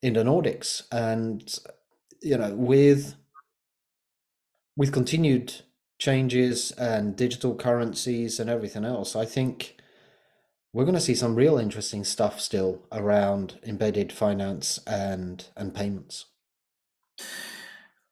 in 0.00 0.12
the 0.12 0.22
Nordics. 0.22 0.82
And, 0.92 1.58
you 2.22 2.38
know, 2.38 2.54
with 2.54 3.16
with 4.76 4.92
continued 4.92 5.54
changes 5.98 6.70
and 6.72 7.16
digital 7.16 7.56
currencies 7.56 8.38
and 8.38 8.48
everything 8.48 8.84
else, 8.84 9.16
I 9.16 9.24
think 9.24 9.74
we're 10.72 10.84
going 10.84 10.94
to 10.94 11.00
see 11.00 11.16
some 11.16 11.34
real 11.34 11.58
interesting 11.58 12.04
stuff 12.04 12.40
still 12.40 12.86
around 12.92 13.58
embedded 13.64 14.12
finance 14.12 14.78
and 14.86 15.44
and 15.56 15.74
payments. 15.74 16.26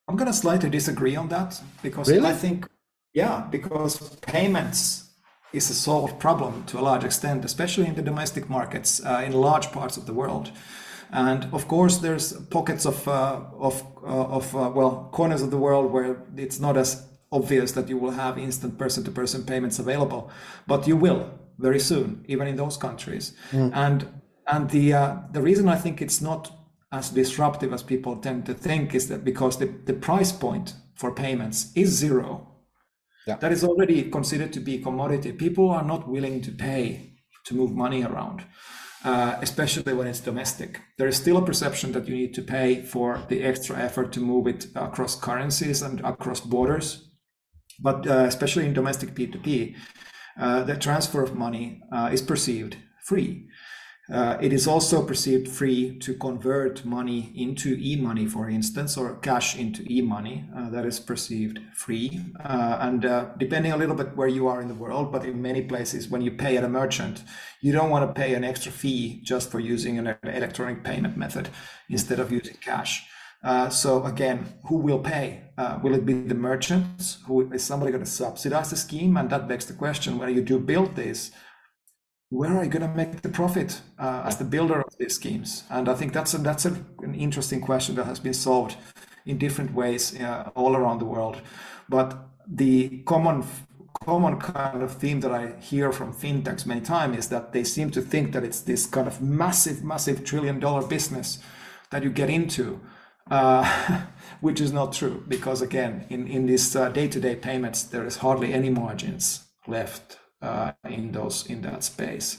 I'm 0.09 0.17
going 0.17 0.31
to 0.31 0.33
slightly 0.33 0.71
disagree 0.71 1.17
on 1.17 1.29
that 1.29 1.61
because 1.83 2.09
really? 2.09 2.29
I 2.29 2.33
think, 2.33 2.69
yeah, 3.13 3.47
because 3.51 3.99
payments 4.21 5.11
is 5.53 5.71
a 5.71 5.75
solved 5.75 6.19
problem 6.19 6.65
to 6.65 6.79
a 6.79 6.83
large 6.83 7.05
extent, 7.05 7.45
especially 7.45 7.87
in 7.87 7.95
the 7.95 8.03
domestic 8.03 8.49
markets 8.49 9.05
uh, 9.05 9.23
in 9.27 9.33
large 9.33 9.73
parts 9.73 9.97
of 9.97 10.07
the 10.07 10.13
world. 10.13 10.53
And 11.11 11.49
of 11.53 11.69
course, 11.69 11.99
there's 11.99 12.33
pockets 12.51 12.85
of 12.85 13.07
uh, 13.07 13.41
of 13.59 13.83
uh, 14.03 14.37
of 14.39 14.55
uh, 14.55 14.71
well 14.75 15.09
corners 15.13 15.43
of 15.43 15.51
the 15.51 15.59
world 15.59 15.93
where 15.93 16.17
it's 16.37 16.59
not 16.61 16.77
as 16.77 17.07
obvious 17.31 17.73
that 17.73 17.89
you 17.89 17.97
will 17.99 18.13
have 18.13 18.39
instant 18.39 18.79
person-to-person 18.79 19.45
payments 19.45 19.79
available, 19.79 20.31
but 20.67 20.87
you 20.87 20.97
will 20.97 21.31
very 21.59 21.81
soon, 21.81 22.25
even 22.29 22.47
in 22.49 22.57
those 22.57 22.77
countries. 22.77 23.35
Mm. 23.53 23.71
And 23.75 24.07
and 24.47 24.71
the 24.71 24.95
uh, 24.95 25.17
the 25.33 25.43
reason 25.43 25.69
I 25.69 25.77
think 25.77 26.03
it's 26.03 26.21
not 26.21 26.53
as 26.93 27.11
disruptive 27.11 27.73
as 27.73 27.83
people 27.83 28.17
tend 28.17 28.47
to 28.47 28.55
think 28.55 28.95
is 28.95 29.09
that 29.09 29.25
because 29.25 29.59
the, 29.59 29.67
the 29.67 29.95
price 29.95 30.33
point 30.33 30.75
for 30.95 31.13
payments 31.13 31.73
is 31.75 31.91
zero. 31.91 32.49
Yeah. 33.27 33.37
That 33.37 33.53
is 33.53 33.65
already 33.65 34.11
considered 34.11 34.53
to 34.53 34.61
be 34.61 34.79
commodity. 34.79 35.33
People 35.33 35.71
are 35.71 35.83
not 35.83 36.09
willing 36.09 36.41
to 36.43 36.53
pay 36.53 37.13
to 37.47 37.55
move 37.55 37.73
money 37.73 38.05
around, 38.05 38.45
uh, 39.05 39.37
especially 39.41 39.93
when 39.93 40.07
it's 40.07 40.21
domestic. 40.21 40.81
There 40.97 41.09
is 41.09 41.17
still 41.17 41.37
a 41.37 41.45
perception 41.45 41.93
that 41.93 42.07
you 42.09 42.15
need 42.15 42.35
to 42.35 42.43
pay 42.43 42.83
for 42.83 43.23
the 43.29 43.43
extra 43.43 43.77
effort 43.77 44.13
to 44.13 44.21
move 44.21 44.47
it 44.47 44.67
across 44.75 45.19
currencies 45.19 45.83
and 45.83 46.01
across 46.01 46.41
borders. 46.41 47.11
But 47.81 48.07
uh, 48.07 48.25
especially 48.27 48.65
in 48.65 48.73
domestic 48.73 49.15
P2P, 49.15 49.75
uh, 50.41 50.63
the 50.65 50.77
transfer 50.77 51.23
of 51.23 51.35
money 51.35 51.83
uh, 51.93 52.11
is 52.13 52.23
perceived 52.23 52.77
free. 53.05 53.49
Uh, 54.13 54.39
it 54.41 54.53
is 54.53 54.69
also 54.69 55.05
perceived 55.05 55.49
free 55.49 55.99
to 55.99 56.15
convert 56.15 56.85
money 56.85 57.33
into 57.35 57.77
e-money, 57.81 58.25
for 58.25 58.49
instance, 58.49 58.97
or 58.97 59.17
cash 59.17 59.57
into 59.57 59.83
e-money. 59.91 60.49
Uh, 60.57 60.71
that 60.71 60.87
is 60.87 61.01
perceived 61.01 61.59
free. 61.75 62.21
Uh, 62.45 62.79
and 62.81 63.05
uh, 63.05 63.27
depending 63.39 63.73
a 63.73 63.77
little 63.77 63.97
bit 63.97 64.17
where 64.17 64.29
you 64.29 64.47
are 64.47 64.63
in 64.63 64.69
the 64.69 64.75
world, 64.75 65.11
but 65.11 65.25
in 65.25 65.43
many 65.43 65.61
places, 65.63 66.09
when 66.09 66.23
you 66.23 66.31
pay 66.31 66.57
at 66.57 66.63
a 66.63 66.69
merchant, 66.69 67.25
you 67.61 67.73
don't 67.73 67.91
want 67.91 68.07
to 68.07 68.21
pay 68.21 68.35
an 68.35 68.45
extra 68.45 68.71
fee 68.71 69.21
just 69.25 69.51
for 69.51 69.59
using 69.59 69.99
an 69.99 70.17
electronic 70.23 70.85
payment 70.85 71.17
method 71.17 71.49
instead 71.89 72.21
of 72.21 72.31
using 72.31 72.57
cash. 72.61 73.09
Uh, 73.43 73.69
so 73.69 74.05
again, 74.05 74.55
who 74.67 74.77
will 74.77 74.99
pay? 74.99 75.43
Uh, 75.59 75.79
will 75.83 75.95
it 75.95 76.07
be 76.07 76.13
the 76.13 76.35
merchants? 76.35 77.19
Who 77.27 77.53
is 77.53 77.63
somebody 77.63 77.93
going 77.93 78.05
to 78.05 78.11
subsidize 78.11 78.71
the 78.71 78.77
scheme? 78.77 79.17
And 79.17 79.31
that 79.31 79.47
begs 79.49 79.67
the 79.67 79.75
question: 79.75 80.19
when 80.19 80.35
you 80.35 80.43
do 80.43 80.59
build 80.59 80.97
this, 80.97 81.31
where 82.31 82.57
are 82.57 82.65
you 82.65 82.71
going 82.71 82.89
to 82.89 82.97
make 82.97 83.23
the 83.23 83.29
profit 83.29 83.81
uh, 83.99 84.23
as 84.25 84.37
the 84.37 84.45
builder 84.45 84.81
of 84.81 84.97
these 84.99 85.15
schemes? 85.15 85.65
And 85.71 85.89
I 85.89 85.95
think 85.95 86.13
that's 86.13 86.35
a, 86.35 86.39
that's 86.39 86.67
a, 86.67 86.77
an 87.03 87.15
interesting 87.15 87.61
question 87.61 87.95
that 87.97 88.07
has 88.07 88.19
been 88.19 88.35
solved 88.35 88.77
in 89.25 89.39
different 89.39 89.75
ways 89.75 90.19
uh, 90.21 90.51
all 90.55 90.77
around 90.77 90.99
the 90.99 91.05
world. 91.05 91.41
But 91.89 92.17
the 92.47 93.03
common 93.07 93.45
common 94.05 94.39
kind 94.39 94.83
of 94.83 94.93
theme 94.93 95.21
that 95.21 95.33
I 95.33 95.59
hear 95.59 95.91
from 95.91 96.13
fintechs 96.13 96.67
many 96.67 96.81
times 96.83 97.17
is 97.17 97.29
that 97.31 97.53
they 97.53 97.65
seem 97.65 97.91
to 97.91 98.03
think 98.03 98.33
that 98.33 98.45
it's 98.45 98.61
this 98.61 98.87
kind 98.87 99.09
of 99.09 99.21
massive, 99.23 99.83
massive 99.83 100.23
trillion 100.23 100.61
dollar 100.61 100.87
business 100.87 101.39
that 101.91 102.05
you 102.05 102.11
get 102.11 102.29
into, 102.29 102.79
uh, 103.31 104.03
which 104.41 104.61
is 104.61 104.73
not 104.73 104.93
true 104.93 105.25
because 105.29 105.63
again, 105.63 106.07
in 106.11 106.27
in 106.27 106.47
these 106.47 106.73
day 106.73 107.09
to 107.09 107.21
day 107.21 107.37
payments, 107.37 107.85
there 107.85 108.05
is 108.05 108.17
hardly 108.19 108.53
any 108.53 108.71
margins 108.71 109.45
left 109.67 110.19
uh, 110.43 110.73
in 110.89 111.13
those 111.13 111.47
in 111.47 111.63
that 111.63 111.85
space. 111.85 112.39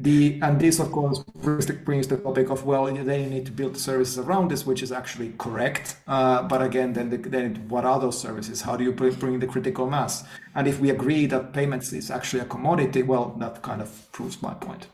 The, 0.00 0.38
and 0.42 0.60
this 0.60 0.78
of 0.78 0.92
course 0.92 1.24
brings 1.24 2.06
the 2.06 2.18
topic 2.18 2.50
of 2.50 2.64
well 2.64 2.84
then 2.86 3.20
you 3.20 3.28
need 3.28 3.46
to 3.46 3.52
build 3.52 3.76
services 3.76 4.16
around 4.16 4.48
this 4.48 4.64
which 4.64 4.80
is 4.80 4.92
actually 4.92 5.34
correct 5.38 5.96
uh, 6.06 6.44
but 6.44 6.62
again 6.62 6.92
then, 6.92 7.10
the, 7.10 7.16
then 7.16 7.68
what 7.68 7.84
are 7.84 7.98
those 7.98 8.16
services 8.16 8.62
how 8.62 8.76
do 8.76 8.84
you 8.84 8.92
bring 8.92 9.40
the 9.40 9.46
critical 9.48 9.90
mass 9.90 10.22
and 10.54 10.68
if 10.68 10.78
we 10.78 10.90
agree 10.90 11.26
that 11.26 11.52
payments 11.52 11.92
is 11.92 12.12
actually 12.12 12.38
a 12.38 12.44
commodity 12.44 13.02
well 13.02 13.34
that 13.40 13.60
kind 13.62 13.82
of 13.82 14.12
proves 14.12 14.40
my 14.40 14.54
point. 14.54 14.86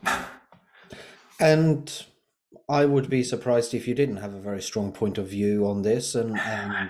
and 1.39 2.05
I 2.67 2.85
would 2.85 3.09
be 3.09 3.23
surprised 3.23 3.75
if 3.75 3.87
you 3.87 3.93
didn't 3.93 4.17
have 4.17 4.33
a 4.33 4.39
very 4.39 4.61
strong 4.61 4.91
point 4.91 5.19
of 5.19 5.27
view 5.27 5.67
on 5.67 5.83
this 5.83 6.15
and, 6.15 6.39
and 6.39 6.89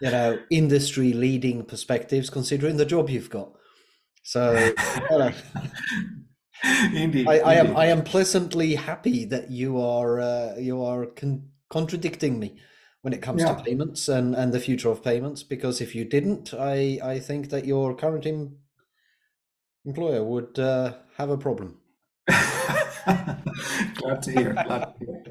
you 0.00 0.10
know 0.10 0.38
industry 0.50 1.12
leading 1.12 1.64
perspectives 1.64 2.30
considering 2.30 2.76
the 2.76 2.84
job 2.84 3.10
you've 3.10 3.30
got 3.30 3.50
so, 4.22 4.72
indeed, 6.94 7.26
I, 7.28 7.38
I, 7.38 7.54
am 7.54 7.76
I 7.76 7.86
am 7.86 8.04
pleasantly 8.04 8.74
happy 8.76 9.24
that 9.26 9.50
you 9.50 9.80
are 9.80 10.20
uh, 10.20 10.54
you 10.56 10.82
are 10.82 11.06
con- 11.06 11.48
contradicting 11.70 12.38
me 12.38 12.58
when 13.02 13.12
it 13.12 13.22
comes 13.22 13.42
Yeah. 13.42 13.54
to 13.54 13.62
payments 13.62 14.08
and, 14.08 14.34
and 14.34 14.52
the 14.52 14.60
future 14.60 14.90
of 14.90 15.02
payments. 15.02 15.42
Because 15.42 15.80
if 15.80 15.94
you 15.94 16.04
didn't, 16.04 16.54
I 16.54 17.00
I 17.02 17.18
think 17.18 17.50
that 17.50 17.64
your 17.64 17.94
current 17.94 18.26
em- 18.26 18.58
employer 19.84 20.22
would 20.22 20.58
uh, 20.58 20.94
have 21.16 21.30
a 21.30 21.38
problem. 21.38 21.78
glad 23.04 24.22
to 24.22 24.30
hear. 24.30 24.52
Glad 24.52 24.94
to 24.98 25.04
hear. 25.06 25.24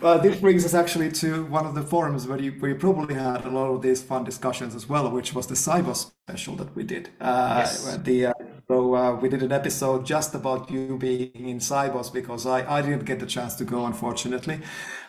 But 0.00 0.22
this 0.22 0.40
brings 0.40 0.64
us 0.64 0.74
actually 0.74 1.10
to 1.12 1.44
one 1.46 1.66
of 1.66 1.74
the 1.74 1.82
forums 1.82 2.26
where 2.26 2.40
you, 2.40 2.52
where 2.52 2.70
you 2.72 2.76
probably 2.76 3.14
had 3.14 3.44
a 3.44 3.50
lot 3.50 3.70
of 3.70 3.82
these 3.82 4.02
fun 4.02 4.24
discussions 4.24 4.74
as 4.74 4.88
well, 4.88 5.10
which 5.10 5.32
was 5.34 5.46
the 5.46 5.54
Sibos 5.54 6.10
special 6.28 6.56
that 6.56 6.74
we 6.74 6.82
did. 6.82 7.10
Uh, 7.20 7.56
Yes. 7.60 7.96
The 7.98 8.26
uh, 8.26 8.32
so 8.68 8.96
uh, 8.96 9.14
we 9.14 9.28
did 9.28 9.44
an 9.44 9.52
episode 9.52 10.04
just 10.04 10.34
about 10.34 10.68
you 10.72 10.98
being 10.98 11.30
in 11.34 11.60
Sibos 11.60 12.12
because 12.12 12.46
I, 12.46 12.78
I 12.78 12.82
didn't 12.82 13.04
get 13.04 13.20
the 13.20 13.26
chance 13.26 13.54
to 13.56 13.64
go, 13.64 13.86
unfortunately. 13.86 14.60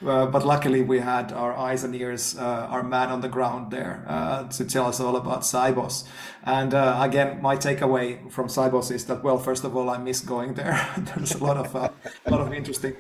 Uh, 0.06 0.28
but 0.28 0.46
luckily, 0.46 0.84
we 0.84 1.00
had 1.00 1.32
our 1.32 1.58
eyes 1.58 1.84
and 1.84 1.96
ears, 1.96 2.38
uh, 2.38 2.68
our 2.70 2.84
man 2.84 3.10
on 3.10 3.22
the 3.22 3.30
ground 3.30 3.72
there 3.72 4.06
uh, 4.08 4.48
to 4.50 4.64
tell 4.64 4.86
us 4.86 5.00
all 5.00 5.16
about 5.16 5.42
Sibos. 5.42 6.04
And 6.44 6.76
uh, 6.76 7.00
again, 7.02 7.42
my 7.42 7.58
takeaway 7.58 8.32
from 8.32 8.48
Sibos 8.48 8.92
is 8.92 9.06
that, 9.08 9.24
well, 9.24 9.40
first 9.40 9.64
of 9.64 9.76
all, 9.76 9.90
I 9.90 9.98
miss 9.98 10.20
going 10.22 10.54
there. 10.54 10.88
There's 11.16 11.34
a 11.34 11.44
lot 11.44 11.58
of 11.58 11.76
uh, 11.76 11.90
a 12.28 12.32
lot 12.32 12.42
of 12.42 12.54
interesting 12.54 12.96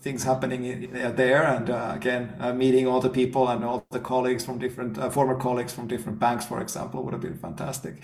things 0.00 0.24
happening 0.24 0.64
in, 0.64 1.14
there, 1.16 1.44
and 1.44 1.70
again, 1.96 2.34
meeting 2.58 2.86
all 2.86 3.00
the 3.00 3.08
people 3.08 3.48
and 3.48 3.64
all 3.64 3.86
the 3.90 4.00
colleagues 4.00 4.44
from 4.44 4.58
different 4.58 4.98
former 5.12 5.36
colleagues 5.36 5.72
from 5.72 5.86
different 5.86 6.18
banks, 6.18 6.44
for 6.44 6.60
example, 6.60 7.02
would 7.02 7.12
have 7.12 7.22
been 7.22 7.38
fantastic. 7.38 7.96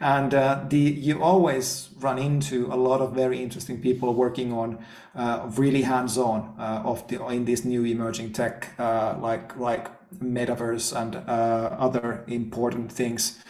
And 0.00 0.32
the 0.32 0.78
you 0.78 1.22
always 1.22 1.43
run 2.00 2.18
into 2.18 2.66
a 2.72 2.76
lot 2.76 3.00
of 3.00 3.12
very 3.14 3.42
interesting 3.42 3.80
people 3.80 4.14
working 4.14 4.52
on 4.52 4.78
uh, 5.14 5.50
really 5.56 5.82
hands-on 5.82 6.54
uh, 6.58 6.82
of 6.84 7.06
the 7.08 7.24
in 7.28 7.44
this 7.44 7.64
new 7.64 7.84
emerging 7.84 8.32
tech, 8.32 8.74
uh, 8.78 9.16
like 9.20 9.56
like 9.58 9.90
metaverse 10.18 10.94
and 10.94 11.16
uh, 11.16 11.76
other 11.78 12.24
important 12.26 12.92
things 12.92 13.42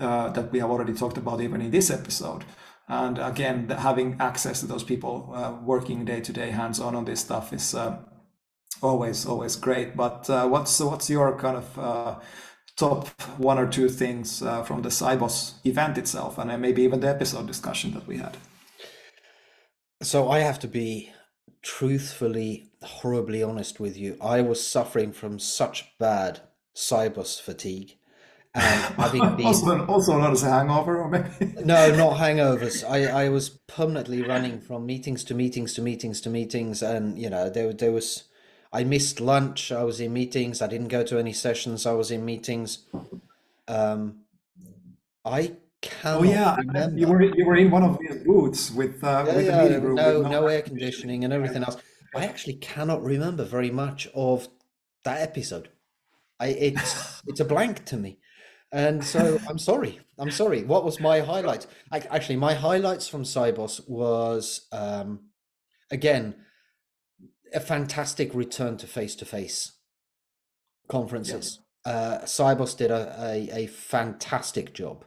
uh, 0.00 0.28
that 0.30 0.52
we 0.52 0.58
have 0.58 0.70
already 0.70 0.92
talked 0.92 1.16
about 1.16 1.40
even 1.40 1.60
in 1.60 1.70
this 1.70 1.90
episode. 1.90 2.44
And 2.88 3.18
again, 3.18 3.68
having 3.68 4.16
access 4.20 4.60
to 4.60 4.66
those 4.66 4.84
people 4.84 5.32
uh, 5.34 5.52
working 5.64 6.04
day 6.04 6.20
to 6.20 6.32
day, 6.32 6.50
hands 6.50 6.80
on 6.80 7.04
this 7.04 7.20
stuff 7.20 7.52
is 7.52 7.74
always 8.82 9.26
always 9.26 9.56
great. 9.56 9.96
But 9.96 10.28
what's 10.28 10.80
what's 10.80 11.08
your 11.10 11.38
kind 11.38 11.56
of 11.56 12.22
top 12.76 13.08
one 13.38 13.58
or 13.58 13.66
two 13.66 13.88
things 13.88 14.42
uh, 14.42 14.62
from 14.62 14.82
the 14.82 14.88
Sibos 14.88 15.54
event 15.64 15.98
itself, 15.98 16.38
and 16.38 16.50
then 16.50 16.60
maybe 16.60 16.82
even 16.82 17.00
the 17.00 17.08
episode 17.08 17.46
discussion 17.46 17.92
that 17.94 18.06
we 18.06 18.18
had? 18.18 18.36
So 20.02 20.30
I 20.30 20.40
have 20.40 20.58
to 20.60 20.68
be 20.68 21.12
truthfully, 21.62 22.70
horribly 22.82 23.42
honest 23.42 23.80
with 23.80 23.96
you. 23.96 24.16
I 24.20 24.40
was 24.42 24.64
suffering 24.64 25.12
from 25.12 25.38
such 25.38 25.96
bad 25.98 26.40
Sibos 26.74 27.40
fatigue. 27.40 27.96
And 28.54 28.94
having 28.96 29.36
been 29.36 29.46
also, 29.46 29.84
also 29.86 30.18
not 30.18 30.32
as 30.32 30.42
a 30.42 30.50
hangover, 30.50 31.00
or 31.00 31.08
maybe. 31.08 31.28
no, 31.64 31.94
not 31.96 32.18
hangovers. 32.18 32.88
I, 32.88 33.24
I 33.24 33.28
was 33.28 33.48
permanently 33.48 34.22
running 34.22 34.60
from 34.60 34.86
meetings 34.86 35.24
to 35.24 35.34
meetings 35.34 35.74
to 35.74 35.82
meetings 35.82 36.20
to 36.20 36.30
meetings, 36.30 36.80
and 36.80 37.18
you 37.18 37.28
know 37.28 37.50
there 37.50 37.72
there 37.72 37.90
was 37.90 38.24
I 38.74 38.84
missed 38.84 39.20
lunch. 39.20 39.72
I 39.72 39.84
was 39.84 40.00
in 40.00 40.12
meetings. 40.12 40.60
I 40.60 40.66
didn't 40.66 40.88
go 40.88 41.04
to 41.04 41.18
any 41.18 41.32
sessions. 41.32 41.86
I 41.86 41.92
was 41.92 42.10
in 42.10 42.24
meetings. 42.24 42.86
Um, 43.68 44.24
I 45.24 45.56
cannot 45.82 46.20
Oh 46.20 46.22
yeah, 46.24 46.56
remember. 46.56 46.98
you 46.98 47.06
were 47.08 47.22
you 47.22 47.46
were 47.46 47.56
in 47.56 47.70
one 47.70 47.82
of 47.82 47.98
these 47.98 48.22
booths 48.24 48.70
with 48.70 49.02
uh, 49.04 49.24
Yeah, 49.26 49.36
with 49.36 49.46
yeah, 49.46 49.56
the 49.56 49.68
meeting 49.68 49.82
room 49.82 49.96
no, 49.96 50.22
no 50.22 50.46
air 50.46 50.62
conditioning 50.62 51.24
and 51.24 51.32
everything 51.32 51.62
else. 51.62 51.76
I 52.14 52.26
actually 52.26 52.54
cannot 52.56 53.02
remember 53.02 53.44
very 53.44 53.70
much 53.70 54.08
of 54.14 54.48
that 55.04 55.20
episode. 55.22 55.68
I 56.40 56.48
it's 56.48 57.22
it's 57.26 57.40
a 57.40 57.44
blank 57.44 57.84
to 57.86 57.96
me, 57.96 58.18
and 58.72 59.04
so 59.04 59.38
I'm 59.48 59.58
sorry. 59.58 60.00
I'm 60.18 60.30
sorry. 60.30 60.64
What 60.64 60.84
was 60.84 61.00
my 61.00 61.20
highlight? 61.20 61.66
Ac- 61.92 62.08
Actually, 62.10 62.36
my 62.36 62.54
highlights 62.54 63.08
from 63.08 63.24
Sibos 63.24 63.88
was 63.88 64.66
um, 64.72 65.30
again 65.90 66.34
a 67.54 67.60
fantastic 67.60 68.34
return 68.34 68.76
to 68.78 68.86
face 68.86 69.14
to 69.16 69.24
face 69.24 69.72
conferences. 70.88 71.60
Uh, 71.84 72.18
Sibos 72.24 72.76
did 72.76 72.90
a, 72.90 73.14
a, 73.18 73.64
a 73.64 73.66
fantastic 73.66 74.74
job. 74.74 75.04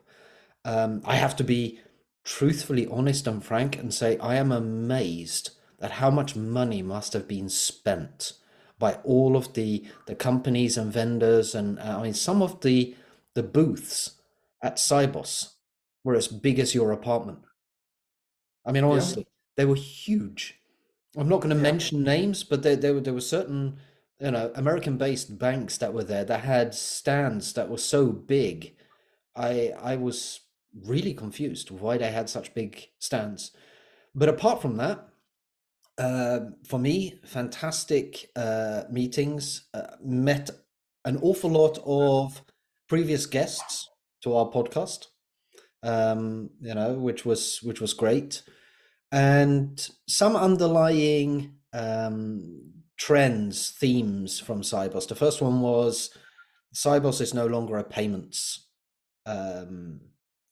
Um, 0.64 1.02
I 1.06 1.16
have 1.16 1.36
to 1.38 1.43
be 1.43 1.80
truthfully 2.24 2.86
honest 2.88 3.26
and 3.26 3.43
frank 3.43 3.78
and 3.78 3.93
say 3.93 4.18
I 4.18 4.36
am 4.36 4.52
amazed 4.52 5.52
at 5.80 5.91
how 5.91 6.10
much 6.10 6.36
money 6.36 6.82
must 6.82 7.14
have 7.14 7.28
been 7.28 7.48
spent 7.48 8.34
by 8.78 8.95
all 9.04 9.38
of 9.38 9.54
the 9.54 9.86
the 10.08 10.16
companies 10.16 10.78
and 10.78 10.91
vendors 10.91 11.56
and 11.56 11.80
uh, 11.80 11.98
I 12.00 12.04
mean 12.04 12.14
some 12.14 12.41
of 12.41 12.62
the 12.62 12.95
the 13.34 13.43
booths 13.43 14.20
at 14.62 14.76
Sibos 14.76 15.54
were 16.04 16.16
as 16.16 16.28
big 16.28 16.60
as 16.60 16.76
your 16.76 16.91
apartment. 16.91 17.39
I 18.66 18.72
mean 18.74 18.84
honestly, 18.84 19.26
they 19.56 19.66
were 19.66 19.76
huge. 19.76 20.60
I'm 21.16 21.30
not 21.30 21.41
going 21.41 21.55
to 21.55 21.55
Yeah. 21.55 21.62
mention 21.62 22.03
names, 22.03 22.43
but 22.43 22.64
there 22.64 22.76
there 22.76 22.93
were 22.93 23.01
there 23.01 23.14
were 23.14 23.22
certain 23.22 23.80
you 24.20 24.32
know 24.32 24.51
American 24.55 24.97
based 24.97 25.38
banks 25.38 25.78
that 25.78 25.93
were 25.93 26.03
there 26.03 26.26
that 26.26 26.41
had 26.41 26.74
stands 26.76 27.53
that 27.53 27.70
were 27.70 27.78
so 27.78 28.12
big. 28.12 28.76
I 29.36 29.70
I 29.80 29.95
was 29.97 30.41
really 30.74 31.14
confused 31.14 31.72
why 31.72 31.97
they 31.97 32.12
had 32.12 32.30
such 32.30 32.53
big 32.53 32.89
stands. 32.99 33.51
But 34.16 34.30
apart 34.30 34.62
from 34.62 34.78
that, 34.78 35.08
Uh, 35.97 36.51
for 36.68 36.80
me, 36.80 37.20
fantastic 37.26 38.30
uh, 38.36 38.84
meetings. 38.91 39.68
Uh, 39.74 39.95
met 40.03 40.49
an 41.05 41.18
awful 41.18 41.49
lot 41.49 41.80
of 41.86 42.43
previous 42.88 43.26
guests 43.26 43.89
to 44.22 44.36
our 44.36 44.49
podcast. 44.51 45.08
Um, 45.84 46.51
you 46.62 46.74
know, 46.74 46.93
which 46.93 47.26
was 47.26 47.62
which 47.64 47.82
was 47.82 47.93
great, 47.93 48.43
and 49.12 49.89
some 50.08 50.36
underlying 50.36 51.55
um, 51.74 52.72
trends, 52.97 53.72
themes 53.72 54.39
from 54.39 54.62
Sibos. 54.62 55.08
The 55.08 55.16
first 55.16 55.41
one 55.41 55.62
was 55.62 56.10
Sibos 56.74 57.22
is 57.22 57.34
no 57.34 57.45
longer 57.47 57.78
a 57.78 57.84
payments 57.84 58.68
um, 59.26 60.01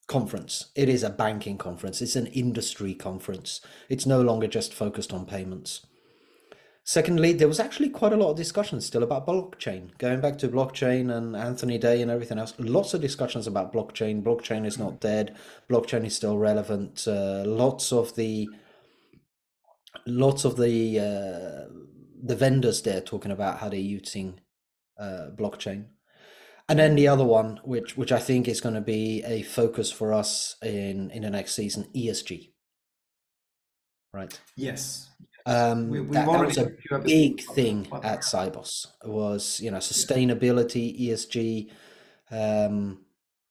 conference. 0.07 0.71
It 0.75 0.89
is 0.89 1.03
a 1.03 1.09
banking 1.09 1.57
conference. 1.57 2.01
It's 2.01 2.15
an 2.15 2.27
industry 2.27 2.93
conference. 2.93 3.61
It's 3.89 4.05
no 4.05 4.21
longer 4.21 4.47
just 4.47 4.73
focused 4.73 5.11
on 5.13 5.25
payments. 5.25 5.85
Secondly, 6.87 7.33
there 7.33 7.47
was 7.47 7.59
actually 7.59 7.89
quite 7.89 8.13
a 8.13 8.15
lot 8.15 8.29
of 8.29 8.37
discussion 8.37 8.79
still 8.79 9.01
about 9.01 9.25
blockchain. 9.25 9.97
Going 9.97 10.21
back 10.21 10.37
to 10.37 10.47
blockchain 10.47 11.11
and 11.11 11.35
Anthony 11.35 11.79
Day 11.79 11.99
and 11.99 12.11
everything 12.11 12.37
else, 12.37 12.53
lots 12.59 12.93
of 12.93 13.01
discussions 13.01 13.47
about 13.47 13.73
blockchain. 13.73 14.21
Blockchain 14.21 14.67
is 14.67 14.77
not 14.77 15.01
dead. 15.01 15.35
Blockchain 15.67 16.05
is 16.05 16.15
still 16.15 16.37
relevant. 16.37 17.07
Uh, 17.07 17.43
lots 17.43 17.91
of 17.91 18.15
the 18.15 18.47
lots 20.05 20.45
of 20.45 20.57
the 20.57 20.99
uh, 20.99 21.73
the 22.23 22.35
vendors 22.35 22.83
there 22.83 23.01
talking 23.01 23.31
about 23.31 23.57
how 23.57 23.69
they're 23.69 23.79
using 23.79 24.39
uh, 24.99 25.29
blockchain. 25.35 25.85
And 26.69 26.77
then 26.77 26.93
the 26.93 27.07
other 27.07 27.25
one, 27.25 27.61
which 27.63 27.97
which 27.97 28.11
I 28.11 28.19
think 28.19 28.47
is 28.47 28.61
going 28.61 28.75
to 28.75 28.81
be 28.81 29.23
a 29.25 29.41
focus 29.41 29.91
for 29.91 30.13
us 30.13 30.55
in 30.61 31.09
in 31.09 31.23
the 31.23 31.31
next 31.31 31.55
season, 31.55 31.87
ESG. 31.95 32.51
Right. 34.13 34.39
Yes. 34.55 35.09
Um, 35.45 35.89
we, 35.89 35.99
that, 35.99 36.25
that, 36.25 36.45
was 36.45 36.57
a 36.57 36.99
big 36.99 37.41
thing 37.41 37.87
at 38.03 38.21
Sibos 38.21 38.87
Was 39.03 39.59
you 39.59 39.69
know 39.69 39.77
sustainability, 39.77 40.99
ESG, 40.99 41.71
um, 42.31 43.05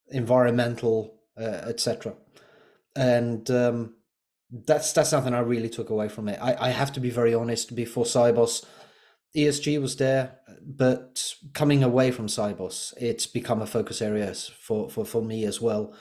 environmental, 0.09 1.21
uh, 1.39 1.63
etc. 1.69 2.15
And 2.97 3.49
um, 3.51 3.95
that's 4.51 4.93
that's 4.93 5.11
something 5.11 5.35
I 5.35 5.41
really 5.41 5.69
took 5.69 5.91
away 5.91 6.09
from 6.09 6.29
it. 6.29 6.39
I, 6.43 6.69
I 6.69 6.71
have 6.71 6.93
to 6.95 7.01
be 7.01 7.11
very 7.11 7.35
honest. 7.35 7.77
Before 7.77 8.05
Sibos, 8.05 8.65
ESG 9.37 9.81
was 9.81 9.97
there, 9.97 10.39
but 10.65 11.35
coming 11.53 11.83
away 11.83 12.11
from 12.11 12.29
Sibos, 12.29 12.95
it's 12.97 13.27
become 13.27 13.61
a 13.61 13.67
focus 13.67 14.01
area 14.01 14.33
for, 14.35 14.89
for, 14.89 15.05
for 15.05 15.23
me 15.23 15.45
as 15.45 15.61
well. 15.61 15.95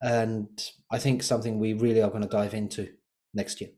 And 0.00 0.48
I 0.90 0.98
think 0.98 1.22
something 1.22 1.58
we 1.58 1.74
really 1.74 2.02
are 2.02 2.10
going 2.10 2.22
to 2.22 2.28
dive 2.28 2.54
into 2.54 2.88
next 3.34 3.60
year. 3.60 3.70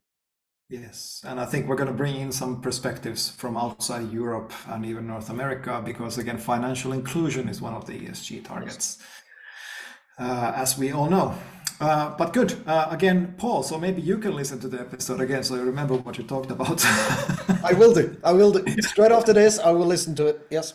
Yes, 0.70 1.22
and 1.26 1.38
I 1.38 1.44
think 1.44 1.68
we're 1.68 1.76
going 1.76 1.90
to 1.90 1.94
bring 1.94 2.16
in 2.16 2.32
some 2.32 2.62
perspectives 2.62 3.28
from 3.30 3.56
outside 3.56 4.10
Europe 4.10 4.52
and 4.66 4.84
even 4.86 5.06
North 5.06 5.28
America 5.28 5.82
because, 5.84 6.16
again, 6.16 6.38
financial 6.38 6.92
inclusion 6.92 7.48
is 7.48 7.60
one 7.60 7.74
of 7.74 7.86
the 7.86 7.92
ESG 7.92 8.44
targets, 8.44 8.98
uh, 10.18 10.52
as 10.56 10.78
we 10.78 10.90
all 10.90 11.08
know. 11.10 11.34
Uh, 11.84 12.16
but 12.16 12.32
good. 12.32 12.56
Uh, 12.66 12.86
again, 12.90 13.34
Paul, 13.36 13.62
so 13.62 13.78
maybe 13.78 14.00
you 14.00 14.16
can 14.16 14.34
listen 14.34 14.58
to 14.60 14.68
the 14.68 14.80
episode 14.80 15.20
again 15.20 15.44
so 15.44 15.54
you 15.54 15.64
remember 15.64 15.96
what 15.96 16.16
you 16.16 16.24
talked 16.24 16.50
about. 16.50 16.82
I 17.62 17.74
will 17.74 17.92
do. 17.92 18.16
I 18.24 18.32
will 18.32 18.52
do. 18.52 18.64
Straight 18.80 19.12
after 19.12 19.34
this, 19.34 19.58
I 19.58 19.70
will 19.70 19.84
listen 19.84 20.14
to 20.14 20.28
it. 20.28 20.46
Yes. 20.50 20.72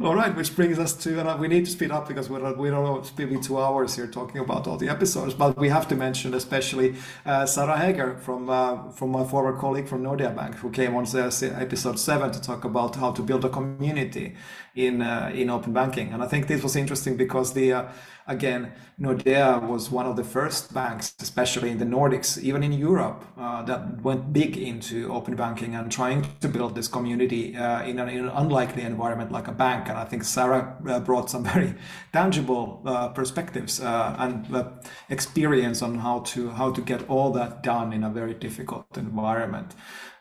All 0.00 0.14
right, 0.14 0.32
which 0.36 0.54
brings 0.54 0.78
us 0.78 0.92
to, 1.02 1.18
and 1.18 1.40
we 1.40 1.48
need 1.48 1.64
to 1.64 1.72
speed 1.72 1.90
up 1.90 2.06
because 2.06 2.30
we're, 2.30 2.54
we 2.54 2.70
don't 2.70 2.84
know, 2.84 2.98
it's 2.98 3.12
maybe 3.18 3.36
two 3.40 3.58
hours 3.58 3.96
here 3.96 4.06
talking 4.06 4.40
about 4.40 4.68
all 4.68 4.76
the 4.76 4.88
episodes, 4.88 5.34
but 5.34 5.58
we 5.58 5.68
have 5.70 5.88
to 5.88 5.96
mention 5.96 6.34
especially 6.34 6.94
uh, 7.26 7.46
Sarah 7.46 7.76
Hager 7.76 8.16
from 8.18 8.48
uh, 8.48 8.90
from 8.92 9.10
my 9.10 9.24
former 9.24 9.58
colleague 9.58 9.88
from 9.88 10.04
Nordea 10.04 10.32
Bank, 10.36 10.54
who 10.54 10.70
came 10.70 10.94
on 10.94 11.04
episode 11.04 11.98
seven 11.98 12.30
to 12.30 12.40
talk 12.40 12.64
about 12.64 12.94
how 12.94 13.10
to 13.10 13.22
build 13.22 13.44
a 13.44 13.48
community 13.48 14.36
in 14.76 15.02
uh, 15.02 15.32
in 15.34 15.50
open 15.50 15.72
banking. 15.72 16.12
And 16.12 16.22
I 16.22 16.26
think 16.26 16.46
this 16.46 16.62
was 16.62 16.76
interesting 16.76 17.16
because 17.16 17.54
the 17.54 17.72
uh, 17.72 17.84
again, 18.26 18.72
Nordea 19.00 19.66
was 19.66 19.90
one 19.90 20.06
of 20.06 20.16
the 20.16 20.24
first 20.24 20.72
banks, 20.72 21.14
especially 21.20 21.70
in 21.70 21.78
the 21.78 21.84
Nordics, 21.84 22.40
even 22.42 22.62
in 22.62 22.72
Europe, 22.72 23.24
uh, 23.36 23.62
that 23.62 24.02
went 24.02 24.32
big 24.32 24.56
into 24.56 25.12
open 25.12 25.34
banking 25.34 25.74
and 25.74 25.90
trying 25.90 26.26
to 26.40 26.48
build 26.48 26.74
this 26.74 26.88
community 26.88 27.56
uh, 27.56 27.82
in, 27.82 27.98
an, 27.98 28.08
in, 28.08 28.24
an, 28.24 28.30
unlikely 28.34 28.82
environment 28.82 29.32
like 29.32 29.48
a 29.48 29.52
bank. 29.52 29.88
And 29.88 29.98
I 29.98 30.04
think 30.04 30.24
Sarah 30.24 30.76
uh, 30.88 31.00
brought 31.00 31.30
some 31.30 31.44
very 31.54 31.74
tangible 32.12 32.82
uh, 32.84 33.08
perspectives 33.08 33.80
uh, 33.80 34.16
and 34.18 34.54
uh, 34.54 34.68
experience 35.08 35.82
on 35.82 35.98
how 35.98 36.20
to 36.20 36.50
how 36.50 36.72
to 36.72 36.80
get 36.80 37.08
all 37.08 37.32
that 37.32 37.62
done 37.62 37.92
in 37.92 38.04
a 38.04 38.10
very 38.10 38.34
difficult 38.34 38.86
environment. 38.96 39.74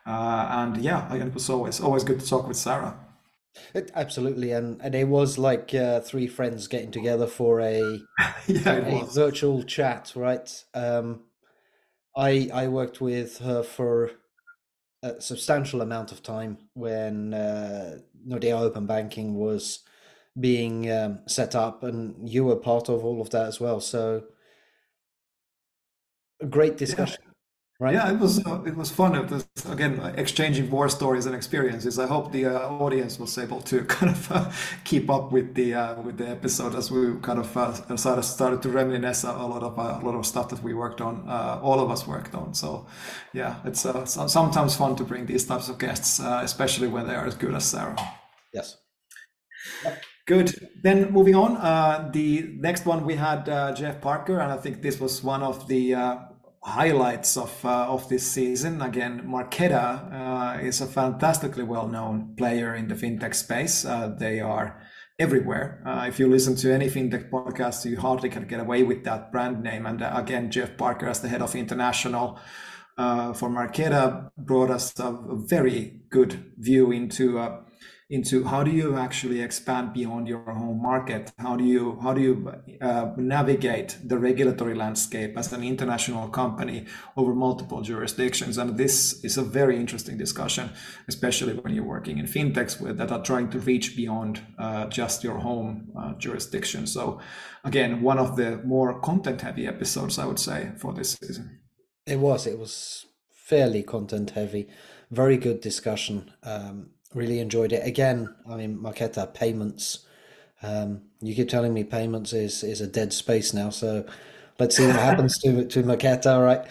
and 0.05 0.77
yeah, 0.77 1.13
it 1.13 1.33
was 1.33 1.49
always 1.49 1.79
always 1.79 2.03
good 2.03 2.19
to 2.19 2.27
talk 2.27 2.47
with 2.47 2.57
Sarah. 2.57 3.02
It, 3.73 3.91
absolutely, 3.95 4.51
and 4.51 4.81
and 4.81 4.95
it 4.95 5.07
was 5.07 5.37
like 5.37 5.73
uh, 5.73 5.99
three 5.99 6.27
friends 6.27 6.67
getting 6.67 6.91
together 6.91 7.27
for 7.27 7.61
a, 7.61 7.99
yeah, 8.47 8.73
a 8.73 9.05
virtual 9.05 9.63
chat, 9.63 10.11
right? 10.15 10.63
Um, 10.73 11.21
I 12.15 12.49
I 12.53 12.67
worked 12.67 12.99
with 12.99 13.39
her 13.39 13.63
for 13.63 14.11
a 15.03 15.21
substantial 15.21 15.81
amount 15.81 16.11
of 16.11 16.23
time 16.23 16.57
when 16.73 17.33
uh, 17.33 17.99
Nordea 18.27 18.59
Open 18.59 18.87
Banking 18.87 19.35
was 19.35 19.79
being 20.39 20.89
um, 20.91 21.19
set 21.27 21.55
up, 21.55 21.83
and 21.83 22.27
you 22.27 22.45
were 22.45 22.55
part 22.55 22.89
of 22.89 23.05
all 23.05 23.21
of 23.21 23.29
that 23.31 23.47
as 23.47 23.59
well. 23.59 23.79
So, 23.79 24.23
a 26.41 26.47
great 26.47 26.77
discussion. 26.77 27.21
Yeah 27.23 27.32
right? 27.83 27.93
Yeah, 27.93 28.11
it 28.13 28.19
was 28.19 28.43
uh, 28.45 28.61
it 28.65 28.75
was 28.75 28.89
fun. 28.89 29.15
It 29.15 29.29
was 29.29 29.45
again 29.69 29.99
exchanging 30.17 30.69
war 30.71 30.87
stories 30.89 31.25
and 31.25 31.35
experiences. 31.35 31.99
I 31.99 32.07
hope 32.07 32.31
the 32.31 32.45
uh, 32.45 32.85
audience 32.85 33.19
was 33.19 33.37
able 33.37 33.61
to 33.71 33.83
kind 33.95 34.11
of 34.15 34.31
uh, 34.31 34.51
keep 34.85 35.09
up 35.09 35.31
with 35.31 35.53
the 35.53 35.73
uh, 35.73 36.01
with 36.01 36.17
the 36.17 36.29
episode 36.29 36.75
as 36.75 36.89
we 36.89 37.01
kind 37.21 37.39
of 37.39 37.57
uh, 37.57 37.97
started 37.97 38.23
started 38.23 38.61
to 38.63 38.69
reminisce 38.69 39.23
a 39.25 39.33
lot 39.53 39.63
of 39.63 39.77
uh, 39.77 39.99
a 40.01 40.03
lot 40.05 40.15
of 40.15 40.25
stuff 40.25 40.47
that 40.49 40.63
we 40.63 40.73
worked 40.73 41.01
on. 41.01 41.15
all 41.61 41.79
of 41.79 41.91
us 41.91 42.07
worked 42.07 42.33
on. 42.33 42.53
So 42.53 42.85
yeah, 43.33 43.55
it's 43.65 43.85
sometimes 44.31 44.75
fun 44.75 44.95
to 44.95 45.03
bring 45.03 45.25
these 45.25 45.45
types 45.45 45.69
of 45.69 45.77
guests, 45.77 46.19
especially 46.49 46.87
when 46.87 47.07
they 47.07 47.15
are 47.15 47.27
as 47.27 47.35
good 47.35 47.53
as 47.53 47.65
Sarah. 47.65 47.97
Yes. 48.53 48.77
Good. 50.25 50.69
Then 50.81 51.11
moving 51.11 51.35
on, 51.35 51.57
uh, 51.57 52.09
the 52.13 52.55
next 52.57 52.85
one 52.85 53.05
we 53.05 53.15
had 53.15 53.49
uh, 53.49 53.73
Jeff 53.73 53.99
Parker, 53.99 54.39
and 54.39 54.53
I 54.53 54.57
think 54.57 54.81
this 54.81 54.97
was 54.99 55.21
one 55.21 55.43
of 55.43 55.67
the 55.67 55.95
uh, 55.95 56.15
highlights 56.63 57.35
of 57.37 57.65
uh, 57.65 57.87
of 57.87 58.07
this 58.09 58.29
season. 58.29 58.81
Again, 58.81 59.23
Marqeta 59.25 60.57
uh, 60.57 60.59
is 60.59 60.81
a 60.81 60.87
fantastically 60.87 61.63
well 61.63 61.87
known 61.87 62.35
player 62.37 62.73
in 62.73 62.87
the 62.87 62.95
fintech 62.95 63.35
space. 63.35 63.85
Uh, 63.85 64.15
they 64.17 64.39
are 64.39 64.81
everywhere. 65.19 65.83
Uh, 65.85 66.05
if 66.07 66.19
you 66.19 66.27
listen 66.27 66.55
to 66.55 66.73
any 66.73 66.89
fintech 66.89 67.29
podcast, 67.29 67.85
you 67.85 67.99
hardly 67.99 68.29
can 68.29 68.47
get 68.47 68.59
away 68.59 68.83
with 68.83 69.03
that 69.03 69.31
brand 69.31 69.61
name. 69.61 69.85
And 69.85 70.01
uh, 70.01 70.11
again, 70.15 70.49
Jeff 70.51 70.77
Parker, 70.77 71.07
as 71.07 71.21
the 71.21 71.29
head 71.29 71.41
of 71.41 71.55
international 71.55 72.39
uh, 72.97 73.33
for 73.33 73.49
Marqeta, 73.49 74.29
brought 74.37 74.71
us 74.71 74.97
a, 74.99 75.17
very 75.47 76.01
good 76.09 76.53
view 76.57 76.91
into 76.91 77.39
into 78.13 78.43
how 78.43 78.61
do 78.63 78.69
you 78.69 78.95
actually 78.95 79.41
expand 79.41 79.91
beyond 79.91 80.27
your 80.27 80.43
home 80.61 80.79
market? 80.79 81.31
How 81.39 81.55
do 81.55 81.63
you 81.63 81.97
how 82.03 82.13
do 82.13 82.21
you 82.21 82.35
uh, 82.79 83.11
navigate 83.17 83.97
the 84.03 84.19
regulatory 84.19 84.75
landscape 84.75 85.35
as 85.35 85.51
an 85.51 85.63
international 85.63 86.27
company 86.29 86.85
over 87.17 87.33
multiple 87.33 87.81
jurisdictions? 87.81 88.59
And 88.59 88.77
this 88.77 89.23
is 89.23 89.37
a 89.37 89.41
very 89.41 89.77
interesting 89.77 90.17
discussion 90.17 90.69
especially 91.07 91.53
when 91.53 91.73
you're 91.73 91.93
working 91.97 92.19
in 92.19 92.25
fintechs 92.25 92.79
with, 92.79 92.97
that 92.97 93.11
are 93.11 93.23
trying 93.23 93.49
to 93.49 93.59
reach 93.59 93.95
beyond 93.95 94.41
uh, 94.59 94.85
just 94.85 95.23
your 95.23 95.39
home 95.39 95.91
uh, 95.99 96.13
jurisdiction. 96.13 96.85
So 96.85 97.19
again 97.63 98.01
one 98.03 98.19
of 98.19 98.35
the 98.35 98.61
more 98.63 98.99
content 98.99 99.41
heavy 99.41 99.65
episodes 99.65 100.19
i 100.19 100.25
would 100.25 100.39
say 100.39 100.71
for 100.77 100.93
this 100.93 101.17
season. 101.21 101.59
It 102.05 102.19
was 102.19 102.45
it 102.45 102.59
was 102.59 103.07
fairly 103.49 103.81
content 103.81 104.31
heavy 104.31 104.67
very 105.13 105.37
good 105.37 105.61
discussion. 105.61 106.31
Um, 106.43 106.89
really 107.15 107.39
enjoyed 107.39 107.71
it. 107.73 107.85
Again, 107.85 108.33
I 108.49 108.55
mean, 108.55 108.77
Marqeta 108.77 109.33
payments. 109.33 110.05
Um, 110.61 111.03
you 111.21 111.35
keep 111.35 111.49
telling 111.49 111.73
me 111.73 111.83
payments 111.83 112.33
is 112.33 112.63
is 112.63 112.81
a 112.81 112.87
dead 112.87 113.13
space 113.13 113.53
now, 113.53 113.69
so 113.69 114.05
let's 114.59 114.77
see 114.77 114.87
what 114.87 114.95
happens 114.95 115.37
to 115.39 115.65
to 115.65 115.83
Marqeta, 115.83 116.43
right? 116.43 116.67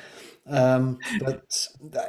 Um, 0.47 0.99
but 1.21 1.69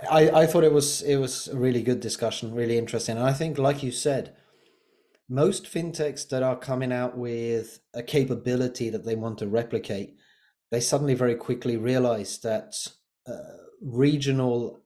I 0.10 0.30
I 0.30 0.46
thought 0.46 0.64
it 0.64 0.74
was 0.74 1.02
it 1.02 1.18
was 1.18 1.48
a 1.48 1.58
really 1.58 1.84
good 1.84 2.00
discussion, 2.00 2.56
really 2.56 2.78
interesting, 2.78 3.18
and 3.18 3.26
I 3.26 3.34
think, 3.34 3.58
like 3.58 3.84
you 3.84 3.92
said, 3.92 4.36
most 5.30 5.66
fintechs 5.66 6.28
that 6.30 6.44
are 6.44 6.56
coming 6.56 6.92
out 6.92 7.18
with 7.18 7.80
a 7.94 8.04
capability 8.04 8.90
that 8.90 9.06
they 9.06 9.16
want 9.16 9.38
to 9.40 9.48
replicate, 9.48 10.16
they 10.72 10.80
suddenly 10.80 11.16
very 11.16 11.36
quickly 11.36 11.78
realize 11.78 12.40
that 12.40 12.76
uh, 13.28 13.58
regional 13.82 14.84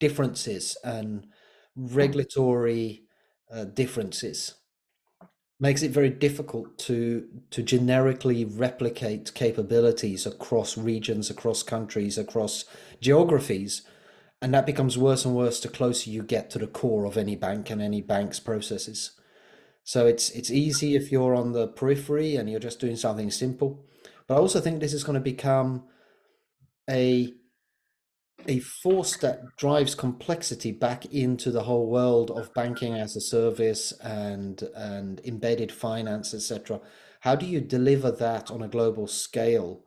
differences 0.00 0.76
and 0.84 1.26
regulatory 1.76 3.04
uh, 3.52 3.64
differences 3.64 4.54
makes 5.60 5.82
it 5.82 5.90
very 5.90 6.10
difficult 6.10 6.76
to 6.78 7.26
to 7.50 7.62
generically 7.62 8.44
replicate 8.44 9.32
capabilities 9.34 10.26
across 10.26 10.76
regions 10.76 11.30
across 11.30 11.62
countries 11.62 12.18
across 12.18 12.64
geographies 13.00 13.82
and 14.42 14.52
that 14.52 14.66
becomes 14.66 14.98
worse 14.98 15.24
and 15.24 15.36
worse 15.36 15.60
the 15.60 15.68
closer 15.68 16.10
you 16.10 16.24
get 16.24 16.50
to 16.50 16.58
the 16.58 16.66
core 16.66 17.06
of 17.06 17.16
any 17.16 17.36
bank 17.36 17.70
and 17.70 17.80
any 17.80 18.02
bank's 18.02 18.40
processes. 18.40 19.12
So 19.84 20.06
it's 20.06 20.30
it's 20.30 20.50
easy 20.50 20.96
if 20.96 21.12
you're 21.12 21.36
on 21.36 21.52
the 21.52 21.68
periphery 21.68 22.34
and 22.34 22.50
you're 22.50 22.58
just 22.58 22.80
doing 22.80 22.96
something 22.96 23.30
simple. 23.30 23.86
But 24.26 24.34
I 24.34 24.38
also 24.38 24.60
think 24.60 24.80
this 24.80 24.92
is 24.92 25.04
going 25.04 25.14
to 25.14 25.20
become 25.20 25.84
a 26.90 27.32
a 28.46 28.58
force 28.60 29.16
that 29.18 29.56
drives 29.56 29.94
complexity 29.94 30.72
back 30.72 31.06
into 31.06 31.50
the 31.50 31.62
whole 31.62 31.86
world 31.86 32.30
of 32.30 32.52
banking 32.54 32.94
as 32.94 33.16
a 33.16 33.20
service 33.20 33.92
and 34.02 34.62
and 34.74 35.20
embedded 35.24 35.70
finance 35.70 36.34
etc 36.34 36.80
how 37.20 37.34
do 37.34 37.46
you 37.46 37.60
deliver 37.60 38.10
that 38.10 38.50
on 38.50 38.62
a 38.62 38.68
global 38.68 39.06
scale 39.06 39.80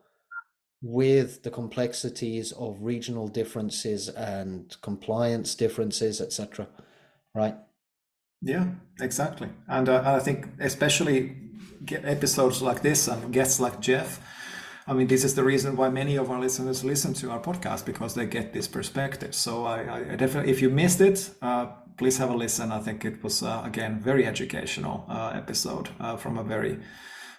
with 0.82 1.44
the 1.44 1.50
complexities 1.52 2.52
of 2.54 2.78
regional 2.82 3.28
differences 3.28 4.10
and 4.10 4.76
compliance 4.82 5.56
differences 5.56 6.22
etc 6.22 6.68
right? 7.34 7.56
Yeah 8.42 8.68
exactly. 9.02 9.50
And 9.68 9.90
uh, 9.90 10.02
i 10.06 10.20
think 10.20 10.48
especially 10.60 11.38
episodes 11.92 12.62
like 12.62 12.82
this 12.82 13.08
and 13.08 13.34
guests 13.34 13.60
like 13.60 13.80
jeff 13.80 14.20
I 14.88 14.94
mean, 14.94 15.08
this 15.08 15.24
is 15.24 15.34
the 15.34 15.44
reason 15.44 15.76
why 15.76 15.90
many 15.90 16.16
of 16.16 16.30
our 16.30 16.40
listeners 16.40 16.84
listen 16.84 17.14
to 17.16 17.32
our 17.32 17.40
podcast 17.40 17.86
because 17.86 18.14
they 18.14 18.28
get 18.28 18.54
this 18.54 18.68
perspective. 18.68 19.34
So 19.34 19.66
I, 19.66 20.12
I 20.12 20.16
definitely, 20.16 20.52
if 20.52 20.62
you 20.62 20.70
missed 20.70 21.02
it, 21.02 21.32
uh, 21.42 21.66
please 21.98 22.18
have 22.20 22.30
a 22.30 22.36
listen. 22.36 22.72
I 22.72 22.80
think 22.80 23.04
it 23.04 23.24
was 23.24 23.42
uh, 23.42 23.64
again 23.66 24.00
very 24.00 24.28
educational 24.28 25.06
uh, 25.10 25.32
episode 25.34 25.90
uh, 26.00 26.18
from 26.18 26.38
a 26.38 26.44
very, 26.44 26.78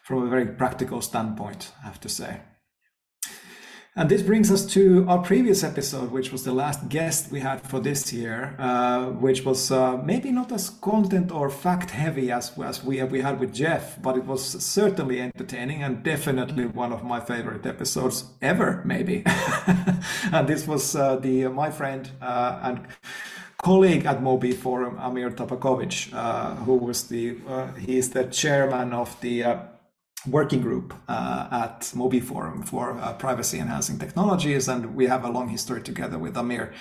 from 0.03 0.25
a 0.25 0.29
very 0.29 0.47
practical 0.47 1.01
standpoint. 1.01 1.73
I 1.83 1.87
have 1.87 2.01
to 2.01 2.09
say. 2.09 2.41
And 3.99 4.11
this 4.11 4.21
brings 4.21 4.53
us 4.53 4.67
to 4.75 5.07
our 5.09 5.23
previous 5.23 5.65
episode, 5.65 6.11
which 6.11 6.31
was 6.31 6.45
the 6.45 6.53
last 6.53 6.91
guest 6.91 7.33
we 7.33 7.41
had 7.41 7.63
for 7.63 7.81
this 7.81 8.13
year, 8.13 8.55
uh, 8.59 9.07
which 9.07 9.43
was 9.43 9.71
uh, 9.71 9.97
maybe 9.97 10.31
not 10.31 10.53
as 10.53 10.69
content 10.69 11.33
or 11.33 11.49
fact 11.49 11.93
heavy 11.93 12.31
as, 12.31 12.53
as 12.59 12.85
we, 12.85 13.03
we 13.05 13.23
had 13.23 13.41
with 13.41 13.55
Jeff, 13.55 14.01
but 14.03 14.19
it 14.19 14.27
was 14.27 14.45
certainly 14.63 15.19
entertaining 15.19 15.83
and 15.83 16.03
definitely 16.03 16.67
one 16.67 16.93
of 16.93 17.05
my 17.05 17.21
favorite 17.21 17.65
episodes 17.65 18.25
ever, 18.43 18.83
maybe. 18.85 19.23
and 20.31 20.47
this 20.47 20.67
was 20.67 20.95
uh, 20.95 21.17
the 21.17 21.49
my 21.49 21.71
friend 21.71 22.11
uh, 22.21 22.61
and 22.65 22.87
colleague 23.57 24.05
at 24.05 24.23
Mobey 24.23 24.53
Forum, 24.53 24.99
Amir 24.99 25.31
Tabakovic, 25.31 26.13
uh, 26.13 26.55
who 26.57 26.75
was 26.75 27.09
the 27.09 27.39
uh, 27.49 27.73
he 27.73 27.97
is 27.97 28.11
the 28.11 28.25
chairman 28.25 28.93
of 28.93 29.19
the 29.23 29.43
working 30.27 30.61
group 30.61 30.95
uh, 31.09 31.49
at 31.51 31.93
Mobey 31.95 32.21
Forum 32.21 32.63
for 32.63 32.99
uh, 32.99 33.13
privacy 33.15 33.59
enhancing 33.59 33.99
technologies, 33.99 34.69
and 34.69 34.95
we 34.95 35.07
have 35.07 35.25
a 35.25 35.31
long 35.31 35.49
history 35.49 35.83
together 35.83 36.19
with 36.19 36.37
Amir. 36.37 36.73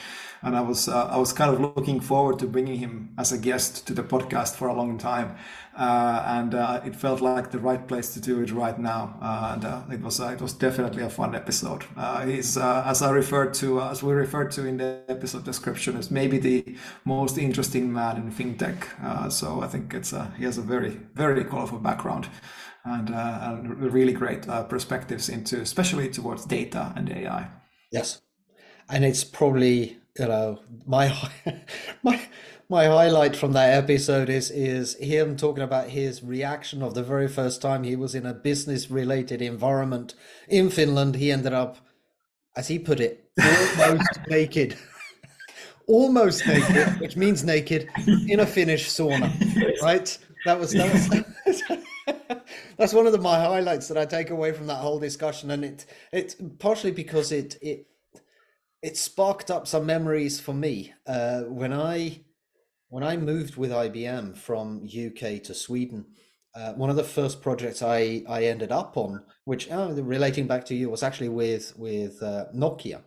And 0.41 0.55
I 0.55 0.61
was 0.61 0.87
uh, 0.87 1.07
I 1.07 1.17
was 1.17 1.33
kind 1.33 1.51
of 1.51 1.59
looking 1.59 1.99
forward 1.99 2.37
to 2.39 2.45
bringing 2.47 2.77
him 2.77 3.09
as 3.17 3.31
a 3.31 3.37
guest 3.37 3.87
to 3.87 3.93
the 3.93 4.03
podcast 4.03 4.55
for 4.55 4.67
a 4.67 4.73
long 4.73 4.99
time, 4.99 5.35
uh, 5.75 6.23
and 6.27 6.53
uh, 6.53 6.81
it 6.85 6.95
felt 6.95 7.19
like 7.19 7.49
the 7.49 7.57
right 7.57 7.87
place 7.87 8.13
to 8.13 8.21
do 8.21 8.41
it 8.41 8.51
right 8.51 8.77
now. 8.77 9.17
Uh, 9.21 9.53
and 9.53 9.93
it 9.93 10.01
was 10.01 10.19
it 10.19 10.41
was 10.41 10.53
definitely 10.53 11.01
a 11.01 11.09
fun 11.09 11.33
episode. 11.33 11.85
he's 12.25 12.57
as 12.57 13.01
I 13.01 13.09
referred 13.09 13.55
to 13.55 13.81
as 13.81 14.03
we 14.03 14.13
referred 14.13 14.51
to 14.51 14.67
in 14.67 14.77
the 14.77 15.01
episode 15.07 15.45
description 15.45 15.97
is 15.97 16.11
maybe 16.11 16.37
the 16.37 16.75
most 17.05 17.37
interesting 17.37 17.91
man 17.91 18.17
in 18.17 18.31
fintech. 18.31 19.31
so 19.31 19.61
I 19.61 19.67
think 19.67 19.93
it's 19.93 20.13
he 20.37 20.43
has 20.43 20.59
a 20.59 20.61
very 20.61 20.99
very 21.15 21.43
colorful 21.43 21.79
background 21.79 22.27
and, 22.85 23.13
uh, 23.13 23.39
and 23.41 23.77
really 23.91 24.13
great 24.13 24.47
uh, 24.47 24.63
perspectives 24.63 25.27
into, 25.27 25.59
especially 25.59 26.09
towards 26.09 26.45
data 26.45 26.93
and 26.95 27.09
AI. 27.09 27.49
Yes, 27.91 28.21
and 28.89 29.03
it's 29.03 29.23
probably 29.23 29.97
you 30.19 30.27
know 30.27 30.59
my 30.85 31.13
my 32.03 32.21
my 32.69 32.85
highlight 32.85 33.35
from 33.35 33.53
that 33.53 33.73
episode 33.73 34.29
is 34.29 34.51
is 34.51 34.95
him 34.95 35.35
talking 35.35 35.63
about 35.63 35.89
his 35.89 36.23
reaction 36.23 36.81
of 36.81 36.93
the 36.93 37.03
very 37.03 37.27
first 37.27 37.61
time 37.61 37.83
he 37.83 37.95
was 37.95 38.15
in 38.15 38.25
a 38.25 38.33
business 38.33 38.89
related 38.91 39.41
environment 39.41 40.13
in 40.47 40.69
Finland. 40.69 41.15
He 41.15 41.31
ended 41.31 41.53
up, 41.53 41.77
as 42.55 42.67
he 42.67 42.79
put 42.79 42.99
it, 42.99 43.29
almost 43.79 44.19
naked. 44.29 44.77
almost 45.87 46.47
naked, 46.47 46.99
which 46.99 47.15
means 47.15 47.43
naked 47.43 47.87
in 48.27 48.39
a 48.39 48.45
Finnish 48.45 48.89
sauna, 48.89 49.31
right? 49.81 50.17
That 50.45 50.59
was 50.59 50.71
that 50.71 50.91
was 50.93 51.61
that's 52.77 52.93
one 52.93 53.05
of 53.05 53.11
the, 53.11 53.19
my 53.19 53.39
highlights 53.39 53.87
that 53.87 53.97
I 53.97 54.05
take 54.05 54.29
away 54.29 54.51
from 54.51 54.67
that 54.67 54.75
whole 54.75 54.99
discussion, 54.99 55.51
and 55.51 55.65
it 55.65 55.85
it's 56.11 56.35
partially 56.59 56.91
because 56.91 57.31
it 57.31 57.57
it 57.61 57.87
it 58.81 58.97
sparked 58.97 59.49
up 59.49 59.67
some 59.67 59.85
memories 59.85 60.39
for 60.39 60.53
me 60.53 60.93
uh, 61.07 61.41
when 61.41 61.73
I 61.73 62.21
when 62.89 63.03
I 63.03 63.17
moved 63.17 63.57
with 63.57 63.71
IBM 63.71 64.37
from 64.37 64.83
UK 64.83 65.41
to 65.43 65.53
Sweden. 65.53 66.05
Uh, 66.55 66.73
one 66.73 66.89
of 66.89 66.95
the 66.95 67.03
first 67.03 67.41
projects 67.41 67.81
I 67.81 68.23
I 68.29 68.45
ended 68.45 68.71
up 68.71 68.97
on, 68.97 69.23
which 69.45 69.69
uh, 69.71 69.91
relating 69.95 70.47
back 70.47 70.65
to 70.65 70.75
you, 70.75 70.89
was 70.89 71.03
actually 71.03 71.29
with 71.29 71.73
with 71.77 72.21
uh, 72.21 72.45
Nokia, 72.55 73.01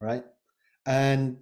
right? 0.00 0.24
And 0.86 1.38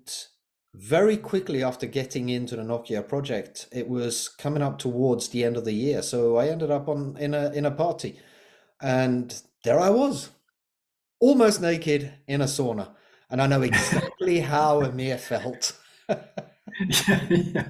very 0.74 1.16
quickly 1.16 1.62
after 1.62 1.86
getting 1.86 2.28
into 2.28 2.56
the 2.56 2.62
Nokia 2.62 3.06
project, 3.06 3.68
it 3.72 3.88
was 3.88 4.28
coming 4.28 4.62
up 4.62 4.78
towards 4.78 5.28
the 5.28 5.44
end 5.44 5.56
of 5.56 5.64
the 5.64 5.72
year. 5.72 6.02
So 6.02 6.36
I 6.36 6.48
ended 6.48 6.70
up 6.70 6.88
on 6.88 7.16
in 7.18 7.34
a 7.34 7.50
in 7.52 7.66
a 7.66 7.70
party, 7.70 8.18
and 8.80 9.34
there 9.64 9.78
I 9.78 9.90
was, 9.90 10.30
almost 11.20 11.60
naked 11.60 12.12
in 12.26 12.40
a 12.40 12.46
sauna, 12.46 12.90
and 13.30 13.40
I 13.42 13.46
know 13.46 13.62
exactly 13.62 14.40
how 14.40 14.82
Amir 14.82 15.18
felt. 15.18 15.78
yeah, 17.08 17.20
yeah. 17.28 17.66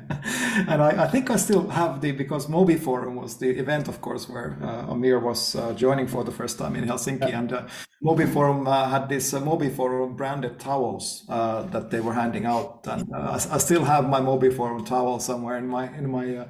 And 0.69 0.83
I, 0.83 1.05
I, 1.05 1.09
think 1.09 1.31
I 1.31 1.37
still 1.37 1.69
have 1.69 2.01
the 2.01 2.13
because 2.13 2.49
Mobey 2.49 2.79
Forum 2.79 3.17
was 3.17 3.37
the 3.39 3.51
event, 3.51 3.89
of 3.89 4.01
course, 4.01 4.29
where 4.29 4.57
uh, 4.63 4.93
Amir 4.93 5.19
was 5.19 5.57
uh, 5.57 5.73
joining 5.73 6.07
for 6.07 6.25
the 6.25 6.31
first 6.31 6.59
time 6.59 6.77
in 6.77 6.85
Helsinki, 6.85 7.29
yeah. 7.29 7.39
and 7.39 7.53
uh, 7.53 7.67
Mobey 8.05 8.27
Forum 8.27 8.67
uh, 8.67 8.89
had 8.89 9.09
this 9.09 9.33
uh, 9.33 9.41
Mobey 9.41 9.71
Forum 9.71 10.17
branded 10.17 10.59
towels 10.59 11.25
uh, 11.29 11.63
that 11.71 11.91
they 11.91 12.01
were 12.01 12.13
handing 12.13 12.47
out, 12.47 12.81
and 12.89 13.09
uh, 13.15 13.39
I, 13.39 13.55
I, 13.55 13.59
still 13.59 13.85
have 13.85 14.09
my 14.09 14.21
Mobey 14.21 14.51
Forum 14.51 14.85
towel 14.85 15.21
somewhere 15.21 15.57
in 15.57 15.69
my 15.69 15.87
in 15.97 16.11
my 16.11 16.37
uh, 16.37 16.49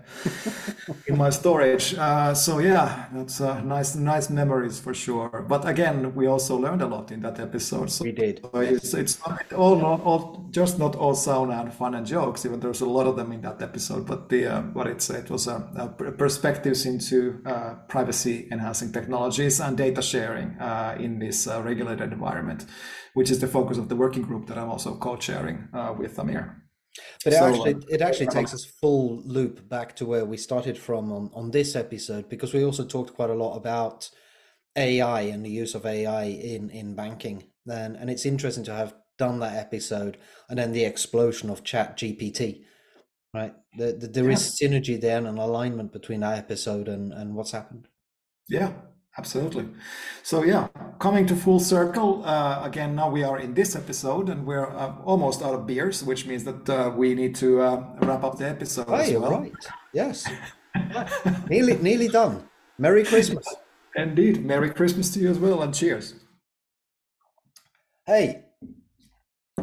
in 1.07 1.19
my 1.19 1.29
storage. 1.29 1.95
Uh, 1.95 2.33
so 2.33 2.59
yeah, 2.59 3.07
that's 3.13 3.39
nice 3.41 3.95
nice 3.95 4.31
memories 4.31 4.81
for 4.81 4.95
sure. 4.95 5.45
But 5.47 5.69
again, 5.69 6.15
we 6.15 6.27
also 6.27 6.57
learned 6.57 6.81
a 6.81 6.87
lot 6.87 7.13
in 7.13 7.21
that 7.21 7.39
episode. 7.39 7.91
So, 7.91 8.05
we 8.05 8.13
did. 8.13 8.41
So 8.43 8.61
it's 8.61 8.95
it's 8.95 9.19
not 9.27 9.53
all 9.53 9.77
not 9.77 10.01
all 10.01 10.49
just 10.51 10.79
not 10.79 10.97
all 10.97 11.15
sauna 11.15 11.61
and 11.61 11.75
fun 11.75 11.95
and 11.95 12.07
jokes. 12.07 12.47
Even 12.53 12.61
there's 12.61 12.83
a 12.83 12.87
lot 12.87 13.07
of 13.07 13.17
them 13.17 13.33
in 13.33 13.41
that 13.41 13.63
episode. 13.63 14.07
But 14.07 14.29
the 14.29 14.47
uh, 14.47 14.61
what 14.75 14.87
it's 14.87 15.09
it 15.09 15.31
was 15.31 15.49
uh, 15.49 15.63
uh, 15.75 15.89
a, 16.05 16.13
perspectives 16.13 16.85
into 16.85 17.41
privacy 17.89 18.47
enhancing 18.53 18.93
technologies 18.93 19.59
and 19.59 19.75
data 19.75 20.03
sharing 20.03 20.59
in 21.01 21.19
this 21.19 21.47
uh, 21.47 21.63
regulated 21.63 22.13
environment, 22.13 22.67
which 23.15 23.31
is 23.31 23.41
the 23.41 23.47
focus 23.47 23.79
of 23.79 23.89
the 23.89 23.97
working 23.97 24.23
group 24.23 24.47
that 24.49 24.59
I'm 24.59 24.69
also 24.69 24.95
co-chairing 24.97 25.69
uh, 25.73 25.95
with 25.99 26.19
Amir. 26.19 26.63
But 27.25 27.33
it 27.33 27.37
so, 27.37 27.47
actually, 27.47 27.75
um, 27.75 27.83
it 27.89 28.03
actually 28.03 28.27
takes 28.27 28.53
us 28.53 28.67
full 28.67 29.23
loop 29.25 29.67
back 29.67 29.97
to 29.97 30.05
where 30.05 30.27
we 30.27 30.37
started 30.37 30.77
from 30.77 31.11
on, 31.11 31.31
on 31.33 31.51
this 31.51 31.75
episode, 31.75 32.29
because 32.29 32.53
we 32.53 32.65
also 32.65 32.85
talked 32.85 33.15
quite 33.15 33.31
a 33.31 33.35
lot 33.35 33.57
about 33.57 34.11
AI 34.77 35.23
and 35.23 35.43
the 35.43 35.51
use 35.51 35.75
of 35.75 35.87
AI 35.87 36.25
in, 36.25 36.69
in 36.69 36.95
banking. 36.95 37.45
And, 37.67 37.97
and 37.97 38.11
it's 38.11 38.27
interesting 38.27 38.65
to 38.65 38.75
have 38.75 38.95
done 39.23 39.39
that 39.41 39.57
episode 39.67 40.15
and 40.49 40.59
then 40.59 40.73
the 40.73 40.85
explosion 40.85 41.49
of 41.51 41.63
ChatGPT, 41.63 42.65
right? 43.33 43.55
The, 43.79 43.93
the, 43.93 44.09
there 44.09 44.25
yeah. 44.25 44.37
is 44.37 44.59
synergy 44.61 45.01
there 45.01 45.19
and 45.19 45.29
an 45.29 45.39
alignment 45.39 45.93
between 45.93 46.21
that 46.21 46.39
episode 46.39 46.89
and, 46.89 47.13
and 47.13 47.35
what's 47.37 47.53
happened. 47.53 47.87
Yeah, 48.49 48.73
Absolutely. 49.19 49.69
So 50.23 50.43
yeah, 50.43 50.69
coming 50.99 51.27
to 51.27 51.37
full 51.37 51.61
circle 51.61 52.25
uh, 52.25 52.63
again. 52.65 52.95
Now 52.97 53.11
we 53.11 53.23
are 53.23 53.39
in 53.39 53.53
this 53.53 53.77
episode, 53.77 54.31
and 54.31 54.47
we're 54.47 54.71
uh, 54.71 54.95
almost 55.05 55.43
out 55.43 55.55
of 55.55 55.67
beers, 55.67 56.03
which 56.03 56.25
means 56.25 56.45
that 56.45 56.71
uh, 56.71 56.91
we 56.97 57.15
need 57.15 57.35
to 57.45 57.61
uh, 57.61 57.85
wrap 58.01 58.25
up 58.25 58.39
the 58.39 58.49
episode 58.49 58.87
oh, 58.89 58.95
as 58.95 59.13
well. 59.13 59.41
Right. 59.43 59.53
Yes. 59.93 60.27
nearly, 61.51 61.77
nearly 61.77 62.09
done. 62.09 62.49
Merry 62.79 63.05
Christmas. 63.05 63.47
Indeed. 63.97 64.47
Merry 64.47 64.71
Christmas 64.71 65.13
to 65.13 65.21
you 65.21 65.31
as 65.31 65.39
well, 65.39 65.61
and 65.61 65.75
cheers. 65.75 66.15
Hey, 68.07 68.45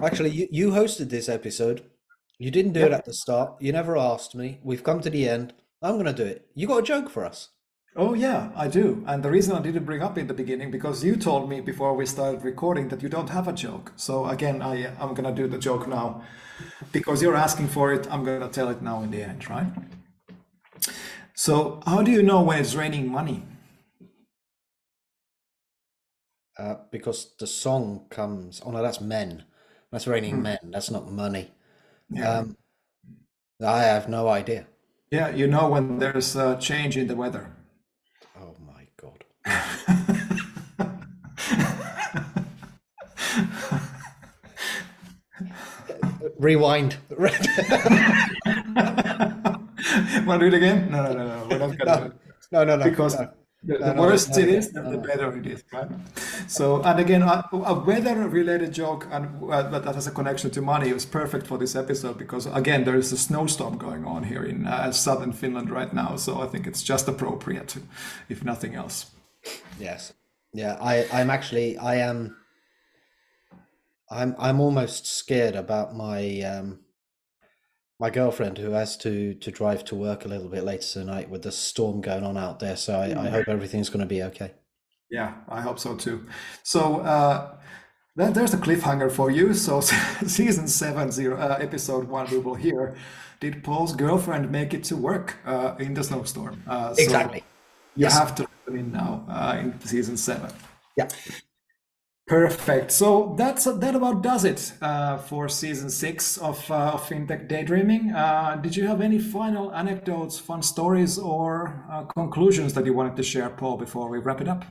actually, 0.03 0.31
you, 0.31 0.47
you 0.51 0.69
hosted 0.71 1.09
this 1.09 1.29
episode. 1.29 1.83
You 2.37 2.51
didn't 2.51 2.73
do 2.73 2.81
yep. 2.81 2.89
it 2.89 2.93
at 2.93 3.05
the 3.05 3.13
start. 3.13 3.61
You 3.61 3.71
never 3.71 3.97
asked 3.97 4.35
me. 4.35 4.59
We've 4.63 4.83
come 4.83 5.01
to 5.01 5.09
the 5.09 5.27
end. 5.27 5.53
I'm 5.81 5.93
going 5.93 6.05
to 6.05 6.13
do 6.13 6.25
it. 6.25 6.47
You 6.55 6.67
got 6.67 6.79
a 6.79 6.83
joke 6.83 7.09
for 7.09 7.25
us? 7.25 7.49
Oh 7.95 8.13
yeah, 8.13 8.51
I 8.55 8.67
do. 8.67 9.03
And 9.07 9.23
the 9.23 9.31
reason 9.31 9.55
I 9.55 9.61
didn't 9.61 9.83
bring 9.83 10.01
up 10.01 10.17
in 10.17 10.27
the 10.27 10.33
beginning 10.33 10.69
because 10.69 11.03
you 11.03 11.15
told 11.15 11.49
me 11.49 11.59
before 11.59 11.95
we 11.95 12.05
started 12.05 12.43
recording 12.43 12.87
that 12.89 13.01
you 13.01 13.09
don't 13.09 13.29
have 13.29 13.47
a 13.47 13.53
joke. 13.53 13.91
So 13.95 14.27
again, 14.27 14.61
I 14.61 14.93
I'm 14.99 15.13
gonna 15.15 15.33
do 15.33 15.47
the 15.47 15.57
joke 15.57 15.87
now 15.87 16.21
because 16.91 17.21
you're 17.21 17.35
asking 17.35 17.67
for 17.69 17.91
it. 17.91 18.07
I'm 18.11 18.23
gonna 18.23 18.47
tell 18.49 18.69
it 18.69 18.81
now 18.81 19.01
in 19.01 19.09
the 19.11 19.23
end, 19.23 19.49
right? 19.49 19.71
So 21.33 21.81
how 21.85 22.03
do 22.03 22.11
you 22.11 22.21
know 22.21 22.41
when 22.41 22.59
it's 22.59 22.75
raining 22.75 23.11
money? 23.11 23.43
Uh, 26.57 26.75
because 26.91 27.33
the 27.39 27.47
song 27.47 28.05
comes. 28.09 28.61
Oh 28.63 28.71
no, 28.71 28.83
that's 28.83 29.01
men. 29.01 29.45
That's 29.91 30.07
raining 30.07 30.41
men. 30.41 30.59
That's 30.65 30.91
not 30.91 31.11
money. 31.11 31.51
Yeah. 32.09 32.39
Um, 32.39 32.57
I 33.61 33.79
have 33.79 34.07
no 34.07 34.29
idea. 34.29 34.67
Yeah, 35.11 35.29
you 35.29 35.47
know 35.47 35.69
when 35.69 35.97
there's 35.97 36.35
a 36.35 36.55
change 36.59 36.97
in 36.97 37.07
the 37.07 37.15
weather. 37.15 37.51
Oh 38.39 38.53
my 38.65 38.85
god. 39.01 39.23
Rewind. 46.37 46.97
Want 47.17 47.33
to 50.39 50.39
do 50.39 50.45
it 50.45 50.53
again? 50.53 50.91
No, 50.91 51.03
no, 51.03 51.13
no, 51.13 51.27
no. 51.27 51.47
We're 51.49 51.57
not 51.57 51.75
gonna 51.77 51.99
do 51.99 52.05
it. 52.05 52.13
no, 52.51 52.63
no, 52.63 52.75
no. 52.77 52.83
because 52.83 53.19
no. 53.19 53.31
The, 53.63 53.77
the 53.77 53.93
worse 53.93 54.37
it 54.37 54.47
is, 54.47 54.71
the, 54.71 54.81
the 54.81 54.97
better 54.97 55.35
it 55.37 55.45
is, 55.45 55.63
right? 55.73 55.89
So, 56.47 56.81
and 56.81 56.99
again, 56.99 57.21
a, 57.21 57.43
a 57.51 57.73
weather-related 57.73 58.71
joke, 58.71 59.07
and 59.11 59.25
uh, 59.51 59.63
but 59.69 59.83
that 59.83 59.95
has 59.95 60.07
a 60.07 60.11
connection 60.11 60.49
to 60.51 60.61
money, 60.61 60.89
is 60.89 61.05
perfect 61.05 61.45
for 61.45 61.57
this 61.57 61.75
episode 61.75 62.17
because 62.17 62.45
again, 62.45 62.85
there 62.85 62.95
is 62.95 63.11
a 63.11 63.17
snowstorm 63.17 63.77
going 63.77 64.05
on 64.05 64.23
here 64.23 64.43
in 64.43 64.65
uh, 64.65 64.91
southern 64.91 65.33
Finland 65.33 65.69
right 65.69 65.93
now. 65.93 66.15
So 66.15 66.41
I 66.41 66.47
think 66.47 66.67
it's 66.67 66.83
just 66.83 67.07
appropriate, 67.07 67.77
if 68.29 68.43
nothing 68.43 68.75
else. 68.75 69.11
Yes. 69.79 70.13
Yeah, 70.53 70.77
I, 70.81 71.07
I'm 71.13 71.29
actually 71.29 71.77
I 71.77 71.97
am 71.97 72.35
I'm 74.09 74.35
I'm 74.39 74.59
almost 74.59 75.05
scared 75.05 75.55
about 75.55 75.95
my 75.95 76.41
um 76.41 76.79
my 77.99 78.09
girlfriend 78.09 78.57
who 78.57 78.71
has 78.71 78.95
to 78.97 79.33
to 79.35 79.51
drive 79.51 79.83
to 79.85 79.95
work 79.95 80.25
a 80.25 80.27
little 80.27 80.47
bit 80.49 80.63
later 80.63 80.83
tonight 80.83 81.29
with 81.29 81.41
the 81.41 81.51
storm 81.51 82.01
going 82.01 82.23
on 82.23 82.37
out 82.37 82.59
there. 82.59 82.75
So 82.77 82.93
I, 82.99 83.25
I 83.25 83.29
hope 83.29 83.47
everything's 83.47 83.89
gonna 83.89 84.05
be 84.05 84.23
okay. 84.23 84.51
Yeah, 85.11 85.33
I 85.49 85.61
hope 85.61 85.79
so 85.79 85.95
too. 85.95 86.25
So 86.63 86.99
uh, 87.01 87.55
then 88.15 88.33
there's 88.33 88.53
a 88.53 88.57
cliffhanger 88.57 89.11
for 89.11 89.31
you. 89.31 89.53
So 89.53 89.81
season 90.27 90.67
seven, 90.67 91.11
zero, 91.11 91.37
uh, 91.37 91.57
episode 91.59 92.07
one, 92.07 92.27
we 92.31 92.37
will 92.37 92.55
hear. 92.55 92.95
Did 93.39 93.63
Paul's 93.63 93.95
girlfriend 93.95 94.51
make 94.51 94.73
it 94.73 94.83
to 94.85 94.97
work 94.97 95.37
uh, 95.45 95.75
in 95.79 95.93
the 95.93 96.03
snowstorm? 96.03 96.61
Uh, 96.67 96.93
so 96.93 97.01
Exactly. 97.03 97.43
You 97.95 98.03
Yes. 98.03 98.17
have 98.17 98.35
to 98.35 98.47
in 98.67 98.91
now 98.91 99.25
uh, 99.27 99.57
in 99.59 99.79
season 99.81 100.15
seven. 100.17 100.51
Yeah. 100.95 101.07
Perfect. 102.29 102.91
So 102.91 103.33
that's 103.39 103.63
that 103.65 103.95
about 103.95 104.21
does 104.21 104.45
it 104.45 104.73
uh, 104.83 105.17
for 105.17 105.49
season 105.49 105.89
six 105.89 106.37
of, 106.37 106.69
uh, 106.69 106.91
of 106.93 107.09
FinTech 107.09 107.47
Daydreaming. 107.47 108.11
Uh, 108.11 108.55
did 108.61 108.75
you 108.75 108.85
have 108.85 109.01
any 109.01 109.17
final 109.17 109.73
anecdotes, 109.73 110.37
fun 110.37 110.61
stories, 110.61 111.17
or 111.17 111.83
uh, 111.91 112.03
conclusions 112.15 112.75
that 112.75 112.85
you 112.85 112.93
wanted 112.93 113.15
to 113.15 113.23
share, 113.23 113.49
Paul, 113.49 113.77
before 113.77 114.09
we 114.09 114.19
wrap 114.19 114.41
it 114.41 114.47
up? 114.47 114.63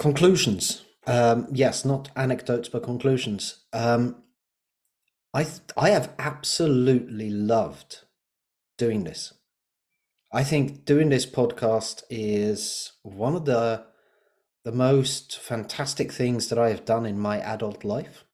Conclusions. 0.00 0.84
Um, 1.06 1.46
yes, 1.52 1.84
not 1.84 2.10
anecdotes, 2.16 2.68
but 2.68 2.82
conclusions. 2.82 3.64
Um, 3.72 4.24
I 5.32 5.44
th- 5.44 5.60
I 5.76 5.90
have 5.90 6.12
absolutely 6.18 7.30
loved 7.30 8.00
doing 8.78 9.04
this. 9.04 9.32
I 10.32 10.42
think 10.42 10.84
doing 10.84 11.10
this 11.10 11.24
podcast 11.24 12.02
is 12.10 12.94
one 13.02 13.36
of 13.36 13.44
the 13.44 13.87
the 14.68 14.76
most 14.76 15.38
fantastic 15.38 16.12
things 16.12 16.50
that 16.50 16.58
I 16.58 16.68
have 16.68 16.84
done 16.84 17.06
in 17.06 17.18
my 17.18 17.40
adult 17.40 17.84
life. 17.84 18.24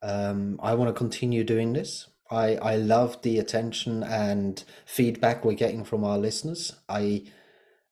Um, 0.00 0.60
I 0.62 0.74
want 0.74 0.88
to 0.88 0.94
continue 0.96 1.42
doing 1.42 1.72
this. 1.72 2.08
I 2.30 2.54
I 2.62 2.76
love 2.76 3.20
the 3.22 3.40
attention 3.40 4.04
and 4.04 4.62
feedback 4.86 5.44
we're 5.44 5.54
getting 5.54 5.82
from 5.82 6.04
our 6.04 6.16
listeners. 6.16 6.76
I 6.88 7.24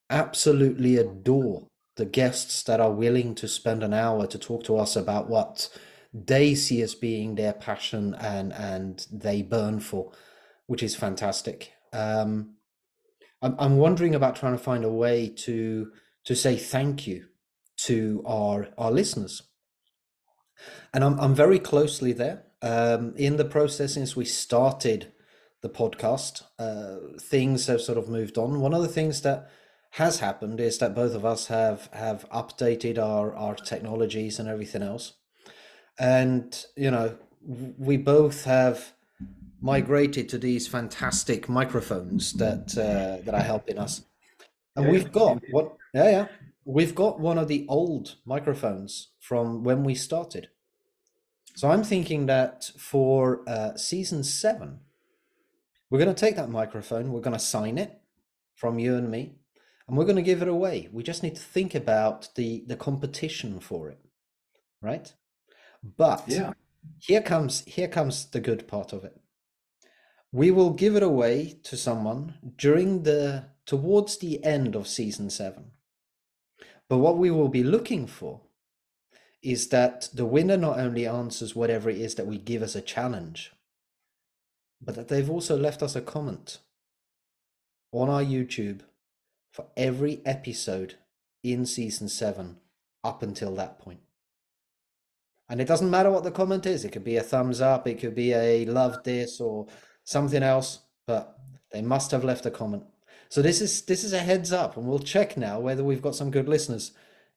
absolutely 0.09 0.95
adore 0.95 1.67
the 1.97 2.05
guests 2.05 2.63
that 2.63 2.79
are 2.79 2.93
willing 2.93 3.35
to 3.35 3.49
spend 3.49 3.83
an 3.83 3.93
hour 3.93 4.27
to 4.27 4.39
talk 4.39 4.63
to 4.63 4.77
us 4.77 4.95
about 4.95 5.29
what 5.29 5.67
they 6.13 6.55
see 6.55 6.81
as 6.81 6.95
being 6.95 7.35
their 7.35 7.51
passion 7.51 8.15
and 8.17 8.53
and 8.53 9.05
they 9.11 9.41
burn 9.41 9.81
for, 9.81 10.13
which 10.67 10.83
is 10.83 10.95
fantastic. 10.95 11.73
Um, 11.91 12.55
I'm 13.41 13.55
I'm 13.59 13.75
wondering 13.75 14.15
about 14.15 14.37
trying 14.37 14.57
to 14.57 14.63
find 14.63 14.85
a 14.85 14.99
way 15.03 15.27
to 15.47 15.91
to 16.23 16.33
say 16.33 16.55
thank 16.55 17.07
you 17.07 17.25
to 17.85 18.23
our 18.25 18.67
our 18.77 18.91
listeners, 18.91 19.43
and 20.93 21.03
I'm 21.03 21.19
I'm 21.19 21.35
very 21.35 21.59
closely 21.59 22.13
there. 22.13 22.43
Um, 22.61 23.13
in 23.17 23.37
the 23.37 23.45
process 23.45 23.93
since 23.93 24.15
we 24.15 24.25
started 24.25 25.11
the 25.61 25.69
podcast, 25.69 26.43
uh, 26.59 27.17
things 27.19 27.67
have 27.67 27.81
sort 27.81 27.97
of 27.97 28.09
moved 28.09 28.37
on. 28.37 28.59
One 28.59 28.73
of 28.73 28.81
the 28.81 28.87
things 28.87 29.21
that 29.21 29.49
has 29.91 30.19
happened 30.19 30.59
is 30.59 30.77
that 30.77 30.95
both 30.95 31.13
of 31.13 31.25
us 31.25 31.47
have 31.47 31.89
have 31.93 32.27
updated 32.29 32.97
our 32.97 33.35
our 33.35 33.55
technologies 33.55 34.39
and 34.39 34.47
everything 34.47 34.81
else. 34.81 35.13
And 35.99 36.65
you 36.75 36.91
know 36.91 37.17
we 37.43 37.97
both 37.97 38.45
have 38.45 38.93
migrated 39.61 40.29
to 40.29 40.37
these 40.37 40.67
fantastic 40.67 41.49
microphones 41.49 42.33
that 42.33 42.77
uh, 42.77 43.23
that 43.25 43.33
are 43.33 43.43
helping 43.43 43.77
us. 43.77 44.03
And 44.75 44.85
Yeah, 44.85 44.91
we've 44.91 45.11
got 45.11 45.41
what 45.51 45.75
yeah 45.93 46.09
yeah 46.09 46.27
we've 46.65 46.95
got 46.95 47.19
one 47.19 47.37
of 47.37 47.47
the 47.47 47.65
old 47.67 48.15
microphones 48.25 49.09
from 49.19 49.63
when 49.63 49.83
we 49.83 49.95
started. 49.95 50.49
So 51.55 51.69
i'm 51.69 51.83
thinking 51.83 52.27
that 52.27 52.71
for 52.77 53.41
uh, 53.47 53.75
season 53.75 54.23
7 54.23 54.79
we're 55.89 55.99
going 55.99 56.15
to 56.15 56.19
take 56.19 56.37
that 56.37 56.49
microphone 56.49 57.11
we're 57.11 57.19
going 57.19 57.33
to 57.37 57.39
sign 57.39 57.77
it 57.77 57.99
from 58.55 58.79
you 58.79 58.95
and 58.95 59.09
me 59.11 59.35
and 59.87 59.97
we're 59.97 60.05
going 60.05 60.15
to 60.15 60.21
give 60.21 60.41
it 60.41 60.47
away. 60.47 60.87
We 60.93 61.03
just 61.03 61.21
need 61.23 61.35
to 61.35 61.41
think 61.41 61.75
about 61.75 62.29
the 62.35 62.63
the 62.67 62.77
competition 62.77 63.59
for 63.59 63.89
it 63.89 63.99
right? 64.81 65.13
But 65.83 66.23
Yeah. 66.27 66.53
here 66.99 67.21
comes 67.21 67.61
here 67.65 67.87
comes 67.87 68.25
the 68.29 68.39
good 68.39 68.67
part 68.67 68.93
of 68.93 69.03
it. 69.03 69.19
We 70.31 70.51
will 70.51 70.71
give 70.71 70.95
it 70.95 71.03
away 71.03 71.59
to 71.63 71.75
someone 71.75 72.35
during 72.57 73.03
the 73.03 73.45
towards 73.65 74.17
the 74.17 74.43
end 74.45 74.75
of 74.75 74.87
season 74.87 75.29
7 75.29 75.71
but 76.91 76.97
what 76.97 77.17
we 77.17 77.31
will 77.31 77.47
be 77.47 77.63
looking 77.63 78.05
for 78.05 78.41
is 79.41 79.69
that 79.69 80.09
the 80.13 80.25
winner 80.25 80.57
not 80.57 80.77
only 80.77 81.07
answers 81.07 81.55
whatever 81.55 81.89
it 81.89 81.95
is 81.95 82.15
that 82.15 82.27
we 82.27 82.37
give 82.37 82.61
as 82.61 82.75
a 82.75 82.81
challenge 82.81 83.53
but 84.81 84.95
that 84.95 85.07
they've 85.07 85.29
also 85.29 85.57
left 85.57 85.81
us 85.81 85.95
a 85.95 86.01
comment 86.01 86.57
on 87.93 88.09
our 88.09 88.21
YouTube 88.21 88.81
for 89.53 89.67
every 89.77 90.21
episode 90.25 90.95
in 91.41 91.65
season 91.65 92.09
7 92.09 92.57
up 93.05 93.23
until 93.23 93.55
that 93.55 93.79
point. 93.79 94.01
And 95.47 95.61
it 95.61 95.67
doesn't 95.69 95.89
matter 95.89 96.11
what 96.11 96.25
the 96.25 96.31
comment 96.31 96.65
is, 96.65 96.83
it 96.83 96.91
could 96.91 97.05
be 97.05 97.15
a 97.15 97.23
thumbs 97.23 97.61
up, 97.61 97.87
it 97.87 98.01
could 98.01 98.15
be 98.15 98.33
a 98.33 98.65
love 98.65 99.01
this 99.05 99.39
or 99.39 99.67
something 100.03 100.43
else, 100.43 100.79
but 101.07 101.39
they 101.71 101.81
must 101.81 102.11
have 102.11 102.25
left 102.25 102.45
a 102.45 102.51
comment. 102.51 102.83
So 103.31 103.41
this 103.41 103.61
is 103.61 103.83
this 103.83 104.03
is 104.03 104.11
a 104.11 104.19
heads 104.19 104.51
up 104.51 104.75
and 104.75 104.85
we'll 104.85 104.99
check 104.99 105.37
now 105.37 105.57
whether 105.57 105.85
we've 105.85 106.01
got 106.01 106.15
some 106.15 106.31
good 106.31 106.49
listeners. 106.49 106.91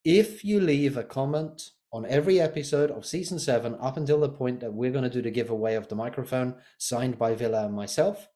If 0.05 0.45
you 0.45 0.61
leave 0.61 0.97
a 0.97 1.05
comment 1.05 1.71
on 1.93 2.05
every 2.07 2.41
episode 2.41 2.91
of 2.91 3.07
season 3.07 3.39
7 3.39 3.77
up 3.81 3.97
until 3.97 4.19
the 4.19 4.29
point 4.29 4.59
that 4.59 4.75
we're 4.75 4.91
going 4.91 5.05
to 5.05 5.11
do 5.11 5.23
the 5.23 5.31
giveaway 5.31 5.77
of 5.77 5.87
the 5.87 5.95
microphone 5.95 6.57
signed 6.79 7.17
by 7.17 7.37
Ville 7.37 7.55
and 7.55 7.77
myself, 7.77 8.29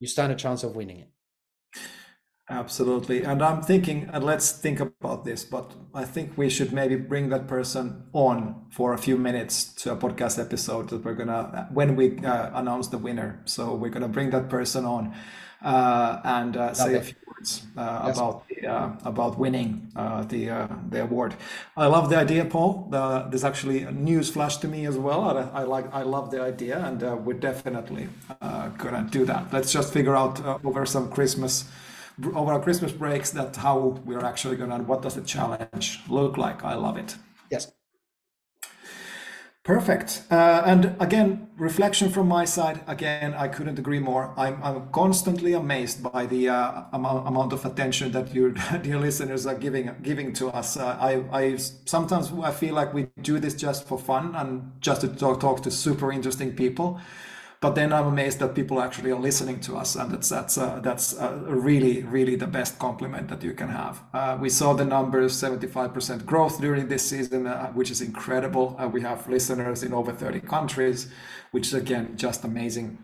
you 0.00 0.06
stand 0.06 0.32
a 0.32 0.36
chance 0.36 0.62
of 0.62 0.76
winning 0.76 0.98
it. 0.98 1.10
Absolutely. 2.50 3.24
And 3.24 3.42
I'm 3.42 3.62
thinking, 3.62 4.10
and 4.12 4.22
let's 4.22 4.52
think 4.52 4.78
about 4.78 5.24
this, 5.24 5.44
but 5.44 5.72
I 5.94 6.04
think 6.04 6.36
we 6.36 6.50
should 6.50 6.74
maybe 6.74 6.94
bring 6.94 7.30
that 7.30 7.48
person 7.48 8.04
on 8.12 8.66
for 8.70 8.92
a 8.92 8.98
few 8.98 9.16
minutes 9.16 9.64
to 9.82 9.92
a 9.92 9.96
podcast 9.96 10.38
episode 10.38 10.90
that 10.90 11.04
we're 11.04 11.14
going 11.14 11.28
to, 11.28 11.68
when 11.72 11.96
we 11.96 12.18
uh, 12.18 12.50
announce 12.54 12.88
the 12.88 12.98
winner. 12.98 13.40
So 13.46 13.74
we're 13.74 13.88
going 13.88 14.02
to 14.02 14.08
bring 14.08 14.30
that 14.30 14.50
person 14.50 14.84
on 14.84 15.14
and 15.62 16.56
uh, 16.56 16.74
say 16.74 16.94
a 16.96 17.02
few 17.02 17.16
words 17.26 17.66
uh, 17.76 18.02
Yes. 18.04 18.16
about 18.16 18.44
the, 18.48 18.66
uh, 18.66 18.90
about 19.04 19.38
winning 19.38 19.90
uh, 19.96 20.22
the 20.24 20.50
uh, 20.50 20.68
the 20.90 21.02
award. 21.02 21.34
I 21.76 21.86
love 21.86 22.08
the 22.10 22.16
idea, 22.16 22.44
Paul. 22.44 22.88
The, 22.90 23.26
there's 23.30 23.44
actually 23.44 23.82
a 23.82 23.90
news 23.92 24.30
flash 24.30 24.56
to 24.58 24.68
me 24.68 24.86
as 24.86 24.96
well. 24.96 25.20
I, 25.22 25.60
I 25.60 25.64
like, 25.64 25.92
I 25.94 26.02
love 26.02 26.30
the 26.30 26.40
idea, 26.42 26.78
and 26.84 27.02
uh, 27.02 27.16
we're 27.16 27.38
definitely 27.40 28.08
uh, 28.40 28.68
gonna 28.70 29.06
do 29.10 29.24
that. 29.26 29.52
Let's 29.52 29.72
just 29.72 29.92
figure 29.92 30.16
out 30.16 30.44
uh, 30.44 30.58
over 30.64 30.86
some 30.86 31.10
Christmas 31.10 31.64
over 32.34 32.52
our 32.52 32.60
Christmas 32.62 32.92
breaks 32.92 33.30
that 33.32 33.56
how 33.56 34.00
we're 34.06 34.24
actually 34.24 34.56
gonna 34.56 34.78
what 34.78 35.02
does 35.02 35.14
the 35.14 35.22
challenge 35.22 36.00
look 36.08 36.36
like. 36.38 36.64
I 36.64 36.74
love 36.74 36.96
it. 36.96 37.16
Yes. 37.50 37.75
Perfect. 39.66 40.22
Uh, 40.30 40.62
and 40.64 40.94
again, 41.00 41.48
reflection 41.56 42.08
from 42.08 42.28
my 42.28 42.44
side. 42.44 42.82
Again, 42.86 43.34
I 43.34 43.48
couldn't 43.48 43.80
agree 43.80 43.98
more. 43.98 44.32
I'm, 44.36 44.62
I'm 44.62 44.88
constantly 44.92 45.54
amazed 45.54 46.04
by 46.04 46.24
the 46.26 46.50
uh, 46.50 46.84
amount, 46.92 47.26
amount 47.26 47.52
of 47.52 47.64
attention 47.64 48.12
that 48.12 48.32
your 48.32 48.50
dear 48.82 49.00
listeners 49.00 49.44
are 49.44 49.56
giving 49.56 49.90
giving 50.02 50.32
to 50.34 50.50
us. 50.50 50.76
Uh, 50.76 50.96
I, 51.00 51.24
I 51.36 51.56
sometimes 51.56 52.32
I 52.44 52.52
feel 52.52 52.76
like 52.76 52.94
we 52.94 53.08
do 53.22 53.40
this 53.40 53.54
just 53.54 53.88
for 53.88 53.98
fun 53.98 54.36
and 54.36 54.70
just 54.80 55.00
to 55.00 55.08
talk, 55.08 55.40
talk 55.40 55.64
to 55.64 55.72
super 55.72 56.12
interesting 56.12 56.54
people. 56.54 57.00
But 57.60 57.74
then 57.74 57.92
I'm 57.92 58.06
amazed 58.06 58.38
that 58.40 58.54
people 58.54 58.80
actually 58.80 59.10
are 59.10 59.18
listening 59.18 59.60
to 59.60 59.76
us, 59.76 59.96
and 59.96 60.10
that's 60.12 60.28
that's 60.28 60.58
uh, 60.58 60.80
that's 60.82 61.18
uh, 61.18 61.42
really 61.46 62.02
really 62.02 62.36
the 62.36 62.46
best 62.46 62.78
compliment 62.78 63.28
that 63.28 63.42
you 63.42 63.54
can 63.54 63.68
have. 63.68 64.02
Uh, 64.12 64.36
we 64.40 64.50
saw 64.50 64.74
the 64.74 64.84
numbers, 64.84 65.32
75% 65.40 66.26
growth 66.26 66.60
during 66.60 66.88
this 66.88 67.08
season, 67.08 67.46
uh, 67.46 67.68
which 67.72 67.90
is 67.90 68.00
incredible. 68.00 68.76
Uh, 68.78 68.88
we 68.88 69.00
have 69.00 69.28
listeners 69.28 69.82
in 69.82 69.92
over 69.92 70.12
30 70.12 70.40
countries, 70.40 71.08
which 71.50 71.68
is 71.68 71.74
again 71.74 72.16
just 72.16 72.44
amazing. 72.44 72.98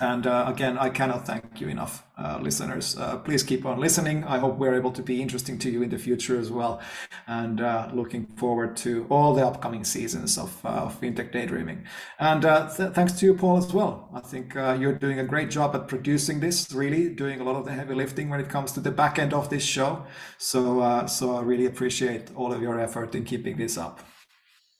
And 0.00 0.26
uh, 0.26 0.44
again, 0.46 0.76
I 0.76 0.90
cannot 0.90 1.26
thank 1.26 1.58
you 1.60 1.68
enough, 1.68 2.04
uh, 2.18 2.38
listeners. 2.42 2.96
Uh, 2.98 3.16
please 3.16 3.42
keep 3.42 3.64
on 3.64 3.80
listening. 3.80 4.24
I 4.24 4.38
hope 4.38 4.58
we're 4.58 4.74
able 4.74 4.92
to 4.92 5.02
be 5.02 5.22
interesting 5.22 5.58
to 5.60 5.70
you 5.70 5.82
in 5.82 5.88
the 5.88 5.98
future 5.98 6.38
as 6.38 6.50
well. 6.50 6.82
And 7.26 7.62
uh, 7.62 7.90
looking 7.94 8.26
forward 8.36 8.76
to 8.78 9.06
all 9.08 9.34
the 9.34 9.46
upcoming 9.46 9.84
seasons 9.84 10.36
of, 10.36 10.64
uh, 10.66 10.68
of 10.68 11.00
FinTech 11.00 11.32
Daydreaming. 11.32 11.86
And 12.18 12.44
uh, 12.44 12.68
th- 12.74 12.92
thanks 12.92 13.12
to 13.14 13.26
you, 13.26 13.34
Paul, 13.34 13.56
as 13.56 13.72
well. 13.72 14.10
I 14.12 14.20
think 14.20 14.54
you're 14.54 14.98
doing 14.98 15.18
a 15.18 15.24
great 15.24 15.50
job 15.50 15.74
at 15.74 15.88
producing 15.88 16.40
this, 16.40 16.70
really 16.72 17.08
doing 17.08 17.40
a 17.40 17.44
lot 17.44 17.56
of 17.56 17.64
the 17.64 17.72
heavy 17.72 17.94
lifting 17.94 18.28
when 18.28 18.40
it 18.40 18.50
comes 18.50 18.72
to 18.72 18.80
the 18.80 18.90
back 18.90 19.18
end 19.18 19.32
of 19.32 19.48
this 19.48 19.64
show. 19.64 20.04
So, 20.36 21.06
so 21.06 21.36
I 21.36 21.40
really 21.40 21.66
appreciate 21.66 22.30
all 22.34 22.52
of 22.52 22.60
your 22.60 22.78
effort 22.78 23.14
in 23.14 23.24
keeping 23.24 23.56
this 23.56 23.78
up. 23.78 24.00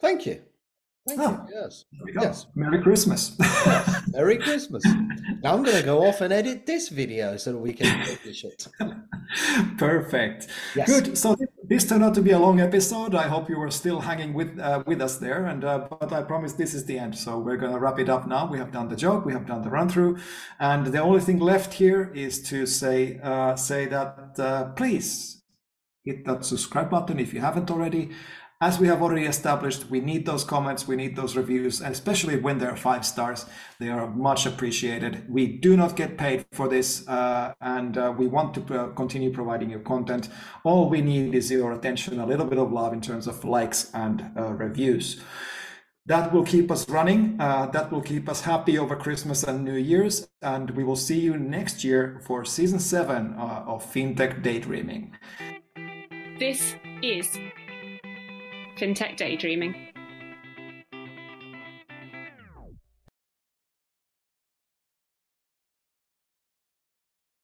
Thank 0.01 0.27
you. 0.27 0.46
Thank 1.07 1.21
oh, 1.21 1.47
you. 1.49 1.55
Yes. 1.55 1.85
Yes. 2.21 2.47
Merry 2.57 2.83
Christmas. 2.83 3.37
yes. 3.39 4.03
Merry 4.13 4.39
Christmas. 4.39 4.85
Now 5.43 5.55
I'm 5.55 5.63
going 5.63 5.77
to 5.77 5.85
go 5.85 6.05
off 6.05 6.21
and 6.21 6.33
edit 6.33 6.67
this 6.67 6.89
video 6.89 7.37
so 7.37 7.53
that 7.53 7.59
we 7.59 7.73
can 7.73 8.05
publish 8.05 8.45
it. 8.45 8.67
Perfect. 9.79 10.49
Yes. 10.75 10.89
Good. 10.89 11.17
So 11.17 11.37
this 11.63 11.89
turned 11.89 12.03
out 12.03 12.15
to 12.15 12.23
be 12.23 12.33
a 12.33 12.39
long 12.39 12.61
episode. 12.61 13.15
I 13.15 13.29
hope 13.29 13.49
you 13.49 13.57
were 13.57 13.71
still 13.71 14.01
hanging 14.01 14.35
with 14.35 14.59
uh, 14.59 14.83
with 14.85 15.01
us 15.01 15.19
there. 15.19 15.47
And 15.47 15.65
uh, 15.65 15.87
but 15.89 16.13
I 16.13 16.23
promise 16.23 16.55
this 16.55 16.75
is 16.75 16.87
the 16.87 16.99
end. 16.99 17.17
So 17.17 17.39
we're 17.39 17.57
going 17.57 17.73
to 17.73 17.79
wrap 17.79 18.01
it 18.01 18.09
up 18.09 18.27
now. 18.27 18.51
We 18.51 18.59
have 18.59 18.73
done 18.73 18.89
the 18.89 18.97
joke. 18.97 19.25
We 19.25 19.33
have 19.33 19.47
done 19.47 19.63
the 19.63 19.71
run 19.71 19.89
through, 19.89 20.19
and 20.59 20.87
the 20.87 21.01
only 21.01 21.21
thing 21.21 21.39
left 21.39 21.75
here 21.75 22.11
is 22.15 22.43
to 22.51 22.67
say 22.67 23.21
uh, 23.23 23.55
say 23.55 23.87
that 23.87 24.41
uh, 24.41 24.65
please 24.73 25.43
hit 26.05 26.25
that 26.25 26.45
subscribe 26.45 26.91
button 26.91 27.19
if 27.21 27.35
you 27.35 27.41
haven't 27.41 27.71
already 27.71 28.11
as 28.61 28.79
we 28.79 28.87
have 28.89 29.03
already 29.03 29.27
established, 29.27 29.91
we 29.91 30.01
need 30.01 30.25
those 30.25 30.43
comments, 30.43 30.89
we 30.89 30.97
need 30.97 31.15
those 31.15 31.37
reviews, 31.37 31.83
and 31.83 31.93
especially 31.93 32.39
when 32.39 32.57
they're 32.59 32.77
five 32.77 33.05
stars, 33.05 33.45
they 33.79 33.91
are 33.91 34.09
much 34.09 34.47
appreciated. 34.47 35.29
We 35.29 35.47
do 35.47 35.77
not 35.77 35.95
get 35.95 36.17
paid 36.17 36.47
for 36.53 36.67
this, 36.67 37.07
uh, 37.07 37.53
and 37.61 37.99
uh, 37.99 38.15
we 38.17 38.27
want 38.29 38.55
to 38.55 38.75
uh, 38.75 38.89
continue 38.95 39.31
providing 39.31 39.71
you 39.71 39.81
content. 39.81 40.31
All 40.65 40.89
we 40.89 41.03
need 41.03 41.35
is 41.35 41.51
your 41.51 41.73
attention, 41.73 42.19
a 42.19 42.27
little 42.27 42.47
bit 42.47 42.59
of 42.59 42.73
love 42.73 42.95
in 42.95 43.03
terms 43.03 43.27
of 43.27 43.45
likes 43.45 43.91
and 43.93 44.31
uh, 44.37 44.55
reviews. 44.55 45.21
That 46.07 46.33
will 46.33 46.45
keep 46.45 46.71
us 46.71 46.89
running. 46.89 47.37
Uh, 47.41 47.67
that 47.67 47.91
will 47.91 48.01
keep 48.01 48.29
us 48.29 48.43
happy 48.43 48.79
over 48.79 48.95
Christmas 48.95 49.43
and 49.43 49.65
New 49.65 49.75
Year's. 49.75 50.29
And 50.41 50.71
we 50.71 50.85
will 50.85 50.97
see 50.97 51.19
you 51.19 51.37
next 51.37 51.83
year 51.83 52.23
for 52.25 52.45
season 52.45 52.79
seven 52.79 53.35
uh, 53.37 53.65
of 53.67 53.85
FinTech 53.93 54.41
Daydreaming. 54.41 55.17
This 56.39 56.77
is 57.03 57.37
FinTech 58.77 59.17
Daydreaming. 59.17 59.75